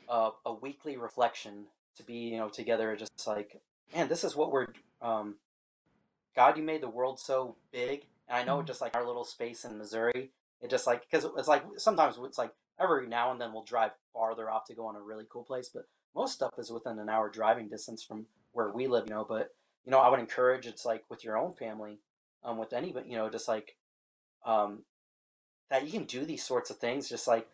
uh, 0.08 0.30
a 0.46 0.52
weekly 0.52 0.96
reflection 0.96 1.66
to 1.96 2.02
be 2.02 2.14
you 2.14 2.38
know 2.38 2.48
together 2.48 2.94
just 2.96 3.26
like 3.26 3.60
man 3.94 4.08
this 4.08 4.24
is 4.24 4.34
what 4.36 4.50
we're 4.52 4.66
um 5.02 5.36
god 6.34 6.56
you 6.56 6.62
made 6.62 6.80
the 6.82 6.88
world 6.88 7.18
so 7.18 7.56
big 7.72 8.06
and 8.28 8.38
i 8.38 8.44
know 8.44 8.58
Mhm. 8.62 8.66
just 8.66 8.80
like 8.80 8.94
our 8.96 9.06
little 9.06 9.24
space 9.24 9.64
in 9.64 9.76
missouri 9.78 10.30
it 10.60 10.70
just 10.70 10.86
like 10.86 11.02
because 11.08 11.24
it's 11.36 11.48
like 11.48 11.64
sometimes 11.76 12.16
it's 12.22 12.38
like 12.38 12.52
every 12.80 13.06
now 13.06 13.32
and 13.32 13.40
then 13.40 13.52
we'll 13.52 13.64
drive 13.64 13.92
farther 14.12 14.50
off 14.50 14.64
to 14.66 14.74
go 14.74 14.86
on 14.86 14.96
a 14.96 15.00
really 15.00 15.24
cool 15.30 15.44
place 15.44 15.70
but 15.72 15.84
most 16.14 16.34
stuff 16.34 16.52
is 16.58 16.70
within 16.70 16.98
an 16.98 17.08
hour 17.08 17.28
driving 17.28 17.68
distance 17.68 18.02
from 18.02 18.26
where 18.52 18.70
we 18.70 18.86
live 18.86 19.04
you 19.08 19.14
know 19.14 19.26
but 19.28 19.54
you 19.84 19.90
know 19.90 19.98
i 19.98 20.08
would 20.08 20.20
encourage 20.20 20.66
it's 20.66 20.84
like 20.84 21.04
with 21.10 21.24
your 21.24 21.36
own 21.36 21.52
family 21.52 21.98
um 22.44 22.58
with 22.58 22.72
anybody 22.72 23.08
you 23.10 23.16
know 23.16 23.28
just 23.28 23.48
like 23.48 23.76
um 24.44 24.84
that 25.70 25.84
you 25.84 25.92
can 25.92 26.04
do 26.04 26.24
these 26.24 26.42
sorts 26.42 26.70
of 26.70 26.78
things 26.78 27.08
just 27.08 27.28
like 27.28 27.48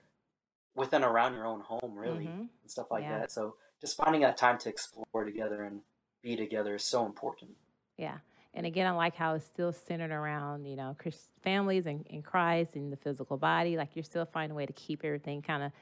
within 0.75 1.03
around 1.05 1.35
your 1.35 1.47
own 1.47 1.61
home 1.61 1.95
really 1.97 2.25
Mhm. 2.27 2.49
and 2.63 2.71
stuff 2.71 2.91
like 2.91 3.03
Yeah. 3.03 3.19
that 3.21 3.33
so 3.33 3.57
just 3.81 3.97
finding 3.97 4.23
that 4.23 4.37
time 4.37 4.59
to 4.59 4.69
explore 4.69 5.25
together 5.25 5.63
and 5.63 5.83
be 6.23 6.37
together 6.37 6.75
is 6.75 6.85
so 6.85 7.05
important 7.07 7.51
Yeah. 7.97 8.19
And 8.55 8.67
again, 8.67 8.87
I 8.87 8.93
like 8.93 9.17
how 9.17 9.35
it's 9.35 9.45
still 9.45 9.73
centered 9.73 10.13
around, 10.13 10.65
you 10.65 10.77
know, 10.77 10.95
Chris, 10.99 11.29
families 11.43 11.87
and, 11.87 12.07
and 12.11 12.25
Christ 12.25 12.77
and 12.77 12.93
the 12.93 12.97
physical 12.97 13.37
body. 13.37 13.77
Like 13.77 13.91
you're 13.95 14.05
still 14.05 14.25
finding 14.25 14.53
a 14.53 14.55
way 14.55 14.65
to 14.65 14.73
keep 14.73 15.05
everything 15.05 15.43
kind 15.43 15.65
of 15.65 15.73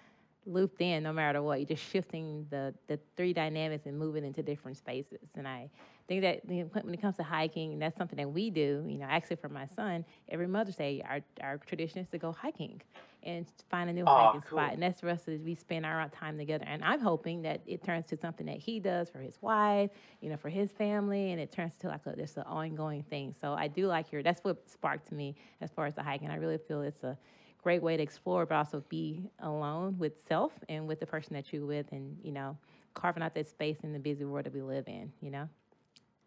looped 0.46 0.80
in 0.80 1.02
no 1.02 1.12
matter 1.12 1.42
what. 1.42 1.60
You're 1.60 1.68
just 1.68 1.84
shifting 1.90 2.46
the, 2.50 2.74
the 2.88 2.98
three 3.16 3.34
dynamics 3.34 3.84
and 3.84 3.98
moving 3.98 4.24
into 4.24 4.42
different 4.42 4.78
spaces. 4.78 5.28
And 5.36 5.46
I 5.46 5.68
think 6.08 6.22
that 6.22 6.46
when 6.46 6.94
it 6.94 7.00
comes 7.00 7.16
to 7.16 7.22
hiking, 7.22 7.78
that's 7.78 7.96
something 7.96 8.16
that 8.16 8.30
we 8.30 8.48
do, 8.48 8.84
you 8.88 8.98
know, 8.98 9.06
actually 9.08 9.36
for 9.36 9.50
my 9.50 9.66
son, 9.66 10.04
every 10.30 10.46
Mother's 10.46 10.76
Day, 10.76 11.02
our, 11.06 11.20
our 11.42 11.58
tradition 11.58 11.98
is 11.98 12.08
to 12.08 12.18
go 12.18 12.32
hiking 12.32 12.80
and 13.24 13.46
find 13.70 13.88
a 13.88 13.92
new 13.92 14.04
Aw, 14.06 14.26
hiking 14.26 14.40
cool. 14.42 14.58
spot. 14.58 14.72
And 14.72 14.82
that's 14.82 15.00
for 15.00 15.08
us 15.08 15.28
as 15.28 15.40
we 15.42 15.54
spend 15.54 15.86
our 15.86 16.08
time 16.08 16.38
together. 16.38 16.64
And 16.66 16.82
I'm 16.84 17.00
hoping 17.00 17.42
that 17.42 17.60
it 17.66 17.82
turns 17.82 18.06
to 18.06 18.16
something 18.16 18.46
that 18.46 18.58
he 18.58 18.80
does 18.80 19.08
for 19.08 19.18
his 19.18 19.40
wife, 19.40 19.90
you 20.20 20.30
know, 20.30 20.36
for 20.36 20.48
his 20.48 20.72
family, 20.72 21.32
and 21.32 21.40
it 21.40 21.52
turns 21.52 21.74
to 21.76 21.88
like 21.88 22.06
a, 22.06 22.16
just 22.16 22.36
an 22.36 22.44
ongoing 22.44 23.02
thing. 23.04 23.34
So 23.40 23.54
I 23.54 23.68
do 23.68 23.86
like 23.86 24.12
your, 24.12 24.22
that's 24.22 24.42
what 24.44 24.68
sparked 24.68 25.12
me 25.12 25.34
as 25.60 25.70
far 25.70 25.86
as 25.86 25.94
the 25.94 26.02
hiking. 26.02 26.30
I 26.30 26.36
really 26.36 26.58
feel 26.58 26.82
it's 26.82 27.04
a 27.04 27.16
great 27.62 27.82
way 27.82 27.96
to 27.96 28.02
explore, 28.02 28.44
but 28.44 28.56
also 28.56 28.82
be 28.88 29.30
alone 29.40 29.96
with 29.98 30.12
self 30.26 30.52
and 30.68 30.88
with 30.88 31.00
the 31.00 31.06
person 31.06 31.34
that 31.34 31.52
you're 31.52 31.64
with 31.64 31.92
and, 31.92 32.16
you 32.22 32.32
know, 32.32 32.56
carving 32.94 33.22
out 33.22 33.34
that 33.34 33.46
space 33.46 33.80
in 33.82 33.92
the 33.92 33.98
busy 33.98 34.24
world 34.24 34.46
that 34.46 34.52
we 34.52 34.62
live 34.62 34.88
in, 34.88 35.12
you 35.20 35.30
know? 35.30 35.48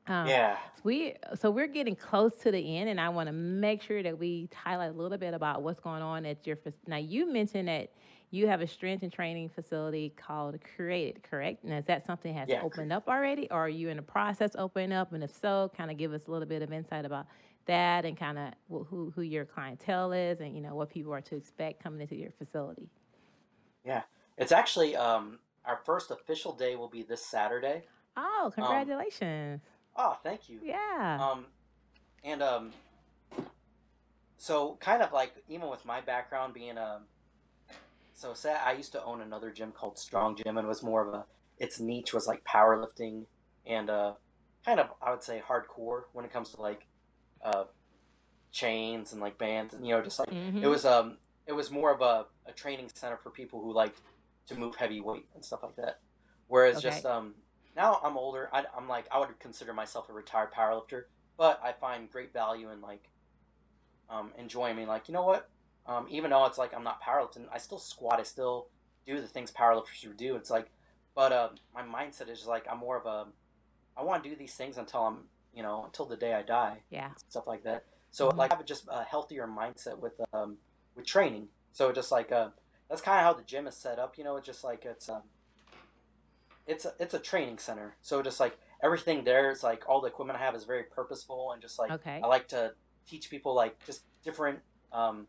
Um, 0.08 0.36
yeah 0.36 0.60
we 0.84 1.16
so 1.34 1.50
we're 1.50 1.68
getting 1.68 1.96
close 1.96 2.36
to 2.38 2.52
the 2.52 2.78
end, 2.78 2.90
and 2.90 3.02
I 3.02 3.10
want 3.10 3.28
to 3.28 3.34
make 3.34 3.82
sure 3.82 4.04
that 4.04 4.20
we 4.20 4.50
highlight 4.56 4.92
a 4.92 4.94
little 4.94 5.18
bit 5.18 5.34
about 5.34 5.64
what's 5.64 5.80
going 5.80 6.04
on 6.04 6.26
at 6.26 6.46
your. 6.46 6.58
Now, 6.86 6.98
you 6.98 7.26
mentioned 7.32 7.68
that 7.68 7.92
you 8.30 8.48
have 8.48 8.62
a 8.62 8.68
strength 8.68 9.02
and 9.02 9.12
training 9.12 9.50
facility 9.50 10.12
called 10.12 10.60
Created, 10.76 11.24
correct? 11.24 11.64
And 11.64 11.74
is 11.74 11.86
that 11.86 12.06
something 12.06 12.34
that 12.36 12.40
has 12.40 12.54
Yeah, 12.54 12.62
opened 12.62 12.94
up 12.94 13.08
already, 13.08 13.50
or 13.50 13.62
are 13.62 13.70
you 13.70 13.90
in 13.90 13.98
the 13.98 14.04
process 14.04 14.54
of 14.56 14.62
opening 14.66 14.92
up? 14.92 15.12
And 15.14 15.24
if 15.24 15.32
so, 15.32 15.72
kind 15.76 15.90
of 15.90 15.98
give 15.98 16.14
us 16.14 16.28
a 16.28 16.32
little 16.32 16.48
bit 16.48 16.62
of 16.62 16.72
insight 16.72 17.06
about 17.06 17.26
that, 17.66 18.06
and 18.06 18.16
kind 18.16 18.38
of 18.38 18.54
who 18.88 19.12
who 19.16 19.22
your 19.24 19.46
clientele 19.46 20.12
is, 20.12 20.40
and 20.40 20.56
you 20.56 20.62
know 20.62 20.76
what 20.76 20.90
people 20.92 21.14
are 21.14 21.22
to 21.22 21.36
expect 21.36 21.82
coming 21.82 22.02
into 22.02 22.16
your 22.16 22.32
facility. 22.32 22.90
yeah 23.84 24.04
it's 24.38 24.52
actually 24.52 24.96
um 24.96 25.40
our 25.64 25.78
first 25.78 26.12
official 26.12 26.54
day 26.54 26.76
will 26.76 26.90
be 26.90 27.04
this 27.04 27.26
saturday 27.26 27.84
Oh, 28.18 28.52
um 28.58 28.94
congratulations! 28.94 29.62
Oh 29.96 30.18
thank 30.24 30.50
you 30.50 30.60
Yeah. 30.64 31.30
Um, 31.32 31.46
and 32.24 32.42
um, 32.42 32.72
so 34.38 34.78
kind 34.82 35.02
of 35.02 35.12
like 35.14 35.34
even 35.48 35.70
with 35.70 35.86
my 35.86 36.02
background 36.02 36.54
being 36.54 36.78
um, 36.78 37.04
so 38.14 38.34
say 38.34 38.54
I 38.54 38.74
used 38.74 38.92
to 38.94 39.04
own 39.04 39.22
another 39.22 39.52
gym 39.52 39.72
called 39.72 40.00
Strong 40.00 40.38
Gym, 40.38 40.58
and 40.58 40.66
it 40.66 40.70
was 40.70 40.84
more 40.84 41.08
of 41.08 41.14
a 41.14 41.26
its 41.58 41.80
niche 41.80 42.14
was 42.14 42.28
like 42.28 42.44
powerlifting 42.44 43.26
and 43.66 43.90
uh, 43.90 44.14
kind 44.66 44.80
of 44.80 44.88
I 45.02 45.12
would 45.12 45.24
say 45.24 45.42
hardcore 45.48 46.04
when 46.14 46.26
it 46.26 46.34
comes 46.34 46.50
to 46.52 46.62
like 46.62 46.88
uh, 47.44 47.66
chains 48.52 49.12
and 49.12 49.22
like 49.22 49.38
bands 49.38 49.74
and 49.74 49.86
you 49.86 49.94
know 49.94 50.02
just 50.02 50.20
like 50.20 50.30
hmm 50.30 50.64
it 50.64 50.68
was 50.68 50.86
um 50.86 51.18
it 51.46 51.54
was 51.54 51.70
more 51.70 51.94
of 51.94 52.02
a, 52.02 52.26
a 52.48 52.54
training 52.54 52.90
center 52.96 53.18
for 53.22 53.30
people 53.30 53.62
who 53.62 53.74
like 53.74 53.94
to 54.48 54.56
move 54.56 54.76
heavy 54.76 55.00
weight 55.02 55.28
and 55.36 55.44
stuff 55.44 55.62
like 55.64 55.76
that. 55.76 56.00
Whereas 56.48 56.78
Okay. 56.78 56.88
just 56.90 57.06
um 57.06 57.36
now 57.76 58.00
I'm 58.04 58.18
older, 58.18 58.50
I, 58.54 58.66
I'm 58.76 58.88
like 58.88 59.06
I 59.12 59.20
would 59.20 59.40
consider 59.40 59.74
myself 59.74 60.10
a 60.10 60.14
retired 60.14 60.54
powerlifter, 60.54 61.04
but 61.38 61.60
I 61.64 61.74
find 61.74 62.12
great 62.12 62.34
value 62.34 62.72
in 62.72 62.82
like 62.82 63.10
um 64.10 64.32
enjoying. 64.38 64.74
I 64.74 64.80
mean, 64.80 64.88
like 64.88 65.08
you 65.08 65.14
know 65.14 65.24
what? 65.26 65.50
Um, 65.88 66.08
even 66.10 66.32
though 66.32 66.46
it's 66.46 66.58
like 66.58 66.74
I'm 66.74 66.84
not 66.84 67.02
powerlifting, 67.02 67.46
I 67.54 67.58
still 67.58 67.80
squat. 67.80 68.20
I 68.20 68.24
still 68.24 68.68
do 69.06 69.20
the 69.22 69.28
things 69.28 69.52
powerlifters 69.52 70.16
do. 70.18 70.36
It's 70.36 70.50
like, 70.50 70.72
but 71.16 71.32
uh, 71.32 71.50
my 71.74 71.84
mindset 71.84 72.30
is 72.30 72.46
like 72.46 72.66
I'm 72.70 72.80
more 72.80 72.98
of 72.98 73.06
a 73.06 73.28
I 73.98 74.04
want 74.04 74.24
to 74.24 74.30
do 74.30 74.36
these 74.36 74.56
things 74.56 74.78
until 74.78 75.02
I'm 75.02 75.18
you 75.54 75.64
know 75.64 75.86
until 75.86 76.06
the 76.06 76.18
day 76.18 76.34
I 76.34 76.42
die 76.42 76.84
Yeah. 76.90 77.10
stuff 77.30 77.48
like 77.48 77.64
that. 77.64 77.86
So 78.12 78.30
Mhm. 78.30 78.38
like 78.38 78.52
I 78.52 78.56
have 78.56 78.66
just 78.66 78.88
a 78.90 79.04
healthier 79.04 79.48
mindset 79.48 80.00
with 80.00 80.14
um 80.34 80.58
with 80.96 81.06
training. 81.06 81.50
So 81.74 81.92
just 81.92 82.12
like 82.12 82.32
uh 82.32 82.50
that's 82.90 83.02
kind 83.02 83.20
of 83.20 83.26
how 83.26 83.34
the 83.34 83.44
gym 83.44 83.68
is 83.68 83.76
set 83.76 84.00
up. 84.00 84.18
You 84.18 84.24
know, 84.24 84.38
it's 84.38 84.46
just 84.46 84.64
like 84.64 84.86
it's 84.86 85.10
um 85.10 85.24
it's 86.68 86.86
a, 86.86 86.94
it's 87.00 87.14
a 87.14 87.20
training 87.20 87.58
center. 87.60 87.96
So 88.02 88.22
just 88.22 88.40
like 88.40 88.58
everything 88.84 89.24
there, 89.24 89.52
it's 89.52 89.64
like 89.64 89.88
all 89.88 90.02
the 90.02 90.08
equipment 90.08 90.40
I 90.40 90.44
have 90.44 90.56
is 90.56 90.64
very 90.66 90.84
purposeful 90.84 91.52
and 91.52 91.62
just 91.62 91.78
like 91.80 91.92
Okay. 91.92 92.20
I 92.24 92.28
like 92.28 92.48
to 92.50 92.74
teach 93.08 93.30
people 93.30 93.54
like 93.54 93.84
just 93.86 94.02
different 94.24 94.60
um 94.92 95.28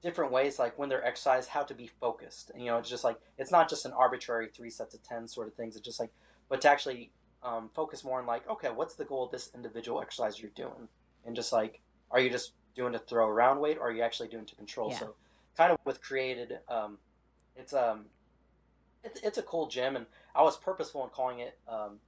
different 0.00 0.30
ways 0.32 0.58
like 0.58 0.78
when 0.78 0.88
they're 0.88 1.04
exercise 1.04 1.48
how 1.48 1.62
to 1.62 1.74
be 1.74 1.86
focused 2.00 2.50
and 2.54 2.62
you 2.62 2.70
know 2.70 2.78
it's 2.78 2.88
just 2.88 3.02
like 3.04 3.18
it's 3.36 3.50
not 3.50 3.68
just 3.68 3.84
an 3.84 3.92
arbitrary 3.92 4.48
three 4.54 4.70
sets 4.70 4.94
of 4.94 5.02
10 5.02 5.26
sort 5.26 5.48
of 5.48 5.54
things 5.54 5.74
it's 5.76 5.84
just 5.84 5.98
like 5.98 6.10
but 6.48 6.60
to 6.60 6.68
actually 6.70 7.10
um, 7.42 7.68
focus 7.74 8.04
more 8.04 8.20
on 8.20 8.26
like 8.26 8.48
okay 8.48 8.68
what's 8.70 8.94
the 8.94 9.04
goal 9.04 9.24
of 9.24 9.32
this 9.32 9.50
individual 9.54 10.00
exercise 10.00 10.40
you're 10.40 10.52
doing 10.54 10.88
and 11.26 11.34
just 11.36 11.52
like 11.52 11.80
are 12.10 12.20
you 12.20 12.30
just 12.30 12.52
doing 12.76 12.92
to 12.92 12.98
throw 13.00 13.26
around 13.26 13.58
weight 13.60 13.76
or 13.76 13.88
are 13.88 13.92
you 13.92 14.02
actually 14.02 14.28
doing 14.28 14.46
to 14.46 14.54
control 14.54 14.90
Yeah. 14.90 14.98
so 15.00 15.14
kind 15.56 15.72
of 15.72 15.78
with 15.84 16.00
created 16.00 16.60
um, 16.68 16.98
it's 17.56 17.74
um 17.74 18.06
it's, 19.04 19.20
it's 19.22 19.38
a 19.38 19.42
cool 19.42 19.66
gym 19.66 19.96
and 19.96 20.06
i 20.38 20.42
was 20.42 20.56
purposeful 20.56 21.04
in 21.04 21.10
calling 21.10 21.40
it 21.40 21.58
um, 21.68 21.98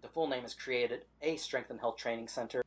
the 0.00 0.08
full 0.08 0.26
name 0.28 0.44
is 0.46 0.54
created 0.54 1.04
a 1.20 1.36
strength 1.36 1.68
and 1.70 1.80
health 1.80 1.96
training 1.98 2.28
center 2.28 2.62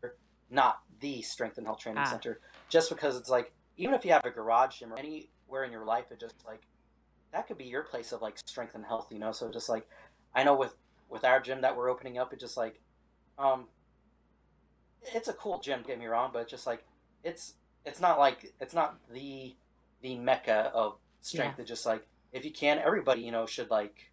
not 0.51 0.81
the 0.99 1.21
strength 1.23 1.57
and 1.57 1.65
health 1.65 1.79
training 1.79 2.03
Ah. 2.05 2.09
center 2.11 2.39
just 2.69 2.89
because 2.89 3.17
it's 3.17 3.29
like 3.29 3.51
even 3.77 3.95
if 3.95 4.05
you 4.05 4.11
have 4.11 4.25
a 4.25 4.29
garage 4.29 4.77
gym 4.79 4.93
or 4.93 4.99
anywhere 4.99 5.63
in 5.63 5.71
your 5.71 5.85
life 5.85 6.11
it 6.11 6.19
just 6.19 6.35
like 6.45 6.61
that 7.31 7.47
could 7.47 7.57
be 7.57 7.65
your 7.65 7.81
place 7.81 8.11
of 8.11 8.21
like 8.21 8.37
strength 8.45 8.75
and 8.75 8.85
health, 8.85 9.07
you 9.09 9.17
know. 9.17 9.31
So 9.31 9.49
just 9.51 9.67
like 9.67 9.87
I 10.35 10.43
know 10.43 10.55
with 10.55 10.75
with 11.09 11.23
our 11.25 11.39
gym 11.39 11.61
that 11.61 11.75
we're 11.75 11.89
opening 11.89 12.19
up, 12.19 12.31
it 12.31 12.39
just 12.39 12.55
like 12.55 12.79
um 13.39 13.65
it's 15.01 15.27
a 15.27 15.33
cool 15.33 15.59
gym, 15.59 15.83
get 15.85 15.99
me 15.99 16.05
wrong, 16.05 16.29
but 16.31 16.47
just 16.47 16.67
like 16.67 16.85
it's 17.23 17.55
it's 17.85 17.99
not 17.99 18.19
like 18.19 18.53
it's 18.61 18.73
not 18.73 18.97
the 19.11 19.55
the 20.01 20.15
mecca 20.15 20.71
of 20.73 20.97
strength. 21.21 21.55
Yeah. 21.57 21.61
It's 21.63 21.69
just 21.69 21.85
like 21.87 22.07
if 22.31 22.45
you 22.45 22.51
can, 22.51 22.77
everybody 22.77 23.21
you 23.21 23.31
know 23.31 23.47
should 23.47 23.71
like 23.71 24.11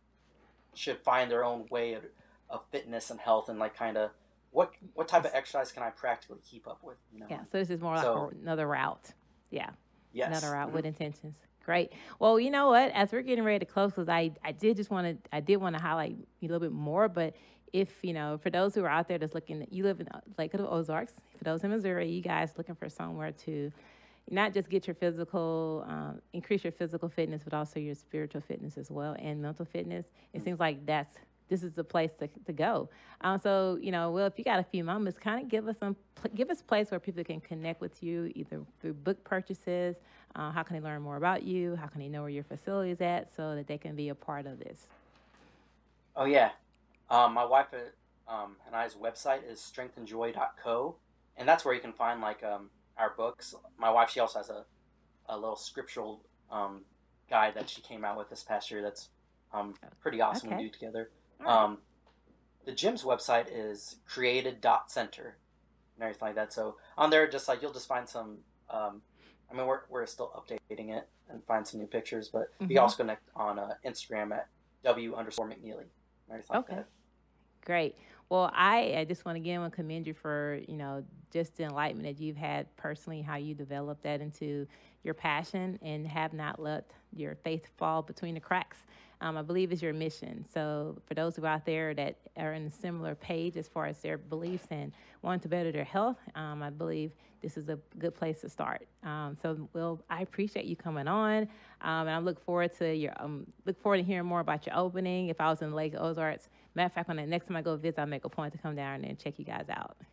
should 0.74 0.98
find 0.98 1.30
their 1.30 1.44
own 1.44 1.66
way 1.70 1.94
of, 1.94 2.02
of 2.48 2.62
fitness 2.70 3.10
and 3.10 3.20
health 3.20 3.48
and 3.48 3.58
like 3.58 3.76
kind 3.76 3.96
of 3.96 4.10
what 4.52 4.72
what 4.94 5.06
type 5.08 5.24
of 5.24 5.30
exercise 5.34 5.70
can 5.72 5.82
I 5.82 5.90
practically 5.90 6.38
keep 6.48 6.66
up 6.66 6.80
with? 6.82 6.96
You 7.12 7.20
know. 7.20 7.26
Yeah. 7.30 7.40
So 7.52 7.58
this 7.58 7.70
is 7.70 7.80
more 7.80 7.94
like 7.94 8.02
So 8.04 8.32
a- 8.32 8.42
another 8.42 8.66
route. 8.66 9.12
Yeah. 9.50 9.70
yes. 10.12 10.28
Another 10.28 10.52
route 10.56 10.70
Mhm. 10.70 10.72
with 10.72 10.84
intentions. 10.86 11.36
Great. 11.64 11.92
Well, 12.18 12.40
you 12.40 12.50
know 12.50 12.68
what? 12.70 12.90
As 12.92 13.12
we're 13.12 13.22
getting 13.22 13.44
ready 13.44 13.60
to 13.60 13.64
close, 13.70 13.90
because 13.92 14.08
I, 14.08 14.32
I 14.44 14.50
did 14.52 14.76
just 14.76 14.90
want 14.90 15.06
to 15.24 15.36
I 15.36 15.40
did 15.40 15.58
want 15.58 15.76
to 15.76 15.82
highlight 15.82 16.16
a 16.42 16.44
little 16.46 16.58
bit 16.58 16.72
more, 16.72 17.08
but 17.08 17.36
if 17.72 17.88
you 18.02 18.12
know, 18.12 18.38
for 18.38 18.50
those 18.50 18.74
who 18.74 18.82
are 18.82 18.88
out 18.88 19.06
there 19.06 19.18
that's 19.18 19.34
looking, 19.34 19.64
you 19.70 19.84
live 19.84 20.00
in 20.00 20.08
uh, 20.08 20.20
Lake 20.38 20.52
of 20.54 20.60
the 20.60 20.68
Ozarks. 20.68 21.12
For 21.38 21.44
those 21.44 21.62
in 21.62 21.70
Missouri, 21.70 22.10
you 22.10 22.20
guys 22.22 22.54
looking 22.58 22.74
for 22.74 22.88
somewhere 22.88 23.30
to 23.44 23.70
not 24.30 24.54
just 24.54 24.70
get 24.70 24.86
your 24.86 24.94
physical, 24.94 25.84
um, 25.88 26.20
increase 26.32 26.62
your 26.64 26.72
physical 26.72 27.08
fitness, 27.08 27.42
but 27.42 27.52
also 27.52 27.80
your 27.80 27.94
spiritual 27.94 28.40
fitness 28.40 28.78
as 28.78 28.90
well 28.90 29.16
and 29.18 29.42
mental 29.42 29.64
fitness. 29.64 30.06
It 30.32 30.42
seems 30.42 30.60
like 30.60 30.86
that's 30.86 31.14
this 31.48 31.64
is 31.64 31.72
the 31.72 31.82
place 31.82 32.12
to, 32.20 32.28
to 32.46 32.52
go. 32.52 32.88
Um, 33.20 33.38
so 33.38 33.76
you 33.82 33.90
know, 33.90 34.10
well, 34.12 34.26
if 34.26 34.38
you 34.38 34.44
got 34.44 34.60
a 34.60 34.64
few 34.64 34.84
moments, 34.84 35.18
kind 35.18 35.42
of 35.42 35.48
give 35.50 35.68
us 35.68 35.76
some, 35.78 35.96
pl- 36.14 36.30
give 36.34 36.48
us 36.48 36.60
a 36.60 36.64
place 36.64 36.90
where 36.90 37.00
people 37.00 37.22
can 37.24 37.40
connect 37.40 37.80
with 37.80 38.02
you, 38.02 38.30
either 38.34 38.60
through 38.80 38.94
book 38.94 39.22
purchases. 39.24 39.96
Uh, 40.36 40.52
how 40.52 40.62
can 40.62 40.76
they 40.76 40.82
learn 40.82 41.02
more 41.02 41.16
about 41.16 41.42
you? 41.42 41.74
How 41.74 41.88
can 41.88 42.00
they 42.00 42.08
know 42.08 42.22
where 42.22 42.30
your 42.30 42.44
facility 42.44 42.92
is 42.92 43.00
at, 43.00 43.34
so 43.34 43.56
that 43.56 43.66
they 43.66 43.78
can 43.78 43.96
be 43.96 44.08
a 44.08 44.14
part 44.14 44.46
of 44.46 44.60
this? 44.60 44.86
Oh 46.14 46.24
yeah, 46.24 46.50
um, 47.10 47.34
my 47.34 47.44
wife 47.44 47.66
uh, 47.72 48.32
um, 48.32 48.56
and 48.66 48.76
I's 48.76 48.94
website 48.94 49.40
is 49.50 49.58
strengthandjoy.co, 49.58 50.94
and 51.36 51.48
that's 51.48 51.64
where 51.64 51.74
you 51.74 51.80
can 51.80 51.92
find 51.92 52.20
like 52.20 52.44
um, 52.44 52.70
our 53.01 53.14
books. 53.16 53.55
My 53.78 53.90
wife 53.90 54.11
she 54.11 54.20
also 54.20 54.38
has 54.38 54.51
a, 54.51 54.64
a 55.28 55.34
little 55.36 55.57
scriptural 55.57 56.20
um, 56.51 56.82
guide 57.28 57.55
that 57.55 57.68
she 57.68 57.80
came 57.80 58.05
out 58.05 58.18
with 58.18 58.28
this 58.28 58.42
past 58.42 58.70
year. 58.70 58.82
That's 58.82 59.09
um, 59.53 59.74
pretty 60.01 60.20
awesome 60.20 60.51
Okay. 60.51 60.57
we 60.59 60.62
do 60.64 60.68
together. 60.70 61.11
Um, 61.44 61.78
the 62.66 62.72
gym's 62.72 63.03
website 63.03 63.46
is 63.51 63.96
created.center 64.07 65.36
and 65.96 66.03
everything 66.03 66.28
like 66.28 66.34
that. 66.36 66.53
So 66.53 66.76
on 66.98 67.11
there, 67.11 67.26
just 67.28 67.48
like 67.48 67.62
you'll 67.62 67.72
just 67.72 67.88
find 67.88 68.09
some. 68.09 68.38
Um, 68.68 69.03
I 69.51 69.57
mean, 69.57 69.66
we're, 69.66 69.80
we're 69.88 70.07
still 70.07 70.30
updating 70.36 70.90
it 70.96 71.09
and 71.28 71.42
find 71.44 71.66
some 71.66 71.80
new 71.80 71.86
pictures, 71.88 72.28
but 72.28 72.53
you 72.61 72.66
Mhm. 72.66 72.68
can 72.68 72.78
also 72.78 72.96
connect 72.98 73.22
on 73.34 73.59
uh, 73.59 73.74
Instagram 73.84 74.32
at 74.32 74.48
w 74.84 75.14
underscore 75.16 75.48
McNeely. 75.48 75.86
like 76.28 76.44
Okay. 76.55 76.76
that. 76.76 76.86
Great. 77.70 77.94
Well, 78.30 78.50
I, 78.52 78.96
I 78.98 79.04
just 79.04 79.24
want 79.24 79.36
to 79.36 79.40
again 79.40 79.60
want 79.60 79.72
to 79.72 79.76
commend 79.76 80.04
you 80.04 80.12
for 80.12 80.58
you 80.66 80.76
know 80.76 81.04
just 81.32 81.56
the 81.56 81.62
enlightenment 81.62 82.16
that 82.16 82.20
you've 82.20 82.36
had 82.36 82.66
personally, 82.76 83.22
how 83.22 83.36
you 83.36 83.54
developed 83.54 84.02
that 84.02 84.20
into 84.20 84.66
your 85.04 85.14
passion 85.14 85.78
and 85.80 86.04
have 86.04 86.32
not 86.32 86.60
let 86.60 86.90
your 87.14 87.36
faith 87.36 87.68
fall 87.76 88.02
between 88.02 88.34
the 88.34 88.40
cracks. 88.40 88.78
Um, 89.20 89.36
I 89.36 89.42
believe 89.42 89.70
is 89.70 89.82
your 89.82 89.92
mission. 89.92 90.44
So 90.52 90.96
for 91.06 91.14
those 91.14 91.36
who 91.36 91.44
are 91.44 91.48
out 91.48 91.64
there 91.64 91.94
that 91.94 92.16
are 92.36 92.54
in 92.54 92.66
a 92.66 92.70
similar 92.70 93.14
page 93.14 93.56
as 93.56 93.68
far 93.68 93.86
as 93.86 93.98
their 93.98 94.18
beliefs 94.18 94.66
and 94.72 94.90
want 95.22 95.42
to 95.42 95.48
better 95.48 95.70
their 95.70 95.84
health, 95.84 96.18
um, 96.34 96.60
I 96.60 96.70
believe 96.70 97.12
this 97.42 97.56
is 97.56 97.68
a 97.68 97.78
good 97.98 98.16
place 98.16 98.40
to 98.40 98.48
start. 98.48 98.88
Um, 99.04 99.36
so, 99.40 99.68
Will, 99.74 100.02
I 100.10 100.22
appreciate 100.22 100.64
you 100.64 100.74
coming 100.74 101.06
on, 101.06 101.42
um, 101.82 102.08
and 102.08 102.10
I 102.10 102.18
look 102.18 102.42
forward 102.44 102.76
to 102.78 102.94
your 102.94 103.12
um, 103.20 103.46
look 103.64 103.80
forward 103.80 103.98
to 103.98 104.02
hearing 104.02 104.26
more 104.26 104.40
about 104.40 104.66
your 104.66 104.76
opening. 104.76 105.28
If 105.28 105.40
I 105.40 105.48
was 105.50 105.62
in 105.62 105.72
Lake 105.72 105.94
Ozarks, 105.96 106.48
matter 106.74 106.86
of 106.86 106.92
fact, 106.92 107.08
when 107.08 107.16
the 107.16 107.26
next 107.26 107.46
time 107.46 107.56
I 107.56 107.62
go 107.62 107.76
visit, 107.76 107.98
I'll 108.00 108.06
make 108.06 108.24
a 108.24 108.28
point 108.28 108.52
to 108.52 108.58
come 108.58 108.76
down 108.76 109.04
and 109.04 109.18
check 109.18 109.38
you 109.38 109.44
guys 109.44 109.66
out. 109.70 109.96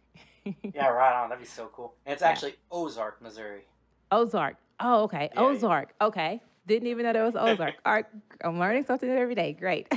Yeah, 0.73 0.87
right 0.87 1.13
on. 1.21 1.27
That'd 1.29 1.43
be 1.43 1.47
so 1.47 1.67
cool. 1.73 1.95
And 2.05 2.13
it's 2.13 2.21
Yeah. 2.21 2.29
actually 2.29 2.55
Ozark, 2.71 3.21
Missouri. 3.21 3.63
Ozark. 4.11 4.55
Oh, 4.79 5.03
okay. 5.03 5.29
Yeah, 5.33 5.41
yeah. 5.41 5.47
Ozark. 5.47 5.93
Okay. 5.99 6.41
Didn't 6.65 6.87
even 6.87 7.05
know 7.05 7.11
there 7.11 7.25
was 7.25 7.35
Ozark. 7.35 7.75
All 7.85 7.91
right. 7.93 8.05
I'm 8.41 8.57
learning 8.57 8.85
something 8.85 9.09
every 9.09 9.35
day. 9.35 9.51
Great. 9.51 9.91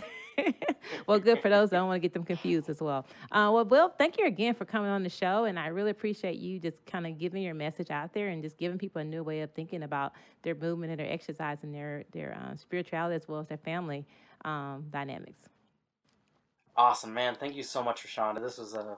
well, 1.07 1.21
good 1.21 1.41
for 1.41 1.49
those 1.49 1.71
that 1.71 1.77
don't 1.77 1.87
want 1.87 1.97
to 1.97 2.01
get 2.01 2.15
them 2.15 2.25
confused 2.25 2.69
as 2.69 2.81
well. 2.81 3.07
Uh, 3.31 3.51
well, 3.53 3.65
Will, 3.65 3.89
thank 3.91 4.19
you 4.19 4.27
again 4.27 4.55
for 4.55 4.65
coming 4.65 4.91
on 4.91 5.05
the 5.05 5.09
show. 5.09 5.45
And 5.45 5.57
I 5.57 5.69
really 5.69 5.91
appreciate 5.91 6.37
you 6.39 6.59
just 6.59 6.85
kind 6.85 7.07
of 7.07 7.17
giving 7.17 7.43
your 7.43 7.55
message 7.55 7.91
out 7.91 8.13
there 8.13 8.27
and 8.29 8.43
just 8.43 8.59
giving 8.59 8.77
people 8.77 9.01
a 9.01 9.05
new 9.05 9.23
way 9.23 9.43
of 9.43 9.53
thinking 9.53 9.85
about 9.85 10.15
their 10.43 10.57
movement 10.57 10.91
and 10.91 10.99
their 10.99 11.13
exercise 11.13 11.59
and 11.63 11.73
their, 11.73 12.05
their 12.13 12.37
uh, 12.37 12.57
spirituality 12.57 13.15
as 13.15 13.29
well 13.29 13.39
as 13.39 13.47
their 13.47 13.59
family 13.59 14.05
um, 14.45 14.87
dynamics. 14.91 15.49
Awesome, 16.77 17.13
man. 17.13 17.35
Thank 17.35 17.57
you 17.57 17.63
so 17.63 17.83
much, 17.83 18.07
Rashonda. 18.07 18.41
This 18.41 18.59
was 18.59 18.75
a. 18.75 18.97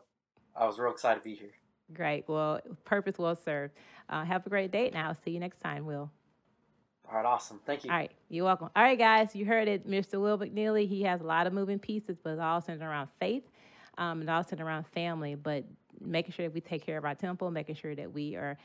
I 0.55 0.67
was 0.67 0.79
real 0.79 0.93
excited 0.93 1.23
to 1.23 1.29
be 1.29 1.35
here. 1.35 1.53
Great. 1.93 2.29
Well, 2.29 2.61
purpose 2.85 3.19
well 3.19 3.37
served. 3.37 3.75
Uh, 4.09 4.25
have 4.25 4.47
a 4.47 4.51
great 4.51 4.71
day, 4.71 4.89
and 4.89 4.97
I'll 4.97 5.17
see 5.25 5.31
you 5.31 5.41
next 5.41 5.61
time, 5.61 5.87
Will. 5.87 6.11
All 7.11 7.17
right, 7.17 7.27
awesome. 7.27 7.61
Thank 7.67 7.85
you. 7.85 7.91
All 7.91 7.97
right, 7.97 8.11
you're 8.29 8.45
welcome. 8.45 8.71
All 8.75 8.83
right, 8.83 8.99
guys, 8.99 9.35
you 9.35 9.45
heard 9.45 9.69
it, 9.69 9.89
Mr. 9.89 10.21
Will 10.21 10.39
McNeely. 10.39 10.89
He 10.89 11.03
has 11.03 11.21
a 11.21 11.25
lot 11.25 11.47
of 11.47 11.53
moving 11.53 11.79
pieces, 11.79 12.17
but 12.23 12.31
it's 12.31 12.41
all 12.41 12.61
centered 12.61 12.85
around 12.87 13.09
faith 13.21 13.45
um, 13.99 14.21
and 14.21 14.31
all 14.31 14.43
centered 14.45 14.65
around 14.65 14.87
family. 14.87 15.35
But 15.35 15.65
making 16.01 16.33
sure 16.33 16.47
that 16.47 16.55
we 16.55 16.61
take 16.61 16.85
care 16.85 16.97
of 16.99 17.05
our 17.05 17.15
temple, 17.15 17.51
making 17.51 17.75
sure 17.77 17.95
that 17.95 18.13
we 18.13 18.37
are 18.37 18.57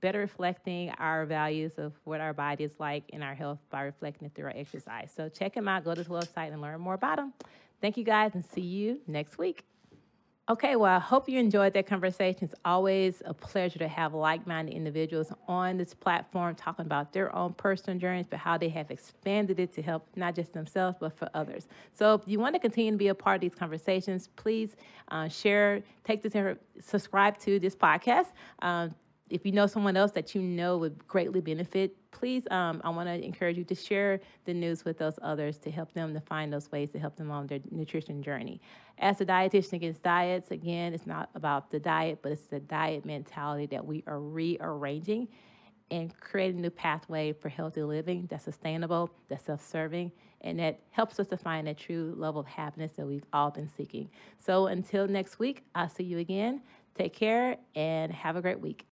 better 0.00 0.20
reflecting 0.20 0.90
our 0.98 1.24
values 1.24 1.72
of 1.78 1.92
what 2.04 2.20
our 2.20 2.32
body 2.32 2.64
is 2.64 2.74
like 2.78 3.04
and 3.12 3.24
our 3.24 3.34
health 3.34 3.58
by 3.70 3.82
reflecting 3.82 4.26
it 4.26 4.34
through 4.34 4.44
our 4.44 4.54
exercise. 4.54 5.10
So 5.16 5.28
check 5.28 5.56
him 5.56 5.68
out. 5.68 5.84
Go 5.84 5.94
to 5.94 6.00
his 6.00 6.08
website 6.08 6.52
and 6.52 6.60
learn 6.60 6.80
more 6.80 6.94
about 6.94 7.18
him. 7.18 7.32
Thank 7.80 7.96
you, 7.96 8.04
guys, 8.04 8.34
and 8.34 8.44
see 8.44 8.60
you 8.60 9.00
next 9.06 9.38
week. 9.38 9.64
Okay, 10.48 10.76
well, 10.76 10.94
I 10.94 11.00
hope 11.00 11.28
you 11.28 11.40
enjoyed 11.40 11.72
that 11.72 11.88
conversation. 11.88 12.44
It's 12.44 12.54
always 12.64 13.20
a 13.26 13.34
pleasure 13.34 13.80
to 13.80 13.88
have 13.88 14.14
like 14.14 14.46
minded 14.46 14.76
individuals 14.76 15.32
on 15.48 15.76
this 15.76 15.92
platform 15.92 16.54
talking 16.54 16.86
about 16.86 17.12
their 17.12 17.34
own 17.34 17.52
personal 17.54 17.98
journeys, 17.98 18.26
but 18.30 18.38
how 18.38 18.56
they 18.56 18.68
have 18.68 18.92
expanded 18.92 19.58
it 19.58 19.72
to 19.74 19.82
help 19.82 20.06
not 20.14 20.36
just 20.36 20.52
themselves, 20.52 20.98
but 21.00 21.18
for 21.18 21.28
others. 21.34 21.66
So, 21.92 22.14
if 22.14 22.20
you 22.26 22.38
want 22.38 22.54
to 22.54 22.60
continue 22.60 22.92
to 22.92 22.96
be 22.96 23.08
a 23.08 23.14
part 23.14 23.34
of 23.34 23.40
these 23.40 23.56
conversations, 23.56 24.28
please 24.36 24.76
uh, 25.10 25.26
share, 25.26 25.82
take 26.04 26.22
this, 26.22 26.34
subscribe 26.80 27.38
to 27.38 27.58
this 27.58 27.74
podcast. 27.74 28.26
Um, 28.62 28.94
if 29.28 29.44
you 29.44 29.52
know 29.52 29.66
someone 29.66 29.96
else 29.96 30.12
that 30.12 30.34
you 30.34 30.42
know 30.42 30.78
would 30.78 31.06
greatly 31.08 31.40
benefit, 31.40 31.96
please, 32.12 32.46
um, 32.50 32.80
I 32.84 32.90
want 32.90 33.08
to 33.08 33.24
encourage 33.24 33.58
you 33.58 33.64
to 33.64 33.74
share 33.74 34.20
the 34.44 34.54
news 34.54 34.84
with 34.84 34.98
those 34.98 35.18
others 35.20 35.58
to 35.58 35.70
help 35.70 35.92
them 35.92 36.14
to 36.14 36.20
find 36.20 36.52
those 36.52 36.70
ways 36.70 36.90
to 36.90 36.98
help 36.98 37.16
them 37.16 37.30
on 37.30 37.46
their 37.46 37.60
nutrition 37.70 38.22
journey. 38.22 38.60
As 38.98 39.20
a 39.20 39.26
dietitian 39.26 39.74
against 39.74 40.02
diets, 40.02 40.50
again, 40.50 40.94
it's 40.94 41.06
not 41.06 41.28
about 41.34 41.70
the 41.70 41.80
diet, 41.80 42.20
but 42.22 42.32
it's 42.32 42.46
the 42.46 42.60
diet 42.60 43.04
mentality 43.04 43.66
that 43.66 43.84
we 43.84 44.04
are 44.06 44.20
rearranging 44.20 45.28
and 45.90 46.18
creating 46.20 46.58
a 46.58 46.62
new 46.62 46.70
pathway 46.70 47.32
for 47.32 47.48
healthy 47.48 47.82
living 47.82 48.26
that's 48.30 48.44
sustainable, 48.44 49.10
that's 49.28 49.44
self-serving, 49.44 50.10
and 50.40 50.58
that 50.58 50.80
helps 50.90 51.20
us 51.20 51.26
to 51.28 51.36
find 51.36 51.66
that 51.66 51.78
true 51.78 52.14
level 52.16 52.40
of 52.40 52.46
happiness 52.46 52.92
that 52.92 53.06
we've 53.06 53.24
all 53.32 53.50
been 53.50 53.68
seeking. 53.68 54.08
So 54.38 54.66
until 54.66 55.06
next 55.06 55.38
week, 55.38 55.64
I'll 55.74 55.88
see 55.88 56.04
you 56.04 56.18
again. 56.18 56.62
Take 56.96 57.14
care 57.14 57.58
and 57.74 58.12
have 58.12 58.36
a 58.36 58.42
great 58.42 58.60
week. 58.60 58.86